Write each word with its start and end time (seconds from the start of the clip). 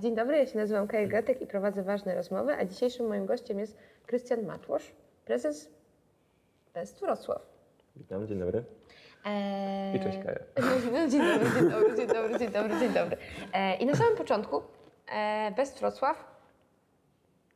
Dzień 0.00 0.14
dobry, 0.14 0.36
ja 0.36 0.46
się 0.46 0.58
nazywam 0.58 0.86
Kaja 0.88 1.06
Gatek 1.06 1.42
i 1.42 1.46
prowadzę 1.46 1.82
ważne 1.82 2.14
rozmowy, 2.14 2.52
a 2.54 2.64
dzisiejszym 2.64 3.06
moim 3.06 3.26
gościem 3.26 3.58
jest 3.58 3.76
Krystian 4.06 4.42
Matłosz, 4.42 4.92
prezes 5.24 5.70
Best 6.74 7.00
Wrocław. 7.00 7.42
Witam, 7.96 8.26
dzień 8.26 8.38
dobry. 8.38 8.64
Eee... 9.24 9.96
I 9.96 10.00
cześć 10.00 10.18
Kaja. 10.18 10.38
No, 10.92 11.08
dzień 11.08 11.22
dobry, 11.22 11.50
dzień 11.54 11.70
dobry, 11.70 11.96
dzień 11.96 12.06
dobry, 12.06 12.38
dzień 12.38 12.50
dobry, 12.50 12.78
dzień 12.78 12.92
dobry. 12.92 13.16
Eee, 13.52 13.82
I 13.82 13.86
na 13.86 13.94
samym 13.94 14.16
początku 14.16 14.62
eee, 15.12 15.54
Best 15.54 15.80
Wrocław, 15.80 16.24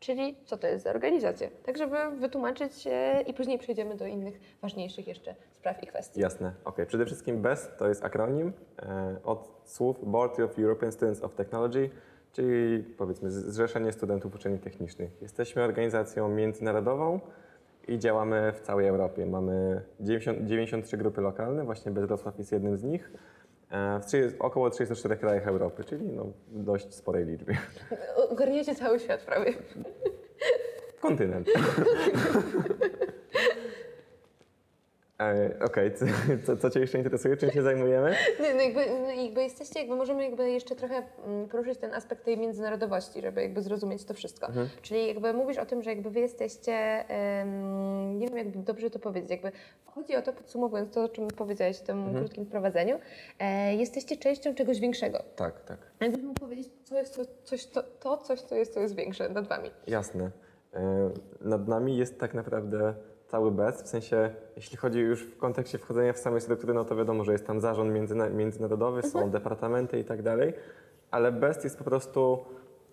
czyli 0.00 0.36
co 0.44 0.56
to 0.56 0.66
jest 0.66 0.84
za 0.84 0.90
organizacja, 0.90 1.48
tak 1.66 1.78
żeby 1.78 1.96
wytłumaczyć 2.20 2.86
e, 2.86 3.22
i 3.22 3.34
później 3.34 3.58
przejdziemy 3.58 3.96
do 3.96 4.06
innych 4.06 4.40
ważniejszych 4.62 5.08
jeszcze 5.08 5.34
spraw 5.50 5.82
i 5.82 5.86
kwestii. 5.86 6.20
Jasne. 6.20 6.52
Ok, 6.64 6.76
przede 6.86 7.06
wszystkim 7.06 7.42
BEST 7.42 7.78
to 7.78 7.88
jest 7.88 8.04
akronim 8.04 8.52
e, 8.78 9.16
od 9.24 9.60
słów 9.64 10.10
Board 10.10 10.40
of 10.40 10.58
European 10.58 10.92
Students 10.92 11.22
of 11.22 11.34
Technology, 11.34 11.90
czyli 12.34 12.84
powiedzmy 12.84 13.30
Zrzeszenie 13.30 13.92
Studentów 13.92 14.34
Uczelni 14.34 14.58
Technicznych. 14.58 15.10
Jesteśmy 15.22 15.62
organizacją 15.62 16.28
międzynarodową 16.28 17.20
i 17.88 17.98
działamy 17.98 18.52
w 18.52 18.60
całej 18.60 18.88
Europie. 18.88 19.26
Mamy 19.26 19.82
90, 20.00 20.38
93 20.46 20.96
grupy 20.96 21.20
lokalne, 21.20 21.64
właśnie 21.64 21.92
Wrocław 21.92 22.38
jest 22.38 22.52
jednym 22.52 22.76
z 22.76 22.82
nich. 22.82 23.12
E, 23.70 24.00
w 24.30 24.40
około 24.40 24.70
34 24.70 25.16
krajach 25.16 25.46
Europy, 25.46 25.84
czyli 25.84 26.06
no, 26.06 26.26
dość 26.48 26.94
sporej 26.94 27.24
liczbie. 27.24 27.58
Ogarniacie 28.30 28.74
cały 28.74 29.00
świat 29.00 29.22
prawie. 29.22 29.52
Kontynent. 31.00 31.48
E, 35.20 35.50
Okej, 35.64 35.94
co, 35.94 36.04
co, 36.46 36.56
co 36.56 36.70
Cię 36.70 36.80
jeszcze 36.80 36.98
interesuje? 36.98 37.36
Czym 37.36 37.50
się 37.50 37.62
zajmujemy? 37.62 38.14
Nie, 38.40 38.54
no 38.54 38.60
jakby, 38.62 38.86
no 39.02 39.22
jakby 39.22 39.42
jesteście, 39.42 39.80
jakby 39.80 39.96
możemy 39.96 40.24
jakby 40.24 40.50
jeszcze 40.50 40.76
trochę 40.76 41.02
mm, 41.26 41.48
poruszyć 41.48 41.78
ten 41.78 41.94
aspekt 41.94 42.24
tej 42.24 42.38
międzynarodowości, 42.38 43.22
żeby 43.22 43.42
jakby 43.42 43.62
zrozumieć 43.62 44.04
to 44.04 44.14
wszystko. 44.14 44.48
Czyli 44.82 45.06
jakby 45.08 45.32
mówisz 45.32 45.58
o 45.58 45.66
tym, 45.66 45.82
że 45.82 45.90
jakby 45.90 46.10
wy 46.10 46.20
jesteście, 46.20 46.72
em, 47.08 48.18
nie 48.18 48.28
wiem 48.28 48.36
jak 48.38 48.62
dobrze 48.62 48.90
to 48.90 48.98
powiedzieć, 48.98 49.30
jakby 49.30 49.52
chodzi 49.84 50.16
o 50.16 50.22
to, 50.22 50.32
podsumowując 50.32 50.94
to, 50.94 51.04
o 51.04 51.08
czym 51.08 51.28
powiedziałeś 51.28 51.78
w 51.78 51.82
tym 51.82 52.14
krótkim 52.14 52.46
wprowadzeniu, 52.46 52.98
e, 53.38 53.74
jesteście 53.74 54.16
częścią 54.16 54.54
czegoś 54.54 54.80
większego. 54.80 55.24
Tak, 55.36 55.64
tak. 55.64 55.78
Jakbyś 56.00 56.22
mógł 56.22 56.40
powiedzieć, 56.40 56.68
co 56.84 56.98
jest 56.98 57.16
to, 57.16 57.22
coś, 57.44 57.66
to, 57.66 57.82
to 57.82 58.16
coś, 58.16 58.40
co 58.40 58.54
jest, 58.54 58.74
co 58.74 58.80
jest 58.80 58.94
większe 58.96 59.28
nad 59.28 59.48
wami. 59.48 59.70
Jasne. 59.86 60.30
E, 60.74 61.10
Nad 61.40 61.68
nami 61.68 61.96
jest 61.96 62.20
tak 62.20 62.34
naprawdę 62.34 62.94
cały 63.34 63.50
BES, 63.50 63.82
w 63.82 63.88
sensie, 63.88 64.30
jeśli 64.56 64.76
chodzi 64.76 65.00
już 65.00 65.22
w 65.22 65.36
kontekście 65.36 65.78
wchodzenia 65.78 66.12
w 66.12 66.18
same 66.18 66.40
struktury, 66.40 66.74
no 66.74 66.84
to 66.84 66.96
wiadomo, 66.96 67.24
że 67.24 67.32
jest 67.32 67.46
tam 67.46 67.60
zarząd 67.60 67.92
międzyna 67.92 68.28
międzynarodowy, 68.28 69.02
są 69.02 69.30
departamenty 69.30 69.98
i 69.98 70.04
tak 70.04 70.22
dalej, 70.22 70.52
ale 71.10 71.32
BEST 71.32 71.64
jest 71.64 71.78
po 71.78 71.84
prostu 71.84 72.38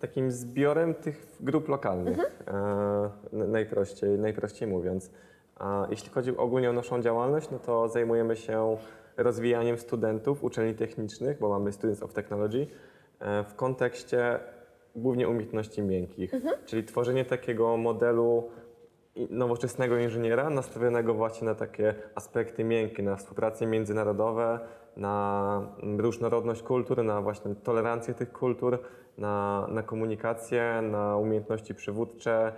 takim 0.00 0.30
zbiorem 0.30 0.94
tych 0.94 1.26
grup 1.40 1.68
lokalnych, 1.68 2.18
e, 2.18 3.10
n- 3.32 3.50
najprościej, 3.50 4.18
najprościej 4.18 4.68
mówiąc. 4.68 5.10
A 5.56 5.86
jeśli 5.90 6.10
chodzi 6.10 6.36
ogólnie 6.36 6.70
o 6.70 6.72
naszą 6.72 7.02
działalność, 7.02 7.50
no 7.50 7.58
to 7.58 7.88
zajmujemy 7.88 8.36
się 8.36 8.76
rozwijaniem 9.16 9.78
studentów 9.78 10.44
uczelni 10.44 10.74
technicznych, 10.74 11.38
bo 11.38 11.48
mamy 11.48 11.72
Students 11.72 12.02
of 12.02 12.12
Technology, 12.12 12.66
e, 13.20 13.44
w 13.44 13.54
kontekście 13.54 14.38
głównie 14.96 15.28
umiejętności 15.28 15.82
miękkich, 15.82 16.32
czyli 16.64 16.84
tworzenie 16.84 17.24
takiego 17.24 17.76
modelu 17.76 18.50
nowoczesnego 19.30 19.98
inżyniera 19.98 20.50
nastawionego 20.50 21.14
właśnie 21.14 21.46
na 21.46 21.54
takie 21.54 21.94
aspekty 22.14 22.64
miękkie, 22.64 23.02
na 23.02 23.16
współpracę 23.16 23.66
międzynarodowe, 23.66 24.60
na 24.96 25.74
różnorodność 25.98 26.62
kultur, 26.62 27.04
na 27.04 27.20
właśnie 27.20 27.54
tolerancję 27.54 28.14
tych 28.14 28.32
kultur, 28.32 28.78
na, 29.18 29.66
na 29.70 29.82
komunikację, 29.82 30.82
na 30.82 31.16
umiejętności 31.16 31.74
przywódcze, 31.74 32.52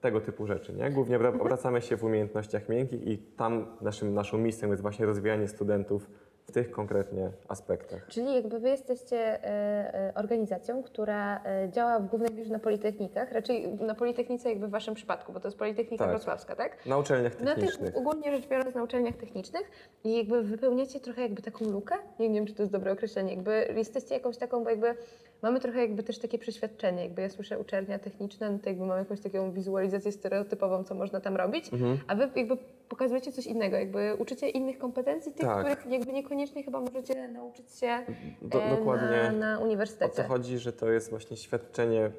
tego 0.00 0.20
typu 0.20 0.46
rzeczy. 0.46 0.72
Nie? 0.72 0.90
Głównie 0.90 1.18
obra- 1.18 1.40
obracamy 1.40 1.82
się 1.82 1.96
w 1.96 2.04
umiejętnościach 2.04 2.68
miękkich 2.68 3.06
i 3.06 3.18
tam 3.18 3.66
naszym, 3.80 4.14
naszą 4.14 4.38
misją 4.38 4.70
jest 4.70 4.82
właśnie 4.82 5.06
rozwijanie 5.06 5.48
studentów 5.48 6.10
w 6.48 6.52
tych 6.52 6.70
konkretnie 6.70 7.30
aspektach. 7.48 8.06
Czyli 8.08 8.34
jakby 8.34 8.60
wy 8.60 8.68
jesteście 8.68 9.16
e, 9.18 9.94
e, 9.94 10.12
organizacją, 10.14 10.82
która 10.82 11.44
e, 11.44 11.68
działa 11.70 11.98
w 12.00 12.06
głównej 12.06 12.34
mierze 12.34 12.52
na 12.52 12.58
politechnikach, 12.58 13.32
raczej 13.32 13.74
na 13.74 13.94
politechnice 13.94 14.48
jakby 14.48 14.66
w 14.68 14.70
waszym 14.70 14.94
przypadku, 14.94 15.32
bo 15.32 15.40
to 15.40 15.48
jest 15.48 15.58
Politechnika 15.58 16.04
Tak. 16.04 16.10
Wrocławska, 16.14 16.56
tak? 16.56 16.86
Na 16.86 16.98
uczelniach 16.98 17.40
Na 17.40 17.54
tych, 17.54 17.64
technicznych. 17.64 17.96
ogólnie 17.96 18.36
rzecz 18.36 18.48
biorąc 18.48 18.74
na 18.74 18.82
uczelniach 18.82 19.16
technicznych 19.16 19.70
i 20.04 20.16
jakby 20.16 20.42
wypełniacie 20.42 21.00
trochę 21.00 21.22
jakby 21.22 21.42
taką 21.42 21.64
lukę, 21.64 21.94
nie, 22.18 22.28
nie 22.28 22.34
wiem 22.40 22.46
czy 22.46 22.54
to 22.54 22.62
jest 22.62 22.72
dobre 22.72 22.92
określenie, 22.92 23.34
jakby 23.34 23.74
jesteście 23.76 24.14
jakąś 24.14 24.36
taką, 24.38 24.64
bo 24.64 24.70
jakby 24.70 24.94
mamy 25.42 25.60
trochę 25.60 25.80
jakby 25.80 26.02
też 26.02 26.18
takie 26.18 26.38
przeświadczenie, 26.38 27.02
jakby 27.02 27.22
ja 27.22 27.28
słyszę 27.28 27.58
uczelnia 27.58 27.98
techniczna, 27.98 28.50
no 28.50 28.58
to 28.58 28.68
jakby 28.68 28.86
mamy 28.86 28.98
jakąś 29.00 29.20
taką 29.20 29.52
wizualizację 29.52 30.12
stereotypową, 30.12 30.84
co 30.84 30.94
można 30.94 31.20
tam 31.20 31.36
robić, 31.36 31.72
Mhm. 31.72 31.98
a 32.06 32.14
wy 32.14 32.28
jakby 32.36 32.56
pokazujecie 32.88 33.32
coś 33.32 33.46
innego, 33.46 33.76
jakby 33.76 34.14
uczycie 34.18 34.48
innych 34.48 34.78
kompetencji, 34.78 35.32
tych, 35.32 35.46
Tak. 35.46 35.58
których 35.66 35.92
jakby 35.92 36.12
niekoniecznie 36.12 36.62
chyba 36.62 36.80
możecie 36.80 37.28
nauczyć 37.28 37.72
się 37.72 37.98
Do- 38.42 38.60
dokładnie. 38.76 39.16
na, 39.22 39.32
na 39.32 39.54
O 39.54 39.58
co 39.58 39.64
uniwersytecie. 39.64 40.22
chodzi, 40.22 40.58
że 40.58 40.72
to 40.72 40.90
jest 40.90 41.10
właśnie 41.10 41.36
świadczenie 41.36 42.10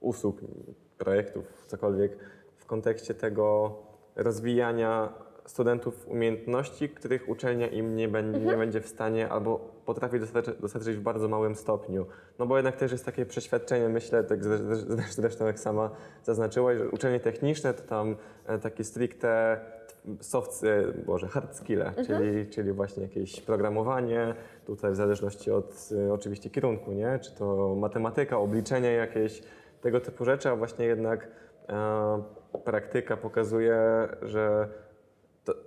usług, 0.00 0.36
projektów, 0.98 1.64
cokolwiek 1.66 2.16
w 2.56 2.66
kontekście 2.66 3.14
tego 3.14 3.76
rozwijania 4.16 5.12
studentów 5.46 6.08
umiejętności, 6.08 6.88
których 6.88 7.28
uczelnia 7.28 7.66
im 7.66 7.96
nie, 7.96 8.08
będzie 8.08 8.40
nie 8.40 8.56
będzie 8.56 8.80
w 8.80 8.88
stanie 8.88 9.28
albo 9.28 9.58
potrafi 9.84 10.20
dostarczyć, 10.20 10.54
dostarczyć 10.60 10.96
w 10.96 11.00
bardzo 11.00 11.28
małym 11.28 11.54
stopniu. 11.54 12.06
No 12.38 12.46
bo 12.46 12.56
jednak 12.56 12.76
też 12.76 12.92
jest 12.92 13.04
takie 13.04 13.26
przeświadczenie, 13.26 13.88
myślę, 13.88 14.24
tak 14.24 14.40
zre- 14.40 14.72
zre- 14.74 15.12
zresztą 15.12 15.46
jak 15.46 15.60
sama 15.60 15.90
zaznaczyłaś, 16.22 16.78
że 16.78 16.88
uczelnie 16.88 17.20
techniczne 17.20 17.74
to 17.74 17.82
tam 17.82 18.16
e, 18.46 18.58
takie 18.58 18.84
stricte 18.84 19.60
soft, 20.20 20.64
e, 20.64 20.92
boże, 21.06 21.28
hard 21.28 21.56
skille, 21.56 21.92
czyli, 22.06 22.46
czyli 22.46 22.72
właśnie 22.72 23.02
jakieś 23.02 23.40
programowanie, 23.40 24.34
tutaj 24.66 24.92
w 24.92 24.96
zależności 24.96 25.50
od 25.50 25.88
e, 26.08 26.12
oczywiście 26.12 26.50
kierunku, 26.50 26.92
nie? 26.92 27.18
Czy 27.18 27.34
to 27.34 27.74
matematyka, 27.74 28.38
obliczenie 28.38 28.92
jakieś, 28.92 29.42
tego 29.80 30.00
typu 30.00 30.24
rzeczy, 30.24 30.48
a 30.48 30.56
właśnie 30.56 30.84
jednak 30.84 31.28
e, 31.68 32.22
praktyka 32.64 33.16
pokazuje, 33.16 33.78
że 34.22 34.68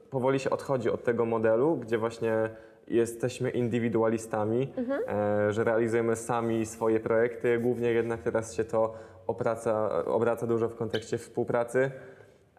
powoli 0.09 0.39
się 0.39 0.49
odchodzi 0.49 0.89
od 0.89 1.03
tego 1.03 1.25
modelu, 1.25 1.77
gdzie 1.77 1.97
właśnie 1.97 2.49
jesteśmy 2.87 3.49
indywidualistami, 3.49 4.73
e, 5.07 5.53
że 5.53 5.63
realizujemy 5.63 6.15
sami 6.15 6.65
swoje 6.65 6.99
projekty. 6.99 7.59
Głównie 7.59 7.91
jednak 7.91 8.21
teraz 8.21 8.53
się 8.53 8.63
to 8.63 8.93
obraca, 9.27 10.05
obraca 10.05 10.47
dużo 10.47 10.69
w 10.69 10.75
kontekście 10.75 11.17
współpracy, 11.17 11.91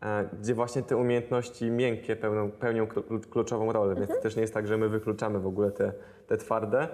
e, 0.03 0.29
gdzie 0.41 0.55
właśnie 0.55 0.83
te 0.83 0.97
umiejętności 0.97 1.71
miękkie 1.71 2.17
pełnią, 2.17 2.51
pełnią 2.51 2.87
klu- 2.87 3.21
kluczową 3.31 3.73
rolę, 3.73 3.95
więc 3.95 4.09
to 4.09 4.21
też 4.21 4.37
nie 4.37 4.43
jest 4.43 4.55
tak, 4.55 4.67
że 4.67 4.77
my 4.77 4.89
wykluczamy 4.89 5.39
w 5.41 5.47
ogóle 5.47 5.71
te, 5.71 5.93
te 6.27 6.37
twarde. 6.37 6.89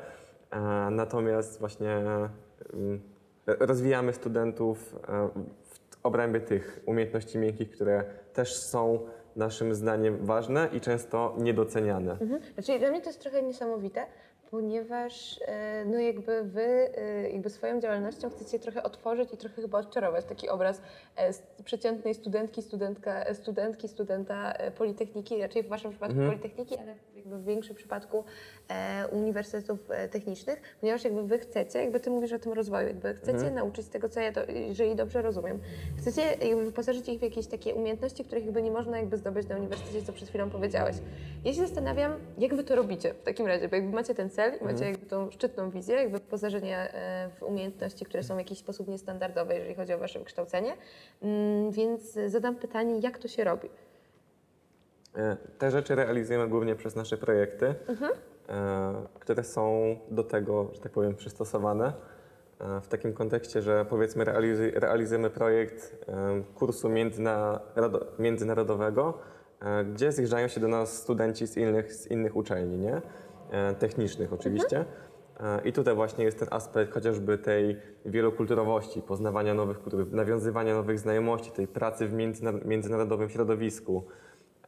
E, 0.51 0.61
Natomiast 0.91 1.61
właśnie 1.61 1.97
mm, 2.75 3.01
rozwijamy 3.47 4.13
studentów 4.13 4.97
e, 5.09 5.29
w 5.65 5.81
obrębie 6.03 6.41
tych 6.41 6.81
umiejętności 6.87 7.39
miękkich, 7.39 7.71
które 7.71 8.05
też 8.33 8.57
są 8.57 9.01
naszym 9.37 9.75
zdaniem 9.75 10.27
ważne 10.27 10.69
i 10.73 10.81
często 10.81 11.35
niedoceniane. 11.39 12.13
Mhm. 12.13 12.41
Znaczy 12.55 12.79
dla 12.79 12.91
mnie 12.91 13.01
to 13.01 13.09
jest 13.09 13.21
trochę 13.21 13.43
niesamowite, 13.43 14.07
ponieważ 14.53 15.41
e, 15.47 15.85
no 15.85 15.99
jakby 15.99 16.43
wy 16.43 16.63
e, 16.63 17.31
jakby 17.31 17.51
swoją 17.51 17.81
działalnością 17.81 18.31
chcecie 18.31 18.59
trochę 18.59 18.83
otworzyć 18.83 19.33
i 19.33 19.37
trochę 19.37 19.63
chyba 19.63 19.79
odczarować 19.79 20.25
taki 20.25 20.49
obraz 20.49 20.83
e, 21.17 21.31
przeciętnej 21.65 22.15
studentki, 22.15 22.63
studentka, 22.63 23.35
studentki, 23.35 23.89
studenta 23.89 24.55
Politechniki, 24.79 25.43
raczej 25.43 25.63
w 25.63 25.69
waszym 25.69 25.91
przypadku 25.91 26.17
Politechniki, 26.17 26.79
ale 26.79 26.95
jakby 27.17 27.39
w 27.39 27.45
większym 27.45 27.77
przypadku 27.77 28.25
uniwersytetów 29.13 29.89
technicznych, 30.11 30.63
ponieważ 30.81 31.05
jakby 31.05 31.23
wy 31.23 31.39
chcecie, 31.39 31.79
jakby 31.79 32.01
ty 32.01 32.11
mówisz 32.11 32.33
o 32.33 32.39
tym 32.39 32.53
rozwoju, 32.53 32.87
jakby 32.87 33.15
chcecie 33.15 33.51
nauczyć 33.51 33.89
tego, 33.89 34.09
co 34.09 34.21
ja, 34.21 34.33
do, 34.33 34.41
jeżeli 34.45 34.97
dobrze 34.97 35.23
rozumiem, 35.23 35.61
chcecie 35.99 36.23
jakby 36.23 36.65
wyposażyć 36.65 37.09
ich 37.09 37.19
w 37.19 37.23
jakieś 37.23 37.47
takie 37.47 37.75
umiejętności, 37.75 38.25
których 38.25 38.45
jakby 38.45 38.63
nie 38.63 38.71
można 38.71 38.99
jakby 38.99 39.17
zdobyć 39.17 39.49
na 39.49 39.57
uniwersytecie, 39.57 40.07
co 40.07 40.13
przed 40.13 40.29
chwilą 40.29 40.51
powiedziałeś. 40.51 40.97
Ja 41.45 41.53
się 41.53 41.61
zastanawiam, 41.61 42.13
jak 42.39 42.55
wy 42.55 42.65
to 42.65 42.77
robicie 42.77 43.15
w 43.15 43.23
takim 43.23 43.47
razie, 43.47 43.69
bo 43.69 43.77
jakby 43.77 43.93
macie 43.93 44.15
ten 44.15 44.31
cel 44.31 44.42
i 44.49 44.65
macie 44.65 44.85
jakby 44.85 45.07
tą 45.07 45.31
szczytną 45.31 45.71
wizję, 45.71 45.97
jakby 45.97 46.19
wyposażenie 46.19 46.79
e, 46.95 47.31
w 47.39 47.43
umiejętności, 47.43 48.05
które 48.05 48.23
są 48.23 48.35
w 48.35 48.39
jakiś 48.39 48.59
sposób 48.59 48.89
niestandardowe, 48.89 49.55
jeżeli 49.55 49.75
chodzi 49.75 49.93
o 49.95 49.99
wasze 49.99 50.21
kształcenie, 50.25 50.73
Mm, 51.23 51.71
więc 51.71 52.19
zadam 52.27 52.57
pytanie, 52.57 52.99
jak 53.03 53.19
to 53.19 53.29
się 53.29 53.45
robi? 53.45 53.69
E, 55.17 55.37
Te 55.59 55.71
rzeczy 55.71 55.95
realizujemy 55.95 56.49
głównie 56.49 56.75
przez 56.75 56.97
nasze 56.97 57.17
projekty, 57.17 57.67
e, 57.67 57.75
które 59.21 59.45
są 59.45 59.97
do 60.11 60.25
tego, 60.25 60.69
że 60.73 60.81
tak 60.81 60.93
powiem, 60.93 61.15
przystosowane. 61.15 61.93
W 62.83 62.89
takim 62.89 63.13
kontekście, 63.13 63.63
że 63.63 63.85
powiedzmy 63.85 64.25
realizuj, 64.25 64.71
realizujemy 64.71 65.31
projekt 65.31 66.07
kursu 66.55 66.89
międzynarod- 66.89 68.05
międzynarodowego, 68.19 69.19
gdzie 69.95 70.13
zjeżdżają 70.13 70.49
się 70.49 70.61
do 70.61 70.69
nas 70.69 70.97
studenci 70.97 71.47
z 71.47 71.57
innych, 71.57 71.93
z 71.95 72.07
innych 72.07 72.37
uczelni, 72.37 72.79
nie? 72.79 73.03
E, 73.53 73.75
technicznych 73.75 74.33
oczywiście. 74.33 74.85
E, 75.41 75.61
I 75.65 75.73
tutaj 75.73 75.95
właśnie 75.95 76.25
jest 76.25 76.39
ten 76.39 76.49
aspekt 76.51 76.93
chociażby 76.93 77.39
tej 77.39 77.77
wielokulturowości, 78.07 79.03
poznawania 79.03 79.55
nowych 79.55 79.83
kultur, 79.83 80.13
nawiązywania 80.13 80.75
nowych 80.75 80.99
znajomości, 80.99 81.51
tej 81.51 81.69
pracy 81.69 82.09
w 82.09 82.13
międzyna- 82.13 82.65
międzynarodowym 82.65 83.29
środowisku, 83.29 84.05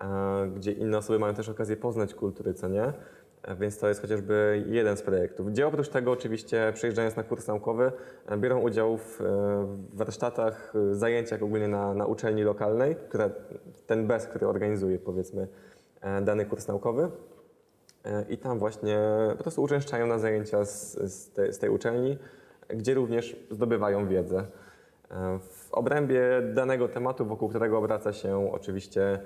e, 0.00 0.50
gdzie 0.56 0.72
inne 0.72 0.98
osoby 0.98 1.18
mają 1.18 1.34
też 1.34 1.48
okazję 1.48 1.76
poznać 1.76 2.14
kultury, 2.14 2.54
co 2.54 2.68
nie? 2.68 2.92
Więc 3.60 3.78
to 3.78 3.88
jest 3.88 4.00
chociażby 4.00 4.64
jeden 4.66 4.96
z 4.96 5.02
projektów. 5.02 5.50
Gdzie 5.50 5.66
oprócz 5.66 5.88
tego 5.88 6.12
oczywiście 6.12 6.72
przyjeżdżając 6.74 7.16
na 7.16 7.22
kurs 7.22 7.46
naukowy 7.46 7.92
biorą 8.38 8.60
udział 8.60 8.96
w 8.98 9.18
warsztatach, 9.94 10.72
zajęciach 10.92 11.42
ogólnie 11.42 11.68
na, 11.68 11.94
na 11.94 12.06
uczelni 12.06 12.42
lokalnej, 12.42 12.96
która, 12.96 13.30
ten 13.86 14.06
BES, 14.06 14.26
który 14.26 14.46
organizuje 14.46 14.98
powiedzmy 14.98 15.48
dany 16.22 16.46
kurs 16.46 16.68
naukowy. 16.68 17.10
E, 18.04 18.24
I 18.28 18.38
tam 18.38 18.58
właśnie 18.58 18.98
po 19.36 19.42
prostu 19.42 19.62
uczęszczają 19.62 20.06
na 20.06 20.18
zajęcia 20.18 20.64
z, 20.64 20.92
z, 20.94 21.34
z 21.56 21.58
tej 21.58 21.70
uczelni, 21.70 22.18
gdzie 22.68 22.94
również 22.94 23.36
zdobywają 23.50 24.08
wiedzę. 24.08 24.46
E, 25.10 25.38
W 25.38 25.72
obrębie 25.72 26.22
danego 26.54 26.88
tematu, 26.88 27.24
wokół 27.24 27.48
którego 27.48 27.78
obraca 27.78 28.12
się 28.12 28.52
oczywiście 28.52 29.20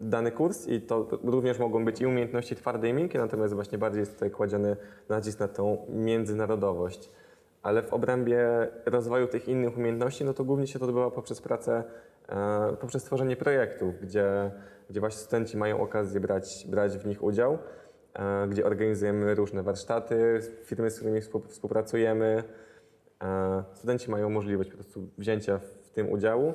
dany 0.00 0.32
kurs 0.32 0.68
i 0.68 0.80
to 0.80 1.06
również 1.24 1.58
mogą 1.58 1.84
być 1.84 2.00
i 2.00 2.06
umiejętności 2.06 2.56
twarde 2.56 2.88
i 2.88 2.92
miękkie, 2.92 3.18
natomiast 3.18 3.54
właśnie 3.54 3.78
bardziej 3.78 4.00
jest 4.00 4.12
tutaj 4.14 4.30
kładziony 4.30 4.76
nacisk 5.08 5.40
na 5.40 5.48
tą 5.48 5.86
międzynarodowość. 5.88 7.10
Ale 7.62 7.82
w 7.82 7.92
obrębie 7.92 8.68
rozwoju 8.86 9.26
tych 9.26 9.48
innych 9.48 9.78
umiejętności, 9.78 10.24
no 10.24 10.34
to 10.34 10.44
głównie 10.44 10.66
się 10.66 10.78
to 10.78 10.84
odbywa 10.84 11.10
poprzez 11.10 11.40
pracę, 11.40 11.84
poprzez 12.80 13.04
tworzenie 13.04 13.36
projektów, 13.36 14.00
gdzie, 14.00 14.50
gdzie 14.90 15.00
właśnie 15.00 15.20
studenci 15.20 15.56
mają 15.56 15.80
okazję 15.80 16.20
brać, 16.20 16.66
brać 16.68 16.98
w 16.98 17.06
nich 17.06 17.22
udział, 17.22 17.58
e, 18.14 18.48
gdzie 18.48 18.66
organizujemy 18.66 19.34
różne 19.34 19.62
warsztaty, 19.62 20.40
firmy, 20.64 20.90
z 20.90 20.96
którymi 20.96 21.20
współ- 21.20 21.48
współpracujemy. 21.48 22.42
E, 23.22 23.64
Studenci 23.74 24.10
mają 24.10 24.30
możliwość 24.30 24.70
po 24.70 24.76
prostu 24.76 25.08
wzięcia 25.18 25.58
w 25.58 25.90
tym 25.90 26.12
udziału, 26.12 26.54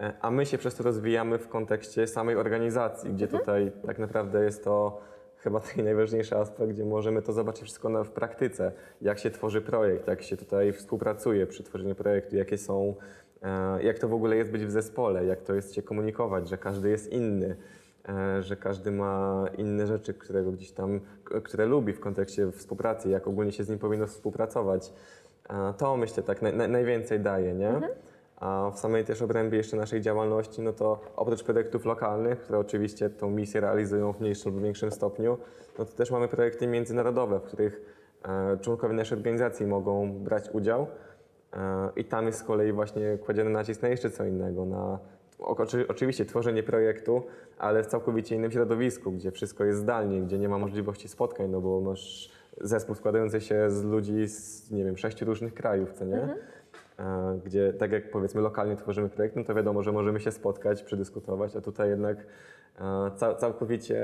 e, 0.00 0.12
a 0.20 0.30
my 0.30 0.46
się 0.46 0.58
przez 0.58 0.74
to 0.74 0.84
rozwijamy 0.84 1.38
w 1.38 1.48
kontekście 1.48 2.06
samej 2.06 2.36
organizacji, 2.36 3.10
gdzie 3.10 3.28
tutaj 3.28 3.72
tak 3.86 3.98
naprawdę 3.98 4.44
jest 4.44 4.64
to 4.64 5.00
chyba 5.36 5.60
taki 5.68 5.82
najważniejszy 5.82 6.36
aspekt, 6.36 6.72
gdzie 6.72 6.84
możemy 6.84 7.22
to 7.22 7.32
zobaczyć 7.32 7.62
wszystko 7.62 7.88
na, 7.88 8.04
w 8.04 8.10
praktyce, 8.10 8.72
jak 9.02 9.18
się 9.18 9.30
tworzy 9.30 9.60
projekt, 9.60 10.06
jak 10.06 10.22
się 10.22 10.36
tutaj 10.36 10.72
współpracuje 10.72 11.46
przy 11.46 11.62
tworzeniu 11.62 11.94
projektu, 11.94 12.36
jakie 12.36 12.58
są, 12.58 12.94
e, 13.27 13.27
jak 13.82 13.98
to 13.98 14.08
w 14.08 14.14
ogóle 14.14 14.36
jest 14.36 14.50
być 14.50 14.64
w 14.64 14.70
zespole, 14.70 15.24
jak 15.24 15.42
to 15.42 15.54
jest 15.54 15.74
się 15.74 15.82
komunikować, 15.82 16.48
że 16.48 16.58
każdy 16.58 16.88
jest 16.90 17.12
inny, 17.12 17.56
e, 18.08 18.42
że 18.42 18.56
każdy 18.56 18.90
ma 18.90 19.44
inne 19.58 19.86
rzeczy, 19.86 20.14
którego 20.14 20.52
gdzieś 20.52 20.72
tam, 20.72 21.00
które 21.44 21.66
lubi 21.66 21.92
w 21.92 22.00
kontekście 22.00 22.52
współpracy, 22.52 23.08
jak 23.08 23.26
ogólnie 23.28 23.52
się 23.52 23.64
z 23.64 23.68
nim 23.68 23.78
powinno 23.78 24.06
współpracować. 24.06 24.92
E, 25.50 25.74
To 25.78 25.96
myślę 25.96 26.22
tak 26.22 26.42
naj, 26.42 26.56
naj, 26.56 26.68
najwięcej 26.68 27.20
daje, 27.20 27.54
nie? 27.54 27.80
A 28.40 28.70
w 28.74 28.78
samej 28.78 29.04
też 29.04 29.22
obrębie 29.22 29.58
jeszcze 29.58 29.76
naszej 29.76 30.00
działalności, 30.00 30.62
no 30.62 30.72
to 30.72 31.00
oprócz 31.16 31.42
projektów 31.44 31.84
lokalnych, 31.84 32.40
które 32.40 32.58
oczywiście 32.58 33.10
tą 33.10 33.30
misję 33.30 33.60
realizują 33.60 34.12
w 34.12 34.20
mniejszym 34.20 34.54
lub 34.54 34.62
większym 34.62 34.90
stopniu, 34.90 35.38
no 35.78 35.84
to 35.84 35.92
też 35.92 36.10
mamy 36.10 36.28
projekty 36.28 36.66
międzynarodowe, 36.66 37.40
w 37.40 37.42
których 37.42 37.80
e, 38.28 38.58
członkowie 38.60 38.94
naszej 38.94 39.18
organizacji 39.18 39.66
mogą 39.66 40.12
brać 40.12 40.44
udział. 40.52 40.86
I 41.96 42.04
tam 42.04 42.26
jest 42.26 42.38
z 42.38 42.42
kolei 42.42 42.72
właśnie 42.72 43.18
kładziony 43.18 43.50
nacisk 43.50 43.82
na 43.82 43.88
jeszcze 43.88 44.10
co 44.10 44.24
innego, 44.24 44.66
na 44.66 44.98
oczywiście 45.88 46.24
tworzenie 46.24 46.62
projektu, 46.62 47.22
ale 47.58 47.82
w 47.82 47.86
całkowicie 47.86 48.36
innym 48.36 48.50
środowisku, 48.50 49.12
gdzie 49.12 49.30
wszystko 49.30 49.64
jest 49.64 49.78
zdalnie, 49.78 50.22
gdzie 50.22 50.38
nie 50.38 50.48
ma 50.48 50.58
możliwości 50.58 51.08
spotkań, 51.08 51.50
no 51.50 51.60
bo 51.60 51.80
masz 51.80 52.30
zespół 52.60 52.94
składający 52.94 53.40
się 53.40 53.70
z 53.70 53.84
ludzi 53.84 54.28
z, 54.28 54.70
nie 54.70 54.84
wiem, 54.84 54.96
sześciu 54.96 55.24
różnych 55.24 55.54
krajów, 55.54 55.92
co 55.92 56.04
nie? 56.04 56.16
E, 56.16 56.36
Gdzie 57.44 57.72
tak 57.72 57.92
jak 57.92 58.10
powiedzmy 58.10 58.40
lokalnie 58.40 58.76
tworzymy 58.76 59.08
projekt, 59.08 59.36
no 59.36 59.44
to 59.44 59.54
wiadomo, 59.54 59.82
że 59.82 59.92
możemy 59.92 60.20
się 60.20 60.32
spotkać, 60.32 60.82
przedyskutować, 60.82 61.56
a 61.56 61.60
tutaj 61.60 61.88
jednak 61.88 62.18
e, 62.80 63.10
ca- 63.16 63.34
całkowicie 63.34 64.02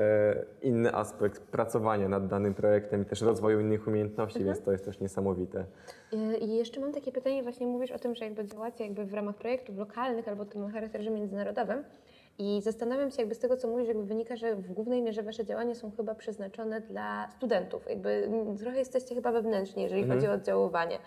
inny 0.63 0.95
aspekt 0.95 1.43
pracowania 1.43 2.09
nad 2.09 2.27
danym 2.27 2.55
projektem 2.55 3.03
i 3.03 3.05
też 3.05 3.23
rozwoju 3.23 3.61
innych 3.61 3.87
umiejętności, 3.89 4.45
więc 4.45 4.61
to 4.63 4.73
jest 4.73 4.85
też 4.85 5.01
niesamowite. 5.01 5.65
Y, 6.13 6.37
I 6.39 6.57
jeszcze 6.57 6.81
mam 6.81 6.93
takie 6.93 7.13
pytanie, 7.13 7.43
właśnie 7.43 7.67
mówisz 7.67 7.91
o 7.91 7.99
tym, 7.99 8.15
że 8.15 8.25
jakby 8.25 8.45
działacie 8.45 8.85
jakby 8.85 9.05
w 9.05 9.15
ramach 9.15 9.35
projektów 9.37 9.79
lokalnych 9.79 10.29
albo 10.29 10.45
tym 10.45 10.65
o 10.65 10.69
charakterze 10.69 11.11
międzynarodowym. 11.11 11.85
I 12.39 12.61
zastanawiam 12.63 13.11
się, 13.11 13.17
jakby 13.23 13.35
z 13.35 13.39
tego, 13.39 13.57
co 13.57 13.69
mówisz, 13.69 13.89
jakby 13.89 14.05
wynika, 14.05 14.37
że 14.37 14.55
w 14.57 14.73
głównej 14.73 15.03
mierze 15.03 15.23
Wasze 15.23 15.45
działania 15.45 15.75
są 15.75 15.91
chyba 15.97 16.15
przeznaczone 16.15 16.81
dla 16.81 17.29
studentów. 17.31 17.87
Jakby 17.89 18.09
mm, 18.11 18.57
trochę 18.57 18.79
jesteście 18.79 19.15
chyba 19.15 19.33
wewnętrzni, 19.33 19.83
jeżeli 19.83 20.03
Mhm. 20.03 20.21
chodzi 20.21 20.31
o 20.31 20.35
oddziaływanie. 20.35 20.99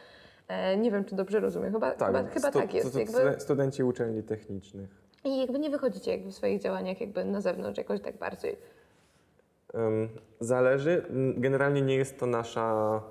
E, 0.48 0.78
nie 0.78 0.92
wiem, 0.92 1.06
czy 1.06 1.16
dobrze 1.16 1.40
rozumiem. 1.40 1.74
Chyba 1.74 1.92
tak, 1.92 2.08
chyba, 2.08 2.30
chyba 2.30 2.52
tak 2.52 2.74
jest. 2.74 2.96
Jakby, 2.96 3.40
Studenci 3.40 3.84
uczelni 3.84 4.24
technicznych. 4.24 4.90
I 5.24 5.40
jakby 5.42 5.60
nie 5.60 5.70
wychodzicie 5.70 6.12
jakby 6.12 6.32
w 6.32 6.36
swoich 6.36 6.62
działaniach 6.62 7.02
jakby 7.02 7.26
na 7.26 7.42
zewnątrz 7.42 7.78
jakoś 7.78 8.02
tak 8.02 8.18
bardziej. 8.18 8.56
Ym, 9.76 10.10
Zależy. 10.40 11.06
Generalnie 11.38 11.82
nie 11.82 11.96
jest 11.96 12.20
to 12.20 12.26
nasza, 12.26 13.02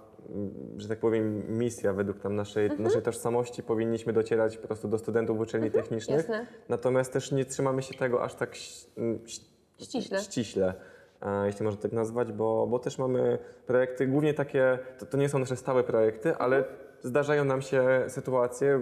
że 0.76 0.88
tak 0.88 0.98
powiem, 0.98 1.58
misja 1.58 1.92
według 1.92 2.18
tam 2.20 2.36
naszej, 2.36 2.64
Mhm. 2.64 2.82
naszej 2.82 3.02
tożsamości. 3.02 3.62
Powinniśmy 3.62 4.12
docierać 4.12 4.58
po 4.58 4.66
prostu 4.66 4.88
do 4.88 4.98
studentów 4.98 5.40
uczelni 5.40 5.70
technicznych. 5.70 6.18
Mhm. 6.20 6.40
Jasne. 6.40 6.56
Natomiast 6.68 7.12
też 7.12 7.32
nie 7.32 7.44
trzymamy 7.44 7.82
się 7.82 7.94
tego 7.94 8.22
aż 8.22 8.34
tak 8.34 8.54
Ściśle. 9.78 10.18
ściśle 10.20 10.74
e, 11.22 11.46
jeśli 11.46 11.64
można 11.64 11.80
tak 11.82 11.92
nazwać, 11.92 12.32
bo, 12.32 12.66
bo 12.66 12.78
też 12.78 12.98
mamy 12.98 13.38
projekty, 13.66 14.06
głównie 14.06 14.34
takie, 14.34 14.78
to, 14.98 15.06
to 15.06 15.16
nie 15.16 15.28
są 15.28 15.38
nasze 15.38 15.56
stałe 15.56 15.84
projekty, 15.84 16.36
ale 16.36 16.64
zdarzają 17.06 17.44
nam 17.44 17.62
się 17.62 18.04
sytuacje, 18.08 18.80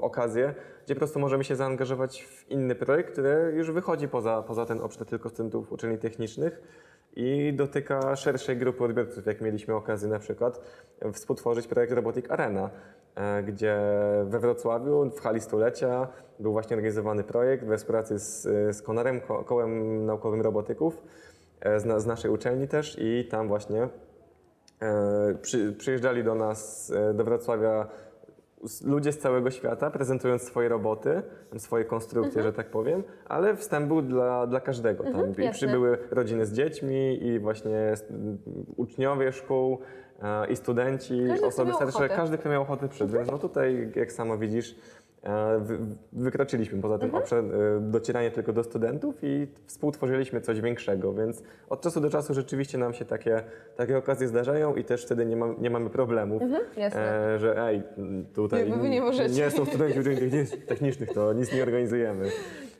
okazje, 0.00 0.54
gdzie 0.84 0.94
po 0.94 0.98
prostu 0.98 1.18
możemy 1.18 1.44
się 1.44 1.56
zaangażować 1.56 2.22
w 2.22 2.50
inny 2.50 2.74
projekt, 2.74 3.12
który 3.12 3.52
już 3.56 3.70
wychodzi 3.70 4.08
poza, 4.08 4.42
poza 4.42 4.66
ten 4.66 4.80
obszar 4.80 5.06
tylko 5.06 5.28
studentów 5.28 5.72
uczelni 5.72 5.98
technicznych 5.98 6.62
i 7.16 7.52
dotyka 7.56 8.16
szerszej 8.16 8.56
grupy 8.56 8.84
odbiorców, 8.84 9.26
jak 9.26 9.40
mieliśmy 9.40 9.74
okazję 9.74 10.08
na 10.08 10.18
przykład 10.18 10.60
współtworzyć 11.12 11.66
projekt 11.66 11.92
Robotic 11.92 12.30
Arena, 12.30 12.70
e, 13.14 13.42
gdzie 13.42 13.78
we 14.24 14.38
Wrocławiu 14.38 15.10
w 15.10 15.20
hali 15.20 15.40
stulecia 15.40 16.08
był 16.40 16.52
właśnie 16.52 16.76
organizowany 16.76 17.24
projekt 17.24 17.64
we 17.64 17.78
współpracy 17.78 18.18
z, 18.18 18.42
z 18.76 18.82
Konarem, 18.82 19.20
ko, 19.20 19.44
Kołem 19.44 20.06
Naukowym 20.06 20.40
Robotyków, 20.40 21.02
e, 21.60 21.80
z, 21.80 21.84
na, 21.84 22.00
z 22.00 22.06
naszej 22.06 22.30
uczelni 22.30 22.68
też 22.68 22.96
i 23.00 23.28
tam 23.30 23.48
właśnie 23.48 23.88
przy, 25.42 25.72
przyjeżdżali 25.72 26.24
do 26.24 26.34
nas, 26.34 26.92
e, 26.96 27.14
do 27.14 27.24
Wrocławia 27.24 27.86
ludzie 28.84 29.12
z 29.12 29.18
całego 29.18 29.50
świata, 29.50 29.90
prezentując 29.90 30.42
swoje 30.42 30.68
roboty, 30.68 31.22
swoje 31.58 31.84
konstrukcje, 31.84 32.42
że 32.42 32.52
tak 32.52 32.70
powiem, 32.70 33.02
ale 33.24 33.56
wstęp 33.56 33.88
był 33.88 34.02
dla, 34.02 34.46
dla 34.46 34.60
każdego. 34.60 35.04
Tam 35.04 35.28
jasne. 35.28 35.52
przybyły 35.52 35.98
rodziny 36.10 36.46
z 36.46 36.52
dziećmi 36.52 37.26
i 37.26 37.38
właśnie 37.38 37.94
uczniowie 38.76 39.32
szkół 39.32 39.78
e, 40.22 40.46
i 40.46 40.56
studenci, 40.56 41.24
Każdy, 41.28 41.46
osoby 41.46 41.72
starsze, 41.72 42.08
każdy, 42.08 42.38
kto 42.38 42.48
miał 42.48 42.62
ochotę 42.62 42.88
przyjść. 42.88 43.12
Więc 43.14 43.30
no 43.30 43.38
tutaj, 43.38 43.92
jak 43.96 44.12
samo 44.12 44.38
widzisz, 44.38 44.70
e, 44.72 44.74
wykroczyliśmy 46.12 46.82
poza 46.82 46.98
ten 46.98 47.14
obszar 47.14 47.38
e, 47.38 47.80
docierania 47.80 48.30
tylko 48.30 48.52
do 48.52 48.64
studentów 48.64 49.14
i 49.22 49.46
współtworzyliśmy 49.66 50.40
coś 50.40 50.60
większego, 50.60 51.14
więc 51.14 51.42
od 51.68 51.80
czasu 51.80 52.00
do 52.00 52.10
czasu 52.10 52.34
rzeczywiście 52.34 52.78
nam 52.78 52.94
się 52.94 53.04
takie, 53.04 53.42
takie 53.76 53.98
okazje 53.98 54.28
zdarzają 54.28 54.74
i 54.74 54.84
też 54.84 55.04
wtedy 55.04 55.26
nie, 55.26 55.36
ma, 55.36 55.46
nie 55.58 55.70
mamy 55.70 55.90
problemów, 55.90 56.42
jasne. 56.76 57.34
e, 57.34 57.38
że 57.38 57.66
ej, 57.66 57.82
tutaj 58.34 58.72
wy 58.72 58.88
nie 58.88 59.00
możecie. 59.00 59.34
nie 59.34 59.50
są 59.50 59.64
studenci 59.64 60.00
uczelni 60.00 60.46
technicznych, 60.66 61.12
to 61.12 61.32
nic 61.32 61.52
nie 61.52 61.62
organizujemy. 61.62 62.30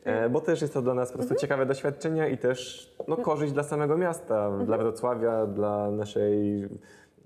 E, 0.03 0.29
bo 0.29 0.41
też 0.41 0.61
jest 0.61 0.73
to 0.73 0.81
dla 0.81 0.93
nas 0.93 1.11
po 1.11 1.17
prostu 1.17 1.35
ciekawe 1.35 1.65
doświadczenia 1.65 2.27
i 2.27 2.37
też 2.37 2.89
no, 3.07 3.17
korzyść 3.17 3.53
dla 3.53 3.63
samego 3.63 3.97
miasta, 3.97 4.51
dla 4.65 4.77
Wrocławia, 4.77 5.45
dla 5.45 5.91
naszej, 5.91 6.67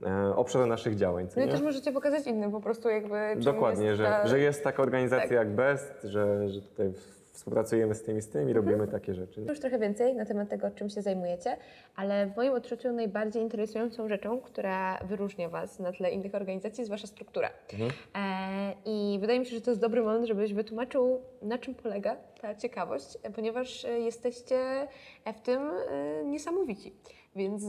e, 0.04 0.36
obszaru 0.36 0.66
naszych 0.66 0.96
działań. 0.96 1.28
No 1.38 1.44
i 1.44 1.50
też 1.50 1.62
możecie 1.62 1.92
pokazać 1.92 2.28
innym 2.28 2.52
po 2.52 2.62
prostu 2.62 2.90
jakby 2.90 3.36
Dokładnie, 3.38 3.86
jest 3.86 3.98
że, 3.98 4.04
ta- 4.04 4.28
że 4.28 4.40
jest 4.40 4.64
taka 4.64 4.84
organizacja 4.84 5.28
Tak. 5.30 5.38
jak 5.38 5.50
BEST, 5.50 5.94
że, 6.04 6.50
że 6.50 6.62
tutaj 6.62 6.94
współpracujemy 7.38 7.96
z 7.96 8.04
tym 8.04 8.18
i 8.18 8.22
z 8.22 8.30
tym 8.30 8.50
i 8.50 8.54
robimy 8.54 8.88
takie 8.88 9.14
rzeczy. 9.14 9.42
Już 9.42 9.60
trochę 9.60 9.80
więcej 9.80 10.16
na 10.16 10.26
temat 10.26 10.50
tego, 10.50 10.72
czym 10.72 10.90
się 10.90 11.02
zajmujecie, 11.02 11.58
ale 11.96 12.28
w 12.28 12.36
moim 12.36 12.54
odczuciu 12.54 12.92
najbardziej 12.92 13.42
interesującą 13.42 14.10
rzeczą, 14.10 14.42
która 14.42 14.98
wyróżnia 15.04 15.50
Was 15.50 15.80
na 15.80 15.92
tle 15.92 16.12
innych 16.12 16.36
organizacji, 16.36 16.82
jest 16.82 16.92
Wasza 16.92 17.08
struktura. 17.08 17.50
Mhm. 17.74 17.92
E, 18.16 18.74
I 18.86 19.18
wydaje 19.22 19.40
mi 19.40 19.46
się, 19.46 19.56
że 19.56 19.62
to 19.62 19.72
jest 19.72 19.82
dobry 19.82 20.02
moment, 20.04 20.26
żebyś 20.28 20.54
wytłumaczył, 20.54 21.22
na 21.42 21.58
czym 21.58 21.76
polega 21.76 22.18
ta 22.42 22.56
ciekawość, 22.56 23.18
ponieważ 23.36 23.86
e, 23.86 24.00
jesteście 24.00 24.88
w 25.36 25.42
tym 25.42 25.62
e, 25.62 26.26
niesamowici. 26.26 26.94
Więc 27.38 27.64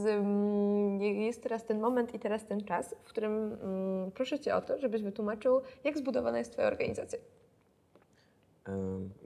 jest 0.99 1.43
teraz 1.43 1.65
ten 1.65 1.79
moment 1.79 2.13
i 2.13 2.19
teraz 2.19 2.45
ten 2.45 2.63
czas, 2.63 2.95
w 3.03 3.09
którym 3.09 3.53
ym, 3.53 4.11
proszę 4.11 4.39
Cię 4.39 4.55
o 4.55 4.61
to, 4.61 4.79
żebyś 4.79 5.01
wytłumaczył, 5.01 5.61
jak 5.83 5.97
zbudowana 5.97 6.37
jest 6.37 6.51
Twoja 6.51 6.67
organizacja. 6.67 7.19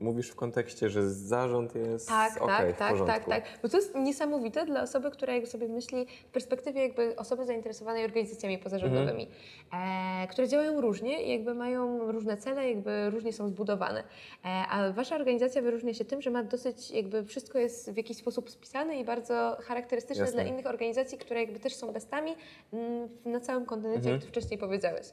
Mówisz 0.00 0.28
w 0.30 0.34
kontekście, 0.34 0.90
że 0.90 1.10
zarząd 1.10 1.74
jest 1.74 2.08
Tak, 2.08 2.38
tak, 2.38 2.74
w 2.74 2.78
tak, 2.78 2.90
porządku. 2.90 3.06
tak, 3.06 3.24
tak. 3.44 3.58
Bo 3.62 3.68
to 3.68 3.76
jest 3.76 3.94
niesamowite 3.94 4.66
dla 4.66 4.82
osoby, 4.82 5.10
która 5.10 5.32
jakby 5.32 5.48
sobie 5.48 5.68
myśli 5.68 6.06
w 6.28 6.32
perspektywie 6.32 6.82
jakby 6.82 7.16
osoby 7.16 7.44
zainteresowanej 7.46 8.04
organizacjami 8.04 8.58
pozarządowymi, 8.58 9.28
e, 9.72 10.26
które 10.30 10.48
działają 10.48 10.80
różnie 10.80 11.22
i 11.24 11.30
jakby 11.32 11.54
mają 11.54 12.12
różne 12.12 12.36
cele, 12.36 12.68
jakby 12.68 13.10
różnie 13.10 13.32
są 13.32 13.48
zbudowane. 13.48 14.00
E, 14.00 14.48
a 14.70 14.92
wasza 14.92 15.14
organizacja 15.16 15.62
wyróżnia 15.62 15.94
się 15.94 16.04
tym, 16.04 16.22
że 16.22 16.30
ma 16.30 16.42
dosyć 16.42 16.90
jakby 16.90 17.24
wszystko 17.24 17.58
jest 17.58 17.92
w 17.92 17.96
jakiś 17.96 18.16
sposób 18.16 18.50
spisane 18.50 19.00
i 19.00 19.04
bardzo 19.04 19.56
charakterystyczne 19.60 20.24
Jasne. 20.24 20.42
dla 20.42 20.52
innych 20.52 20.66
organizacji, 20.66 21.18
które 21.18 21.40
jakby 21.40 21.60
też 21.60 21.74
są 21.74 21.92
bestami 21.92 22.34
mm, 22.72 23.08
na 23.24 23.40
całym 23.40 23.66
kontynencie, 23.66 23.98
Mhm. 23.98 24.14
jak 24.14 24.22
ty 24.22 24.28
wcześniej 24.28 24.58
powiedziałeś. 24.58 25.06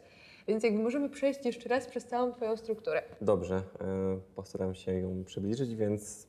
Więc 0.48 0.64
jakby 0.64 0.84
możemy 0.84 1.10
przejść 1.10 1.46
jeszcze 1.46 1.70
raz 1.70 1.86
przez 1.88 2.06
całą 2.06 2.32
twoją 2.34 2.58
strukturę. 2.58 3.02
Dobrze, 3.22 3.56
e, 3.56 3.62
postaram 4.36 4.76
się 4.76 4.94
ją 4.94 5.24
przybliżyć, 5.26 5.76
więc. 5.76 6.28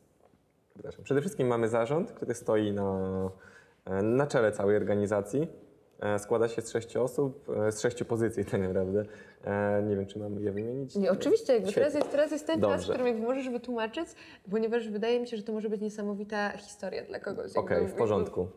Przede 1.04 1.21
wszystkim 1.21 1.47
mamy 1.49 1.69
zarząd, 1.69 2.12
który 2.12 2.35
stoi 2.35 2.73
na, 2.73 3.31
e, 3.85 4.02
na 4.02 4.26
czele 4.26 4.52
całej 4.52 4.76
organizacji. 4.76 5.49
E, 6.00 6.19
Składa 6.19 6.49
się 6.49 6.62
z 6.62 6.71
sześciu 6.71 7.02
osób, 7.02 7.47
z 7.71 7.81
sześciu 7.81 8.04
pozycji 8.04 8.45
tak 8.45 8.61
naprawdę. 8.61 9.04
Nie 9.88 9.97
wiem, 9.97 10.07
czy 10.07 10.19
mamy 10.19 10.40
je 10.42 10.52
wymienić. 10.52 10.97
Nie, 10.97 11.12
oczywiście, 11.12 11.52
jakby 11.52 11.73
teraz 11.73 11.95
jest, 11.95 12.11
teraz 12.11 12.31
jest 12.33 12.47
ten 12.47 12.61
czas, 12.61 12.69
w 12.71 12.73
Dobrze. 12.73 12.92
którym 12.92 13.07
jakby 13.07 13.23
możesz 13.23 13.49
wytłumaczyć, 13.49 14.09
ponieważ 14.50 14.88
wydaje 14.88 15.21
mi 15.21 15.28
się, 15.28 15.37
że 15.37 15.42
to 15.42 15.52
może 15.52 15.71
być 15.71 15.81
niesamowita 15.81 16.50
historia 16.57 17.02
dla 17.04 17.21
kogoś. 17.21 17.57
Okej, 17.57 17.76
jakby- 17.76 17.92
w 17.92 17.95
porządku. 17.95 18.49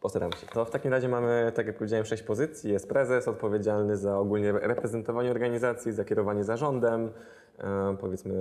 Postaram 0.00 0.32
się. 0.32 0.46
To 0.46 0.64
w 0.64 0.70
takim 0.70 0.90
razie 0.90 1.08
mamy, 1.08 1.52
tak 1.54 1.66
jak 1.66 1.76
powiedziałem, 1.76 2.04
sześć 2.04 2.22
pozycji. 2.22 2.72
Jest 2.72 2.88
prezes 2.88 3.28
odpowiedzialny 3.28 3.96
za 3.96 4.18
ogólnie 4.18 4.52
reprezentowanie 4.52 5.30
organizacji, 5.30 5.92
za 5.92 6.04
kierowanie 6.04 6.44
zarządem, 6.44 7.10
e, 7.58 7.96
powiedzmy 8.00 8.34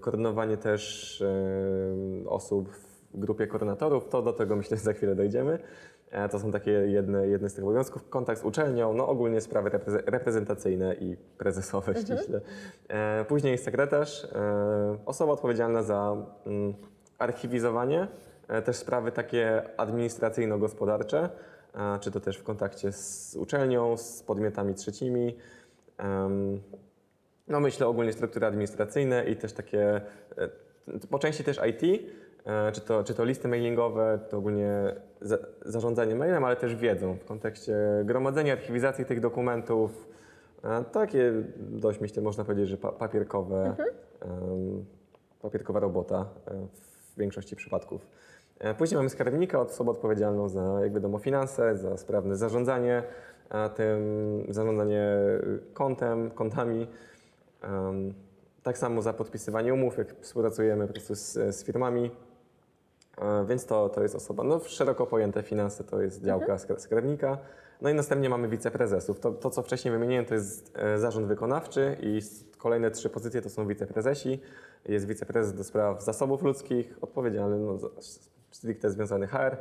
koordynowanie 0.00 0.56
też 0.56 1.22
e, 1.22 2.28
osób 2.28 2.68
w 3.14 3.18
grupie 3.18 3.46
koordynatorów. 3.46 4.08
To 4.08 4.22
do 4.22 4.32
tego 4.32 4.56
myślę, 4.56 4.76
że 4.76 4.82
za 4.90 4.92
chwilę 4.92 5.14
dojdziemy. 5.14 5.58
E, 6.10 6.28
to 6.28 6.38
są 6.38 6.52
takie 6.52 6.70
jedne, 6.70 7.28
jedne 7.28 7.48
z 7.48 7.54
tych 7.54 7.64
obowiązków. 7.64 8.08
Kontakt 8.08 8.40
z 8.40 8.44
uczelnią, 8.44 8.94
no 8.94 9.08
ogólnie 9.08 9.40
sprawy 9.40 9.70
repreze- 9.70 10.02
reprezentacyjne 10.06 10.94
i 10.94 11.16
prezesowe 11.38 11.94
ściśle. 11.94 12.40
E, 12.88 13.24
później 13.24 13.52
jest 13.52 13.64
sekretarz, 13.64 14.28
osoba 15.06 15.32
odpowiedzialna 15.32 15.82
za 15.82 16.16
mm, 16.46 16.74
archiwizowanie, 17.18 18.08
też 18.64 18.76
sprawy 18.76 19.12
takie 19.12 19.62
administracyjno-gospodarcze, 19.76 21.28
e, 21.74 21.98
czy 22.00 22.10
to 22.10 22.20
też 22.20 22.38
w 22.38 22.42
kontakcie 22.42 22.92
z 22.92 23.36
uczelnią, 23.36 23.96
z 23.96 24.22
podmiotami 24.22 24.74
trzecimi. 24.74 25.36
No 27.48 27.60
myślę 27.60 27.86
ogólnie 27.86 28.12
struktury 28.12 28.46
administracyjne 28.46 29.24
i 29.24 29.36
też 29.36 29.52
takie, 29.52 30.00
e, 30.38 30.48
po 31.10 31.18
części 31.18 31.44
też 31.44 31.60
IT, 31.68 31.82
e, 32.46 32.72
czy 32.72 32.80
to, 32.80 33.04
czy 33.04 33.14
to 33.14 33.24
listy 33.24 33.48
mailingowe, 33.48 34.18
to 34.28 34.38
ogólnie 34.38 34.94
za, 35.20 35.38
zarządzanie 35.62 36.14
mailem, 36.14 36.44
ale 36.44 36.56
też 36.56 36.76
wiedzą 36.76 37.16
w 37.16 37.24
kontekście 37.24 37.76
gromadzenia, 38.04 38.52
archiwizacji 38.52 39.04
tych 39.04 39.20
dokumentów. 39.20 40.08
E, 40.64 40.84
Takie 40.84 41.32
dość 41.58 42.00
myślę, 42.00 42.22
można 42.22 42.44
powiedzieć, 42.44 42.68
że 42.68 42.76
pa, 42.76 42.92
papierkowe, 42.92 43.76
em, 44.20 44.84
papierkowa 45.42 45.80
robota 45.80 46.28
e, 46.46 46.66
w 47.14 47.18
większości 47.18 47.56
przypadków. 47.56 48.06
E, 48.58 48.74
Później 48.74 48.96
mamy 48.96 49.10
skarbnika, 49.10 49.60
osobę 49.60 49.90
odpowiedzialną 49.90 50.48
za, 50.48 50.62
jak 50.82 50.92
wiadomo, 50.92 51.18
finanse, 51.18 51.76
za 51.76 51.96
sprawne 51.96 52.36
zarządzanie 52.36 53.02
e, 53.50 53.70
tym, 53.70 54.00
zarządzanie 54.48 55.08
kontem, 55.74 56.30
kontami. 56.30 56.86
Tak 58.62 58.78
samo 58.78 59.02
za 59.02 59.12
podpisywanie 59.12 59.74
umów, 59.74 59.98
jak 59.98 60.14
współpracujemy 60.20 60.86
po 60.86 60.92
prostu 60.92 61.14
z, 61.14 61.32
z 61.32 61.64
firmami. 61.64 62.10
E, 63.18 63.44
Więc 63.48 63.66
to, 63.66 63.88
to 63.88 64.02
jest 64.02 64.14
osoba, 64.14 64.44
no 64.44 64.60
szeroko 64.60 65.06
pojęte 65.06 65.42
finanse 65.42 65.84
to 65.84 66.02
jest 66.02 66.22
działka 66.24 66.56
skra- 66.56 66.78
skarbnika. 66.78 67.38
No 67.80 67.90
i 67.90 67.94
następnie 67.94 68.28
mamy 68.28 68.48
wiceprezesów. 68.48 69.20
To, 69.20 69.32
to 69.32 69.50
co 69.50 69.62
wcześniej 69.62 69.92
wymieniłem, 69.92 70.24
to 70.24 70.34
jest 70.34 70.72
e, 70.76 70.98
zarząd 70.98 71.26
wykonawczy 71.26 71.96
i 72.00 72.20
kolejne 72.58 72.90
trzy 72.90 73.10
pozycje 73.10 73.42
to 73.42 73.50
są 73.50 73.66
wiceprezesi. 73.66 74.40
Jest 74.88 75.06
wiceprezes 75.06 75.54
do 75.54 75.64
spraw 75.64 76.04
zasobów 76.04 76.42
ludzkich, 76.42 76.98
odpowiedzialny, 77.00 77.58
no, 77.58 77.78
za- 77.78 77.88
stricte 78.54 78.90
związany 78.90 79.26
HR, 79.26 79.56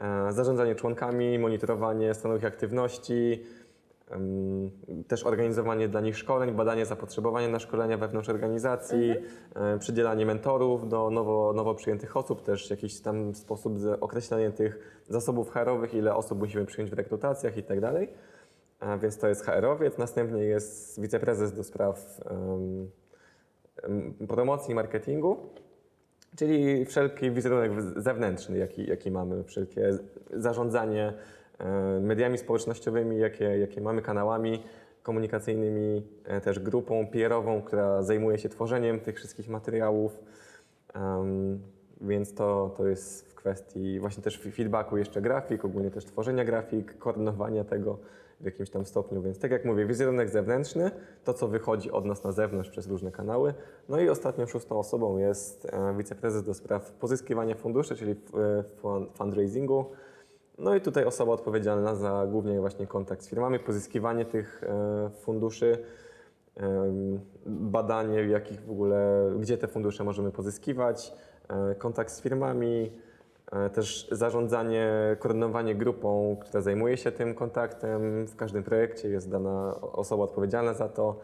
e, 0.00 0.32
zarządzanie 0.32 0.74
członkami, 0.74 1.38
monitorowanie 1.38 2.14
stanu 2.14 2.36
ich 2.36 2.44
aktywności, 2.44 3.42
też 5.08 5.24
organizowanie 5.24 5.88
dla 5.88 6.00
nich 6.00 6.18
szkoleń, 6.18 6.52
badanie 6.52 6.86
zapotrzebowania 6.86 7.48
na 7.48 7.58
szkolenia 7.58 7.98
wewnątrz 7.98 8.28
organizacji, 8.28 9.14
e, 9.54 9.78
przydzielanie 9.78 10.26
mentorów 10.26 10.88
do 10.88 11.10
nowo, 11.10 11.52
nowo 11.52 11.74
przyjętych 11.74 12.16
osób, 12.16 12.42
też 12.42 12.70
jakiś 12.70 13.00
tam 13.00 13.34
sposób 13.34 13.78
określanie 14.00 14.50
tych 14.50 15.02
zasobów 15.08 15.50
HR-owych, 15.50 15.94
ile 15.94 16.14
osób 16.14 16.38
musimy 16.38 16.66
przyjąć 16.66 16.90
w 16.90 16.94
rekrutacjach 16.94 17.56
i 17.56 17.62
tak 17.62 17.80
dalej. 17.80 18.08
A 18.80 18.98
Więc 18.98 19.18
to 19.18 19.28
jest 19.28 19.46
HR-owiec. 19.46 19.98
Następnie 19.98 20.42
jest 20.42 21.00
wiceprezes 21.00 21.52
do 21.52 21.64
spraw 21.64 22.20
em, 23.84 24.26
promocji 24.28 24.72
i 24.72 24.74
marketingu, 24.74 25.36
czyli 26.36 26.84
wszelki 26.84 27.30
wizerunek 27.30 27.72
zewnętrzny, 27.96 28.58
jaki, 28.58 28.86
jaki 28.86 29.10
mamy, 29.10 29.44
wszelkie 29.44 29.90
zarządzanie 30.32 31.12
e, 31.58 32.00
mediami 32.00 32.38
społecznościowymi, 32.38 33.18
jakie, 33.18 33.44
jakie 33.44 33.80
mamy, 33.80 34.02
kanałami 34.02 34.62
komunikacyjnymi, 35.02 36.02
e, 36.24 36.40
też 36.40 36.58
grupą 36.58 37.06
PR-ową, 37.06 37.62
która 37.62 38.02
zajmuje 38.02 38.38
się 38.38 38.48
tworzeniem 38.48 39.00
tych 39.00 39.16
wszystkich 39.16 39.48
materiałów. 39.48 40.18
Em, 40.94 41.60
więc 42.00 42.34
to, 42.34 42.74
to 42.76 42.86
jest 42.86 43.32
w 43.32 43.34
kwestii 43.34 44.00
właśnie 44.00 44.22
też 44.22 44.38
feedbacku 44.38 44.96
jeszcze 44.96 45.22
grafik, 45.22 45.64
ogólnie 45.64 45.90
też 45.90 46.04
tworzenia 46.04 46.44
grafik, 46.44 46.98
koordynowania 46.98 47.64
tego 47.64 47.98
w 48.42 48.44
jakimś 48.44 48.70
tam 48.70 48.86
stopniu. 48.86 49.22
Więc 49.22 49.38
tak 49.38 49.50
jak 49.50 49.64
mówię, 49.64 49.86
wizerunek 49.86 50.30
zewnętrzny, 50.30 50.90
to 51.24 51.34
co 51.34 51.48
wychodzi 51.48 51.90
od 51.90 52.04
nas 52.04 52.24
na 52.24 52.32
zewnątrz 52.32 52.70
przez 52.70 52.86
różne 52.86 53.12
kanały. 53.12 53.54
No 53.88 54.00
i 54.00 54.08
ostatnią 54.08 54.46
szóstą 54.46 54.78
osobą 54.78 55.18
jest 55.18 55.66
e, 55.72 55.96
wiceprezes 55.96 56.42
do 56.42 56.54
spraw 56.54 56.92
pozyskiwania 56.92 57.54
funduszy, 57.54 57.96
czyli 57.96 58.12
e, 58.12 58.16
fun- 58.82 59.06
fundraisingu. 59.14 59.86
No 60.58 60.74
i 60.74 60.80
tutaj 60.80 61.04
osoba 61.04 61.32
odpowiedzialna 61.32 61.94
za 61.94 62.26
głównie 62.30 62.60
właśnie 62.60 62.86
kontakt 62.86 63.22
z 63.22 63.28
firmami, 63.28 63.58
pozyskiwanie 63.58 64.24
tych 64.24 64.64
e, 64.64 65.10
funduszy, 65.10 65.78
badanie, 67.46 68.22
jakich 68.22 68.60
w 68.60 68.70
ogóle, 68.70 69.30
gdzie 69.40 69.58
te 69.58 69.68
fundusze 69.68 70.04
możemy 70.04 70.30
pozyskiwać, 70.30 71.12
kontakt 71.78 72.12
z 72.12 72.20
firmami, 72.20 72.92
też 73.74 74.08
zarządzanie, 74.10 74.90
koordynowanie 75.18 75.74
grupą, 75.74 76.36
która 76.40 76.60
zajmuje 76.60 76.96
się 76.96 77.12
tym 77.12 77.34
kontaktem. 77.34 78.26
W 78.26 78.36
każdym 78.36 78.62
projekcie 78.62 79.08
jest 79.08 79.30
dana 79.30 79.80
osoba 79.80 80.24
odpowiedzialna 80.24 80.74
za 80.74 80.88
to, 80.88 81.16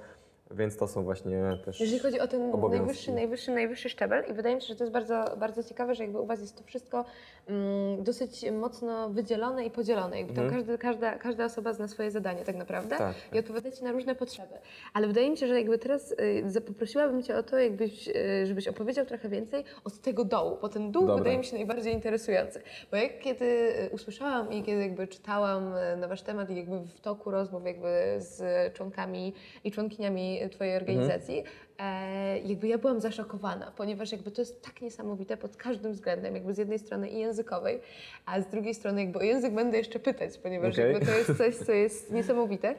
więc 0.51 0.77
to 0.77 0.89
są 0.89 1.03
właśnie 1.03 1.59
też. 1.65 1.81
Jeżeli 1.81 1.99
chodzi 1.99 2.21
o 2.21 2.29
ten 2.29 2.43
Obowiązki. 2.55 2.79
najwyższy, 2.79 3.13
najwyższy, 3.13 3.51
najwyższy 3.53 3.89
szczebel 3.89 4.25
i 4.31 4.33
wydaje 4.33 4.55
mi 4.55 4.61
się, 4.61 4.67
że 4.67 4.77
to 4.77 4.85
jest 4.85 4.93
bardzo, 4.93 5.25
bardzo 5.37 5.65
ciekawe, 5.65 5.95
że 5.95 6.03
jakby 6.03 6.21
u 6.21 6.27
Was 6.27 6.41
jest 6.41 6.57
to 6.57 6.65
wszystko 6.65 7.05
mm, 7.47 8.05
dosyć 8.05 8.51
mocno 8.51 9.11
wydzielone 9.11 9.65
i 9.65 9.71
podzielone. 9.71 10.19
Jakby 10.19 10.33
Mhm. 10.43 10.51
każdy, 10.51 10.79
każda, 10.79 11.19
każda 11.19 11.45
osoba 11.45 11.73
zna 11.73 11.89
swoje 11.89 12.11
zadanie 12.11 12.45
tak 12.45 12.57
naprawdę 12.57 12.97
Tak, 12.97 13.15
i 13.33 13.39
odpowiadacie 13.39 13.85
na 13.85 13.93
różne 13.93 14.15
potrzeby. 14.15 14.55
Ale 14.95 15.07
wydaje 15.07 15.31
mi 15.31 15.37
się, 15.37 15.47
że 15.49 15.59
jakby 15.59 15.79
teraz 15.79 16.15
y, 16.57 16.61
poprosiłabym 16.61 17.23
Cię 17.23 17.37
o 17.37 17.43
to, 17.43 17.59
jakbyś, 17.59 18.09
y, 18.09 18.47
żebyś 18.47 18.69
opowiedział 18.69 19.07
trochę 19.07 19.29
więcej 19.29 19.65
od 19.85 19.99
tego 20.01 20.25
dołu, 20.25 20.59
bo 20.63 20.69
ten 20.69 20.91
dół 20.93 21.03
Dobra. 21.03 21.17
wydaje 21.17 21.39
mi 21.39 21.45
się 21.45 21.57
najbardziej 21.57 21.93
interesujący. 21.95 22.63
Bo 22.91 22.97
jak 22.97 23.19
kiedy 23.19 23.45
y, 23.45 23.91
usłyszałam 23.93 24.53
i 24.53 24.63
kiedy 24.63 24.83
jakby 24.83 25.09
czytałam 25.09 25.75
y, 25.77 25.97
na 25.97 26.09
Wasz 26.09 26.23
temat 26.23 26.51
i 26.51 26.57
jakby 26.57 26.81
w 26.81 27.01
toku 27.01 27.31
rozmów 27.31 27.65
jakby 27.67 27.89
z 28.19 28.43
członkami 28.75 29.35
i 29.65 29.71
członkiniami 29.73 30.38
Twojej 30.51 30.77
organizacji, 30.77 31.45
e, 31.79 32.39
jakby 32.39 32.69
ja 32.69 32.79
byłam 32.79 33.01
zaszokowana, 33.01 33.73
ponieważ 33.77 34.13
jakby 34.13 34.31
to 34.31 34.41
jest 34.41 34.63
tak 34.63 34.83
niesamowite 34.83 35.37
pod 35.37 35.57
każdym 35.57 35.93
względem, 35.93 36.35
jakby 36.35 36.55
z 36.55 36.59
jednej 36.59 36.79
strony 36.79 37.09
i 37.09 37.19
językowej, 37.19 37.81
a 38.27 38.41
z 38.41 38.47
drugiej 38.47 38.75
strony 38.75 39.01
jakby 39.01 39.19
o 39.19 39.23
język 39.23 39.55
będę 39.55 39.79
jeszcze 39.79 39.99
pytać, 39.99 40.39
ponieważ 40.39 40.75
Okej. 40.75 40.93
jakby 40.93 41.07
to 41.07 41.13
jest 41.13 41.39
coś, 41.39 41.57
co 41.57 41.73
jest 41.85 42.13
niesamowite, 42.13 42.69
e, 42.69 42.75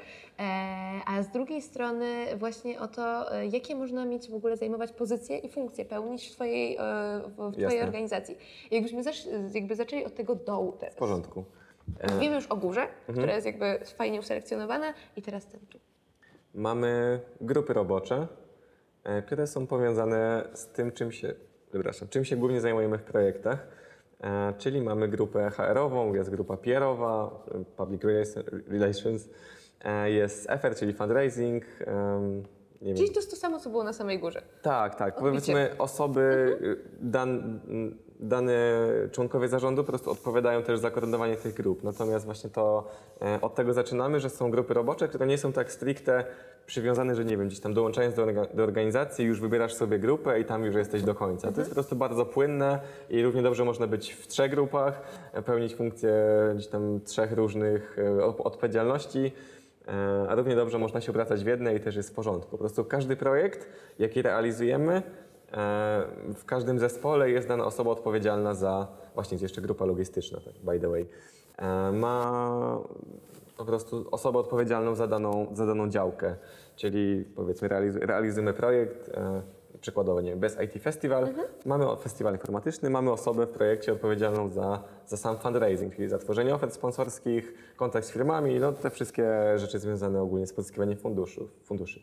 a 1.05 1.23
z 1.23 1.29
drugiej 1.31 1.61
strony 1.61 2.25
właśnie 2.37 2.79
o 2.79 2.87
to, 2.87 3.35
e, 3.35 3.47
jakie 3.47 3.75
można 3.75 4.05
mieć 4.05 4.29
w 4.29 4.35
ogóle 4.35 4.57
zajmować 4.57 4.91
pozycje 4.91 5.37
i 5.37 5.49
funkcje, 5.49 5.85
pełnić 5.85 6.27
w 6.27 6.31
Twojej, 6.31 6.75
e, 6.75 6.79
w, 7.27 7.33
twojej 7.33 7.61
Jasne. 7.61 7.83
organizacji. 7.83 8.37
Jakbyśmy 8.71 9.03
zasz, 9.03 9.27
jakby 9.53 9.75
zaczęli 9.75 10.05
od 10.05 10.15
tego 10.15 10.35
dołu 10.35 10.71
teraz. 10.71 10.95
W 10.95 10.97
porządku. 10.97 11.43
E, 11.99 12.19
Wiemy 12.19 12.35
już 12.35 12.47
o 12.47 12.55
górze, 12.55 12.87
która 13.11 13.35
jest 13.35 13.45
jakby 13.45 13.79
fajnie 13.85 14.19
uselekcjonowana 14.19 14.93
i 15.15 15.21
teraz 15.21 15.45
ten 15.45 15.59
tu. 15.59 15.79
Mamy 16.53 17.19
grupy 17.41 17.73
robocze, 17.73 18.27
e, 19.03 19.21
które 19.21 19.47
są 19.47 19.67
powiązane 19.67 20.49
z 20.53 20.67
tym, 20.67 20.91
czym 20.91 21.11
się, 21.11 21.33
przepraszam, 21.71 22.07
czym 22.07 22.25
się 22.25 22.35
głównie 22.37 22.61
zajmujemy 22.61 22.97
w 22.97 23.03
projektach. 23.03 23.67
E, 24.21 24.53
Czyli 24.57 24.81
mamy 24.81 25.07
grupę 25.07 25.49
HR-ową, 25.49 26.13
jest 26.13 26.29
grupa 26.29 26.57
PR-owa, 26.57 27.43
Public 27.77 28.01
Relation- 28.01 28.61
Relations, 28.67 29.29
e, 29.81 30.11
jest 30.11 30.49
FR, 30.49 30.75
czyli 30.75 30.93
fundraising, 30.93 31.63
nie 32.81 32.93
Czyli 32.93 33.05
wiem. 33.05 33.13
to 33.13 33.19
jest 33.19 33.29
to 33.31 33.35
samo, 33.35 33.59
co 33.59 33.69
było 33.69 33.83
na 33.83 33.93
samej 33.93 34.19
górze. 34.19 34.41
Tak, 34.61 34.95
tak. 34.95 35.17
Odbicie. 35.17 35.29
Powiedzmy 35.53 35.69
osoby, 35.77 36.21
y, 36.61 36.77
dan, 37.01 37.59
dane 38.19 38.53
członkowie 39.11 39.47
zarządu 39.47 39.83
po 39.83 39.91
prostu 39.91 40.11
odpowiadają 40.11 40.63
też 40.63 40.79
za 40.79 40.91
koordynowanie 40.91 41.35
tych 41.35 41.53
grup. 41.53 41.83
Natomiast 41.83 42.25
właśnie 42.25 42.49
to 42.49 42.87
e, 43.21 43.41
od 43.41 43.55
tego 43.55 43.73
zaczynamy, 43.73 44.19
że 44.19 44.29
są 44.29 44.51
grupy 44.51 44.73
robocze, 44.73 45.07
które 45.07 45.27
nie 45.27 45.37
są 45.37 45.53
tak 45.53 45.71
stricte 45.71 46.25
przywiązane, 46.65 47.15
że 47.15 47.25
nie 47.25 47.37
wiem, 47.37 47.47
gdzieś 47.47 47.59
tam 47.59 47.73
dołączając 47.73 48.15
do, 48.15 48.25
do 48.53 48.63
organizacji 48.63 49.25
już 49.25 49.41
wybierasz 49.41 49.73
sobie 49.73 49.99
grupę 49.99 50.39
i 50.39 50.45
tam 50.45 50.65
już 50.65 50.75
jesteś 50.75 51.03
do 51.03 51.15
końca. 51.15 51.51
To 51.51 51.61
jest 51.61 51.71
po 51.71 51.75
prostu 51.75 51.95
bardzo 51.95 52.25
płynne 52.25 52.79
i 53.09 53.23
równie 53.23 53.41
dobrze 53.41 53.65
można 53.65 53.87
być 53.87 54.13
w 54.13 54.27
trzech 54.27 54.51
grupach, 54.51 55.01
e, 55.33 55.41
pełnić 55.41 55.75
funkcje 55.75 56.13
gdzieś 56.55 56.67
tam 56.67 56.99
trzech 57.01 57.31
różnych 57.31 57.97
e, 57.99 58.25
odpowiedzialności. 58.25 59.31
A 60.29 60.35
równie 60.35 60.55
dobrze 60.55 60.79
można 60.79 61.01
się 61.01 61.11
obracać 61.11 61.43
w 61.43 61.47
jednej 61.47 61.77
i 61.77 61.79
też 61.79 61.95
jest 61.95 62.09
w 62.09 62.13
porządku. 62.13 62.51
Po 62.51 62.57
prostu 62.57 62.85
każdy 62.85 63.15
projekt, 63.15 63.67
jaki 63.99 64.21
realizujemy, 64.21 65.03
w 66.35 66.41
każdym 66.45 66.79
zespole 66.79 67.29
jest 67.29 67.47
dana 67.47 67.65
osoba 67.65 67.91
odpowiedzialna 67.91 68.53
za, 68.53 68.87
właśnie 69.15 69.35
jest 69.35 69.43
jeszcze 69.43 69.61
grupa 69.61 69.85
logistyczna, 69.85 70.39
tak, 70.45 70.53
by 70.63 70.79
the 70.79 70.89
way, 70.89 71.05
e, 71.57 71.91
ma 71.91 72.79
po 73.57 73.65
prostu 73.65 74.05
osobę 74.11 74.39
odpowiedzialną 74.39 74.95
za 74.95 75.07
daną, 75.07 75.47
za 75.53 75.65
daną 75.65 75.89
działkę. 75.89 76.35
Czyli 76.75 77.25
powiedzmy 77.35 77.67
realiz- 77.69 77.97
realizujemy 78.05 78.53
projekt, 78.53 79.09
e, 79.09 79.41
przykładowo 79.81 80.21
nie 80.21 80.29
wiem, 80.29 80.39
bez 80.39 80.57
IT 80.61 80.83
Festival, 80.83 81.27
mamy 81.65 81.89
o- 81.89 81.95
festiwal 81.95 82.33
informatyczny, 82.33 82.89
mamy 82.89 83.11
osobę 83.11 83.45
w 83.45 83.49
projekcie 83.49 83.93
odpowiedzialną 83.93 84.49
za, 84.49 84.83
za 85.07 85.17
sam 85.17 85.37
fundraising, 85.37 85.95
czyli 85.95 86.07
za 86.09 86.17
tworzenie 86.17 86.55
ofert 86.55 86.73
sponsorskich, 86.73 87.53
kontakt 87.75 88.07
z 88.07 88.11
firmami, 88.11 88.59
no 88.59 88.71
te 88.71 88.89
wszystkie 88.89 89.27
rzeczy 89.55 89.79
związane 89.79 90.21
ogólnie 90.21 90.47
z 90.47 90.53
pozyskiwaniem 90.53 90.97
funduszy. 90.97 91.47
funduszy. 91.63 91.99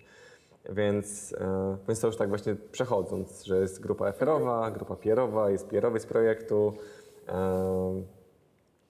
Więc, 0.69 1.35
e, 1.41 1.77
więc 1.89 2.01
to 2.01 2.07
już 2.07 2.17
tak 2.17 2.29
właśnie 2.29 2.57
przechodząc, 2.73 3.45
że 3.45 3.61
jest 3.61 3.81
grupa 3.81 4.13
FR-owa, 4.13 4.71
grupa 4.71 4.97
PR-owa, 4.97 5.51
jest 5.51 5.69
z 5.99 6.07
projektu, 6.07 6.73
e, 7.29 8.03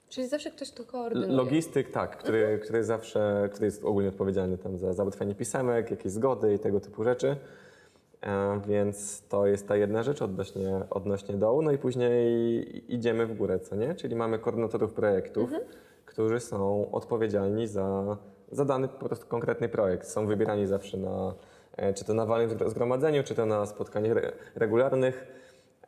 Czyli 0.09 0.29
zawsze 0.29 0.51
ktoś 0.51 0.71
to 0.71 0.85
koordynuje. 0.85 1.33
Logistyk, 1.33 1.91
tak, 1.91 2.17
który, 2.17 2.61
który 2.63 2.85
zawsze, 2.85 3.49
który 3.53 3.67
jest 3.67 3.85
ogólnie 3.85 4.09
odpowiedzialny 4.09 4.59
tam 4.59 4.79
za 4.79 4.93
załatwianie 4.93 5.35
pisemek, 5.35 5.91
jakieś 5.91 6.13
zgody 6.13 6.55
i 6.55 6.59
tego 6.59 6.81
typu 6.81 7.05
rzeczy. 7.05 7.37
E, 8.21 8.61
więc 8.67 9.23
to 9.29 9.47
jest 9.47 9.69
ta 9.69 9.77
jedna 9.77 10.03
rzecz 10.03 10.23
odnośnie, 10.23 10.81
odnośnie 10.91 11.35
dołu. 11.35 11.63
No 11.63 11.73
i 11.73 11.79
później 11.79 12.95
idziemy 12.95 13.27
w 13.27 13.37
górę, 13.37 13.61
co 13.61 13.77
nie? 13.77 13.95
Czyli 13.95 14.17
mamy 14.17 14.39
koordynatorów 14.39 14.93
projektów, 14.93 15.51
którzy 16.05 16.41
są 16.41 16.91
odpowiedzialni 16.91 17.67
za, 17.67 18.17
za 18.53 18.65
dany 18.65 18.89
po 18.89 19.09
prostu 19.09 19.27
konkretny 19.27 19.69
projekt. 19.69 20.09
Są 20.09 20.27
wybierani 20.27 20.67
zawsze 20.67 20.97
na, 20.97 21.35
czy 21.95 22.05
to 22.05 22.15
na 22.15 22.27
walnym 22.27 22.51
zgro- 22.51 22.69
zgromadzeniu, 22.71 23.23
czy 23.23 23.35
to 23.35 23.47
na 23.47 23.67
spotkaniach 23.67 24.17
re, 24.17 24.33
regularnych. 24.55 25.27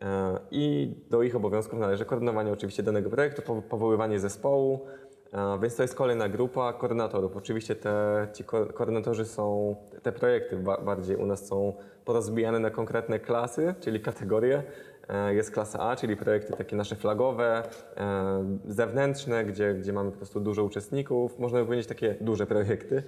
E, 0.03 0.39
I 0.51 0.95
do 1.11 1.23
ich 1.23 1.37
obowiązków 1.37 1.79
należy 1.79 2.05
koordynowanie 2.05 2.53
oczywiście 2.53 2.83
danego 2.83 3.11
projektu, 3.11 3.43
po- 3.43 3.63
powoływanie 3.63 4.21
zespołu, 4.21 4.87
e, 5.33 5.59
więc 5.63 5.77
to 5.77 5.83
jest 5.83 5.95
kolejna 5.95 6.29
grupa 6.29 6.73
koordynatorów. 6.73 7.37
Oczywiście 7.37 7.75
te, 7.75 8.27
ci 8.35 8.45
ko- 8.45 8.67
koordynatorzy 8.67 9.25
są, 9.25 9.77
te 10.03 10.13
projekty 10.13 10.57
ba- 10.57 10.79
bardziej 10.81 11.17
u 11.17 11.27
nas 11.27 11.47
są 11.47 11.75
porozbijane 12.05 12.59
na 12.59 12.71
konkretne 12.71 13.19
klasy, 13.19 13.75
czyli 13.81 14.01
kategorie. 14.01 14.63
E, 15.09 15.35
Jest 15.35 15.51
klasa 15.51 15.79
A, 15.81 15.97
czyli 15.97 16.17
projekty 16.17 16.53
takie 16.53 16.77
nasze 16.77 16.97
flagowe, 16.97 17.63
e, 17.97 18.59
zewnętrzne, 18.67 19.45
gdzie, 19.45 19.75
gdzie 19.75 19.93
mamy 19.93 20.11
po 20.11 20.17
prostu 20.17 20.41
dużo 20.41 20.65
uczestników, 20.65 21.39
można 21.39 21.59
by 21.59 21.65
powiedzieć 21.65 21.87
takie 21.87 22.15
duże 22.21 22.47
projekty. 22.47 23.03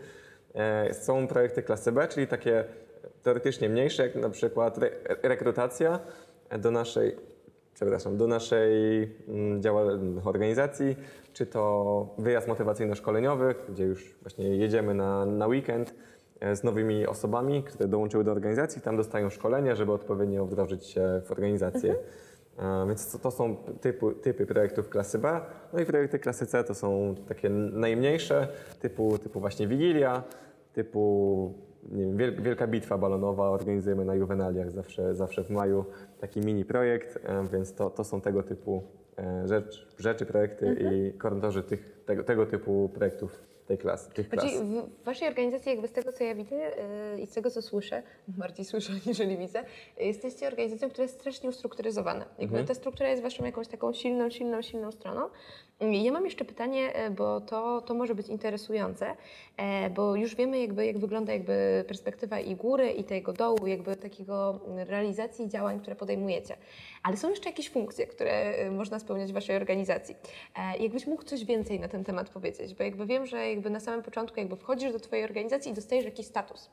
E, 0.54 0.94
Są 0.94 1.26
projekty 1.26 1.62
klasy 1.62 1.92
B, 1.92 2.08
czyli 2.08 2.26
takie 2.26 2.64
teoretycznie 3.22 3.68
mniejsze, 3.68 4.02
jak 4.02 4.14
na 4.14 4.30
przykład 4.30 4.78
re- 4.78 4.90
rekrutacja 5.22 6.00
do 6.58 6.70
naszej, 6.70 7.16
przepraszam, 7.74 8.16
do 8.16 8.26
naszej 8.26 9.02
mm, 9.28 10.20
organizacji, 10.24 10.96
czy 11.32 11.46
to 11.46 12.14
wyjazd 12.18 12.48
motywacyjno-szkoleniowy, 12.48 13.54
gdzie 13.68 13.84
już 13.84 14.14
właśnie 14.22 14.56
jedziemy 14.56 14.94
na, 14.94 15.26
na 15.26 15.46
weekend 15.46 15.94
e, 16.40 16.56
z 16.56 16.64
nowymi 16.64 17.06
osobami, 17.06 17.62
które 17.62 17.88
dołączyły 17.88 18.24
do 18.24 18.32
organizacji, 18.32 18.82
tam 18.82 18.96
dostają 18.96 19.30
szkolenie, 19.30 19.76
żeby 19.76 19.92
odpowiednio 19.92 20.46
wdrożyć 20.46 20.86
się 20.86 21.22
w 21.24 21.32
organizację. 21.32 21.92
E, 21.92 21.96
Więc 22.86 23.20
to, 23.20 23.30
są 23.30 23.56
typu, 23.56 24.12
typy 24.12 24.46
projektów 24.46 24.88
klasy 24.88 25.18
B. 25.18 25.40
No 25.72 25.80
i 25.80 25.84
projekty 25.86 26.18
klasy 26.18 26.46
C 26.46 26.64
to 26.64 26.74
są 26.74 27.14
takie 27.28 27.50
najmniejsze, 27.50 28.48
typu, 28.80 29.18
typu 29.18 29.40
właśnie 29.40 29.66
Wigilia, 29.68 30.22
typu 30.72 31.54
nie 31.92 32.04
wiem, 32.06 32.16
wiel- 32.16 32.42
Wielka 32.42 32.66
Bitwa 32.66 32.98
Balonowa. 32.98 33.50
Organizujemy 33.50 34.04
na 34.04 34.14
Juvenaliach 34.14 34.70
zawsze, 34.70 35.14
zawsze 35.14 35.44
w 35.44 35.50
maju 35.50 35.84
taki 36.20 36.40
mini 36.40 36.64
projekt, 36.64 37.18
e, 37.24 37.44
więc 37.52 37.74
to, 37.74 37.90
to 37.90 38.04
są 38.04 38.20
tego 38.20 38.42
typu 38.42 38.82
e, 39.18 39.48
rzecz, 39.48 39.88
rzeczy, 39.98 40.26
projekty 40.26 40.76
i 40.80 41.18
koordynatorzy 41.18 41.62
tych, 41.62 42.02
tego, 42.06 42.24
tego 42.24 42.46
typu 42.46 42.88
projektów 42.94 43.42
tej 43.70 43.78
klasy, 43.78 44.10
tych 44.10 44.28
klas. 44.28 44.44
Czyli 44.44 44.58
w 44.58 45.04
waszej 45.04 45.28
organizacji, 45.28 45.70
jakby 45.70 45.88
z 45.88 45.92
tego 45.92 46.12
co 46.12 46.24
ja 46.24 46.34
widzę 46.34 46.56
yy, 46.56 47.20
i 47.20 47.26
z 47.26 47.30
tego 47.30 47.50
co 47.50 47.62
słyszę, 47.62 48.02
bardziej 48.42 48.64
słyszę 48.64 48.92
niżeli 49.06 49.36
widzę, 49.36 49.64
yy, 49.98 50.04
jesteście 50.04 50.46
organizacją, 50.46 50.90
która 50.90 51.02
jest 51.02 51.14
strasznie 51.14 51.48
ustrukturyzowana. 51.48 52.24
Jakby 52.38 52.64
ta 52.64 52.74
struktura 52.74 53.08
jest 53.08 53.22
waszą 53.22 53.44
jakąś 53.44 53.68
taką 53.68 53.92
silną, 53.92 54.30
silną, 54.30 54.62
silną 54.62 54.92
stroną. 54.92 55.28
Ja 55.80 56.12
mam 56.12 56.24
jeszcze 56.24 56.44
pytanie, 56.44 56.80
yy, 57.04 57.10
bo 57.10 57.40
to, 57.40 57.80
to 57.80 57.94
może 57.94 58.14
być 58.14 58.28
interesujące, 58.28 59.06
yy, 59.58 59.90
bo 59.90 60.16
już 60.16 60.34
wiemy 60.34 60.60
jakby, 60.60 60.86
jak 60.86 60.98
wygląda 60.98 61.32
jakby 61.32 61.84
perspektywa 61.88 62.40
i 62.40 62.54
góry 62.56 62.90
i 62.90 63.04
tego 63.04 63.32
dołu, 63.32 63.66
jakby 63.66 63.96
takiego 63.96 64.60
realizacji 64.88 65.48
działań, 65.48 65.80
które 65.80 65.96
podejmujecie. 65.96 66.56
Ale 67.02 67.16
są 67.16 67.30
jeszcze 67.30 67.48
jakieś 67.48 67.70
funkcje, 67.70 68.06
które 68.06 68.54
yy, 68.64 68.70
można 68.70 68.98
spełniać 68.98 69.30
w 69.30 69.34
waszej 69.34 69.56
organizacji. 69.56 70.16
E, 70.56 70.78
Jakbyś 70.82 71.06
mógł 71.06 71.22
coś 71.22 71.44
więcej 71.44 71.80
na 71.80 71.88
ten 71.88 72.04
temat 72.04 72.30
powiedzieć, 72.30 72.74
bo 72.74 72.84
jakby 72.84 73.06
wiem, 73.06 73.26
że 73.26 73.50
jakby 73.50 73.70
na 73.70 73.80
samym 73.80 74.02
początku 74.02 74.40
jakby 74.40 74.56
wchodzisz 74.56 74.92
do 74.92 75.00
twojej 75.00 75.24
organizacji 75.24 75.72
i 75.72 75.74
dostajesz 75.74 76.04
jakiś 76.04 76.26
status. 76.26 76.70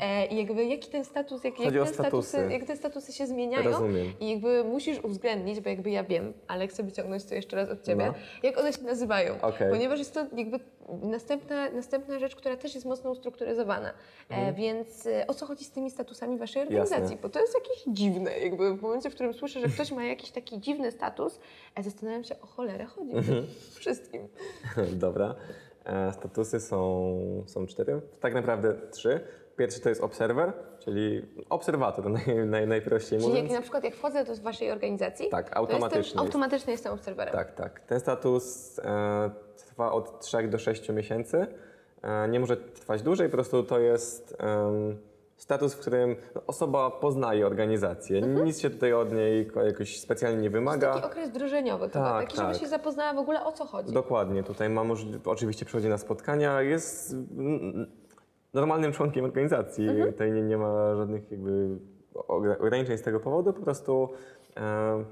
E, 0.00 0.26
I 0.26 0.36
jakby 0.36 0.64
jaki 0.64 0.90
ten 0.90 1.04
status, 1.04 1.44
jak, 1.44 1.58
jak, 1.60 1.68
Mhm. 1.68 1.84
Ten 1.86 1.94
statusy. 1.94 2.48
jak 2.50 2.64
te 2.64 2.76
statusy 2.76 3.12
się 3.12 3.26
zmieniają 3.26 3.64
Rozumiem. 3.70 4.12
i 4.20 4.30
jakby 4.30 4.64
musisz 4.64 4.98
uwzględnić, 5.04 5.60
bo 5.60 5.68
jakby 5.70 5.90
ja 5.90 6.04
wiem, 6.04 6.32
ale 6.48 6.66
chcę 6.68 6.82
wyciągnąć 6.82 7.24
to 7.24 7.34
jeszcze 7.34 7.56
raz 7.56 7.68
od 7.70 7.82
ciebie, 7.86 8.06
No. 8.06 8.14
Jak 8.48 8.58
one 8.58 8.72
się 8.72 8.82
nazywają. 8.82 9.40
Okej. 9.42 9.70
Ponieważ 9.70 9.98
jest 9.98 10.14
to 10.14 10.26
jakby 10.36 10.60
następna, 11.02 11.70
następna 11.70 12.18
rzecz, 12.18 12.36
która 12.36 12.56
też 12.56 12.74
jest 12.74 12.86
mocno 12.86 13.10
ustrukturyzowana. 13.10 13.92
E, 14.28 14.52
więc 14.52 15.06
e, 15.06 15.26
o 15.26 15.34
co 15.34 15.46
chodzi 15.46 15.64
z 15.64 15.70
tymi 15.70 15.90
statusami 15.90 16.38
waszej 16.38 16.62
organizacji? 16.62 16.94
Mhm. 17.02 17.10
Jasne. 17.12 17.22
Bo 17.22 17.28
to 17.28 17.40
jest 17.40 17.54
jakieś 17.54 17.84
dziwne. 17.96 18.38
Jakby 18.38 18.76
w 18.76 18.82
momencie, 18.82 19.10
w 19.10 19.14
którym 19.14 19.34
słyszę, 19.34 19.60
że 19.60 19.68
ktoś 19.68 19.92
ma 19.92 20.04
jakiś 20.04 20.30
taki 20.30 20.60
dziwny 20.60 20.90
status, 20.92 21.40
e, 21.74 21.82
zastanawiam 21.82 22.24
się, 22.24 22.34
o 22.42 22.46
cholerę 22.46 22.84
chodzi 22.84 23.12
Mhm. 23.16 23.46
wszystkim. 23.74 24.28
Dobra. 24.92 25.34
E, 25.84 26.12
Statusy 26.12 26.60
są, 26.60 27.44
są 27.46 27.66
cztery, 27.66 28.00
tak 28.20 28.34
naprawdę 28.34 28.74
trzy. 28.90 29.20
Pierwszy 29.56 29.80
to 29.80 29.88
jest 29.88 30.00
obserwer, 30.00 30.52
czyli 30.88 31.22
obserwator, 31.50 32.10
naj, 32.10 32.46
naj, 32.46 32.66
najprościej 32.68 33.18
Czyli 33.18 33.30
jak 33.32 33.36
mówiąc. 33.42 33.52
na 33.54 33.60
przykład 33.62 33.84
jak 33.84 33.94
wchodzę 33.94 34.24
do 34.24 34.34
waszej 34.36 34.70
organizacji, 34.70 35.28
Tak, 35.30 35.50
to 35.50 35.56
automatycznie 35.56 35.98
jestem, 35.98 36.14
jest. 36.24 36.26
automatycznie 36.34 36.72
jestem 36.72 36.92
obserwerem. 36.92 37.34
Tak, 37.34 37.52
tak. 37.54 37.80
Ten 37.80 38.00
status 38.00 38.78
e, 38.78 39.30
trwa 39.56 39.92
od 39.92 40.20
3 40.20 40.48
do 40.48 40.58
6 40.58 40.88
miesięcy. 40.88 41.46
E, 42.02 42.28
nie 42.28 42.40
może 42.40 42.56
trwać 42.56 43.02
dłużej, 43.02 43.28
po 43.28 43.32
prostu 43.36 43.62
to 43.62 43.78
jest 43.78 44.36
em, 44.38 44.96
status, 45.36 45.74
w 45.74 45.78
którym 45.80 46.16
osoba 46.46 46.90
poznaje 46.90 47.46
organizację. 47.46 48.20
Nic 48.20 48.60
się 48.60 48.70
tutaj 48.70 48.92
od 48.92 49.12
niej 49.12 49.46
ko- 49.46 49.62
jakoś 49.62 50.00
specjalnie 50.00 50.36
nie 50.36 50.50
To 50.50 50.56
jest 50.56 50.64
wymaga. 50.64 50.94
taki 50.94 51.06
okres 51.06 51.30
wdrożeniowy 51.30 51.88
chyba, 51.88 52.04
Tak, 52.04 52.24
taki, 52.24 52.36
żeby 52.36 52.52
tak. 52.52 52.60
się 52.60 52.68
zapoznała 52.68 53.12
w 53.14 53.18
ogóle 53.18 53.44
o 53.44 53.52
co 53.52 53.64
chodzi. 53.66 53.92
Dokładnie, 53.92 54.42
tutaj 54.42 54.70
ma 54.70 54.84
możli- 54.84 55.18
oczywiście 55.24 55.64
przychodzi 55.66 55.88
na 55.88 55.98
spotkania, 55.98 56.62
jest 56.62 57.14
normalnym 58.54 58.92
członkiem 58.92 59.24
organizacji. 59.24 59.88
Tutaj 60.06 60.32
nie, 60.32 60.42
nie 60.42 60.56
ma 60.56 60.96
żadnych 60.96 61.30
jakby 61.30 61.78
ogra- 62.14 62.58
ograniczeń 62.60 62.98
z 62.98 63.02
tego 63.02 63.20
powodu, 63.20 63.52
po 63.52 63.62
prostu 63.62 64.08
e, 64.56 65.04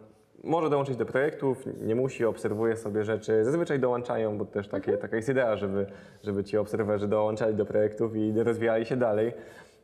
może 0.44 0.70
dołączyć 0.70 0.96
do 0.96 1.07
projektów, 1.07 1.64
nie 1.81 1.94
musi, 1.94 2.25
obserwuje 2.25 2.77
sobie 2.77 3.05
rzeczy. 3.05 3.44
Zazwyczaj 3.44 3.81
dołączają, 3.81 4.38
bo 4.38 4.44
też 4.44 4.68
takie, 4.68 4.96
taka 4.96 5.16
jest 5.16 5.29
idea, 5.29 5.57
żeby, 5.57 5.87
żeby 6.22 6.44
ci 6.44 6.59
obserwerzy 6.59 7.09
dołączali 7.09 7.55
do 7.55 7.66
projektów 7.66 8.16
i 8.16 8.33
rozwijali 8.42 8.87
się 8.87 8.96
dalej. 8.96 9.33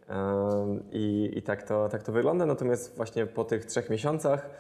E, 0.09 0.79
I, 0.93 1.31
i 1.37 1.43
tak, 1.43 1.63
to, 1.63 1.89
tak 1.89 2.03
to 2.03 2.13
wygląda. 2.13 2.47
Natomiast 2.47 2.97
właśnie 2.97 3.27
po 3.27 3.45
tych 3.45 3.65
trzech 3.65 3.91
miesiącach 3.91 4.51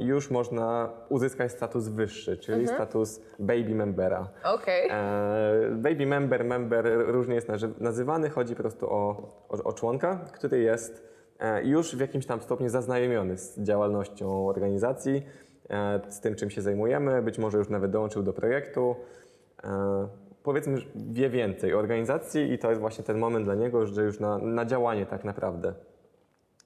już 0.00 0.30
można 0.30 0.90
uzyskać 1.08 1.52
status 1.52 1.88
wyższy, 1.88 2.36
czyli 2.36 2.68
status 2.68 3.20
baby 3.38 3.74
membera. 3.74 4.28
Okej. 4.44 4.88
E, 4.90 5.70
baby 5.70 6.06
member, 6.06 6.44
member 6.44 6.86
różnie 7.06 7.34
jest 7.34 7.48
nazywany. 7.80 8.30
Chodzi 8.30 8.54
po 8.56 8.62
prostu 8.62 8.90
o, 8.90 9.28
o, 9.48 9.64
o 9.64 9.72
członka, 9.72 10.20
który 10.32 10.58
jest 10.58 11.08
e, 11.38 11.64
już 11.64 11.96
w 11.96 12.00
jakimś 12.00 12.26
tam 12.26 12.40
stopniu 12.40 12.68
zaznajomiony 12.68 13.36
z 13.38 13.58
działalnością 13.58 14.48
organizacji, 14.48 15.26
e, 15.70 16.00
z 16.08 16.20
tym, 16.20 16.34
czym 16.34 16.50
się 16.50 16.62
zajmujemy. 16.62 17.22
Być 17.22 17.38
może 17.38 17.58
już 17.58 17.68
nawet 17.68 17.90
dołączył 17.90 18.22
do 18.22 18.32
projektu. 18.32 18.96
E, 19.64 20.08
powiedzmy, 20.42 20.76
że 20.76 20.86
wie 20.94 21.30
więcej 21.30 21.74
o 21.74 21.78
organizacji 21.78 22.52
i 22.52 22.58
to 22.58 22.68
jest 22.68 22.80
właśnie 22.80 23.04
ten 23.04 23.18
moment 23.18 23.44
dla 23.44 23.54
niego, 23.54 23.86
że 23.86 24.02
już 24.02 24.20
na, 24.20 24.38
na 24.38 24.64
działanie 24.64 25.06
tak 25.06 25.24
naprawdę. 25.24 25.74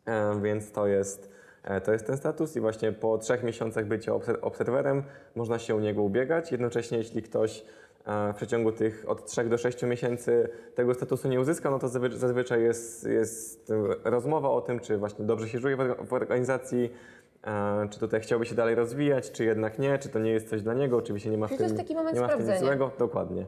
E, 0.06 0.40
Więc 0.42 0.72
to 0.72 0.86
jest, 0.86 1.26
e, 1.26 1.39
to 1.84 1.92
jest 1.92 2.06
ten 2.06 2.16
status 2.16 2.56
i 2.56 2.60
właśnie 2.60 2.92
po 2.92 3.18
trzech 3.18 3.42
miesiącach 3.42 3.84
bycia 3.86 4.12
obser- 4.12 4.38
obserwerem 4.40 5.02
można 5.36 5.58
się 5.58 5.74
u 5.74 5.80
niego 5.80 6.02
ubiegać. 6.02 6.52
Jednocześnie 6.52 6.98
jeśli 6.98 7.22
ktoś 7.22 7.64
e, 8.06 8.32
w 8.32 8.36
przeciągu 8.36 8.72
tych 8.72 9.04
od 9.08 9.26
3 9.26 9.44
do 9.44 9.58
6 9.58 9.82
miesięcy 9.82 10.48
tego 10.74 10.94
statusu 10.94 11.28
nie 11.28 11.40
uzyska, 11.40 11.70
no 11.70 11.78
to 11.78 11.86
zazwy- 11.86 12.12
zazwyczaj 12.16 12.62
jest, 12.62 13.06
jest 13.06 13.70
e, 14.04 14.10
rozmowa 14.10 14.50
o 14.50 14.60
tym, 14.60 14.80
czy 14.80 14.98
właśnie 14.98 15.24
dobrze 15.24 15.48
się 15.48 15.60
czuje 15.60 15.76
w 15.76 15.80
orga- 15.80 16.06
w 16.06 16.12
organizacji, 16.12 16.92
e, 17.46 17.88
czy 17.90 18.00
tutaj 18.00 18.20
chciałby 18.20 18.46
się 18.46 18.54
dalej 18.54 18.74
rozwijać, 18.74 19.30
czy 19.30 19.44
jednak 19.44 19.78
nie, 19.78 19.98
czy 19.98 20.08
to 20.08 20.18
nie 20.18 20.30
jest 20.30 20.48
coś 20.48 20.62
dla 20.62 20.74
niego, 20.74 20.96
oczywiście 20.96 21.30
nie 21.30 21.38
ma 21.38 21.46
w 21.46 21.48
Czyli 21.50 21.58
tym, 21.58 21.66
to 21.66 21.72
jest 21.74 21.82
taki 21.88 21.94
moment 21.94 22.14
nie 22.16 22.20
ma 22.22 22.28
w 22.28 22.36
tym 22.36 22.46
nic 22.48 22.60
złego. 22.60 22.90
Dokładnie. 22.98 23.46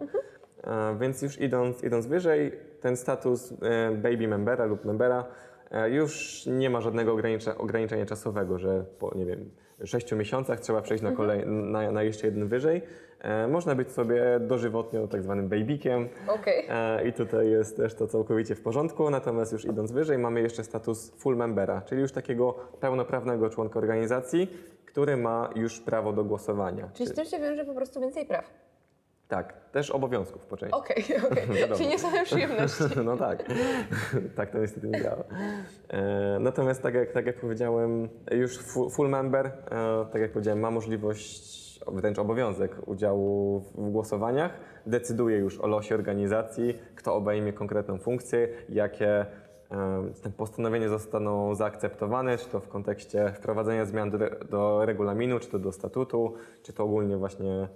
E, 0.65 0.97
Więc 1.01 1.23
już 1.23 1.41
idąc, 1.41 1.83
idąc 1.85 2.07
wyżej, 2.07 2.53
ten 2.81 2.97
status 2.97 3.53
e, 3.63 3.91
baby 3.91 4.29
membera 4.29 4.65
lub 4.65 4.85
membera 4.85 5.19
e, 5.21 5.25
już 5.91 6.43
nie 6.47 6.71
ma 6.71 6.81
żadnego 6.81 7.13
ogranicza, 7.13 7.59
ograniczenia 7.59 8.07
czasowego, 8.07 8.59
że 8.59 8.85
po, 8.99 9.15
nie 9.15 9.27
wiem, 9.27 9.51
6 9.85 10.13
miesiącach 10.13 10.61
trzeba 10.61 10.83
przejść 10.83 11.05
na, 11.05 11.13
kolej, 11.13 11.47
na, 11.47 11.93
na 11.93 12.03
jeszcze 12.03 12.27
jeden 12.27 12.49
wyżej. 12.49 12.83
E, 13.21 13.49
Można 13.49 13.75
być 13.75 13.91
sobie 13.93 14.41
dożywotnio 14.41 15.09
tak 15.09 15.23
zwanym 15.23 15.49
babykiem 15.49 16.09
Okej. 16.29 16.67
e, 16.69 17.09
i 17.09 17.13
tutaj 17.13 17.51
jest 17.51 17.77
też 17.77 17.95
to 17.95 18.07
całkowicie 18.07 18.55
w 18.55 18.61
porządku. 18.61 19.11
Natomiast 19.11 19.53
już 19.53 19.65
idąc 19.65 19.93
wyżej 19.93 20.19
mamy 20.19 20.41
jeszcze 20.41 20.65
status 20.65 21.11
full 21.11 21.37
membera, 21.37 21.83
czyli 21.83 22.01
już 22.01 22.13
takiego 22.13 22.53
pełnoprawnego 22.81 23.51
członka 23.51 23.79
organizacji, 23.79 24.49
który 24.87 25.17
ma 25.17 25.51
już 25.57 25.81
prawo 25.81 26.13
do 26.13 26.25
głosowania. 26.25 26.91
Czyli 26.95 27.09
z 27.09 27.15
tym 27.15 27.25
się 27.25 27.39
wiąże 27.39 27.65
po 27.65 27.75
prostu 27.75 28.01
więcej 28.01 28.27
praw. 28.27 28.51
Tak, 29.33 29.55
też 29.71 29.91
obowiązków 29.91 30.47
po 30.47 30.57
części. 30.57 30.75
Okej, 30.75 31.05
okej. 31.33 31.47
Wiadomo. 31.47 31.77
Czyli 31.79 31.89
nie 31.89 31.99
same 31.99 32.25
przyjemności. 32.25 32.85
No 33.05 33.17
tak, 33.17 33.45
tak 34.37 34.51
to 34.51 34.59
niestety 34.59 34.89
nie 34.89 35.03
działa. 35.03 35.25
E, 35.89 36.39
natomiast 36.41 36.83
tak 36.83 36.95
jak, 36.95 37.13
tak 37.13 37.27
jak 37.27 37.41
powiedziałem, 37.41 38.09
już 38.31 38.59
fu- 38.59 38.91
full 38.91 39.09
member, 39.09 39.47
e, 39.47 39.53
tak 40.13 40.23
jak 40.23 40.33
powiedziałem, 40.33 40.61
ma 40.61 40.71
możliwość, 40.71 41.81
wręcz 41.89 42.19
obowiązek 42.19 42.77
udziału 42.87 43.61
w, 43.61 43.91
głosowaniach, 43.91 44.53
decyduje 44.87 45.37
już 45.37 45.61
o 45.61 45.67
losie 45.67 45.95
organizacji, 45.95 46.79
kto 46.95 47.15
obejmie 47.15 47.53
konkretną 47.53 47.99
funkcję, 47.99 48.49
jakie 48.69 49.27
e, 49.71 50.31
postanowienia 50.37 50.89
zostaną 50.89 51.55
zaakceptowane, 51.55 52.39
czy 52.39 52.49
to 52.49 52.61
w 52.61 52.69
kontekście 52.69 53.33
wprowadzenia 53.37 53.85
zmian 53.85 54.11
do, 54.11 54.19
do 54.51 54.87
regulaminu, 54.87 55.39
czy 55.39 55.49
to 55.49 55.59
do 55.59 55.73
statutu, 55.73 56.35
czy 56.63 56.73
to 56.73 56.85
ogólnie 56.85 57.17
właśnie 57.17 57.69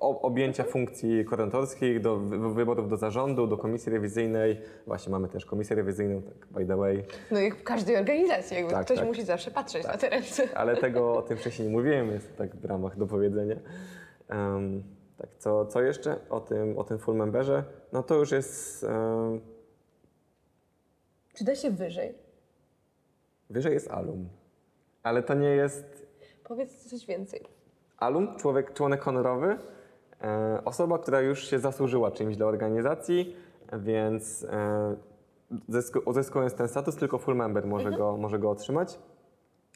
objęcia 0.00 0.64
funkcji 0.64 1.24
koordynatorskich, 1.24 2.00
do 2.00 2.16
wy- 2.16 2.54
wyborów 2.54 2.88
do 2.88 2.96
zarządu, 2.96 3.46
do 3.46 3.56
komisji 3.58 3.92
rewizyjnej. 3.92 4.60
Właśnie 4.86 5.10
mamy 5.12 5.28
też 5.28 5.46
komisję 5.46 5.76
rewizyjną, 5.76 6.22
tak 6.22 6.46
by 6.50 6.66
the 6.66 6.76
way. 6.76 7.04
No 7.30 7.40
jak 7.40 7.56
w 7.56 7.62
każdej 7.62 7.96
organizacji, 7.96 8.56
jakby 8.56 8.72
Tak, 8.72 8.84
ktoś 8.84 8.98
tak. 8.98 9.06
musi 9.06 9.24
zawsze 9.24 9.50
patrzeć 9.50 9.84
na 9.84 9.96
te 9.98 10.08
ręce. 10.10 10.48
Ale 10.58 10.76
tego 10.76 11.16
o 11.16 11.22
tym 11.22 11.36
wcześniej 11.38 11.68
nie 11.68 11.74
mówiłem, 11.74 12.10
jest 12.10 12.36
tak 12.36 12.56
w 12.56 12.64
ramach 12.64 12.98
dopowiedzenia. 12.98 13.56
Em, 14.28 14.82
tak, 15.18 15.28
co, 15.38 15.66
co 15.66 15.82
jeszcze 15.82 16.16
o 16.30 16.40
tym, 16.40 16.78
o 16.78 16.84
tym 16.84 16.98
full 16.98 17.16
memberze? 17.16 17.64
No 17.92 18.02
to 18.02 18.14
już 18.14 18.30
jest, 18.32 18.84
em, 18.84 19.40
Czy 21.34 21.44
da 21.44 21.54
się 21.54 21.70
wyżej? 21.70 22.14
wyżej 23.50 23.74
jest 23.74 23.90
alum. 23.90 24.28
Ale 25.02 25.22
to 25.22 25.34
nie 25.34 25.48
jest 25.48 26.06
Powiedz 26.44 26.90
coś 26.90 27.06
więcej. 27.06 27.40
Alum, 28.02 28.36
człowiek, 28.36 28.72
członek 28.72 29.02
honorowy, 29.02 29.58
e, 30.22 30.62
osoba, 30.64 30.98
która 30.98 31.20
już 31.20 31.50
się 31.50 31.58
zasłużyła 31.58 32.10
czymś 32.10 32.36
dla 32.36 32.46
organizacji, 32.46 33.36
więc 33.72 34.44
e, 34.44 34.96
zysku, 35.68 36.00
uzyskując 36.04 36.54
ten 36.54 36.68
status, 36.68 36.96
tylko 36.96 37.18
full 37.18 37.36
member 37.36 37.66
może, 37.66 37.90
go, 37.90 38.16
może 38.16 38.38
go 38.38 38.50
otrzymać. 38.50 38.98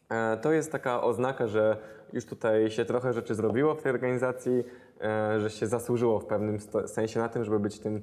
E, 0.09 0.37
to 0.37 0.53
jest 0.53 0.73
taka 0.73 1.03
oznaka, 1.03 1.47
że 1.47 1.77
już 2.13 2.27
tutaj 2.27 2.71
się 2.71 2.85
trochę 2.85 3.13
rzeczy 3.13 3.35
zrobiło 3.35 3.75
w 3.75 3.83
tej 3.83 3.93
organizacji, 3.93 4.65
że 5.39 5.51
się 5.51 5.67
zasłużyło 5.67 6.21
w 6.21 6.27
pewnym 6.27 6.59
sensie 6.87 7.21
na 7.21 7.29
tym, 7.29 7.45
żeby 7.45 7.61
być 7.61 7.81
tym 7.81 8.03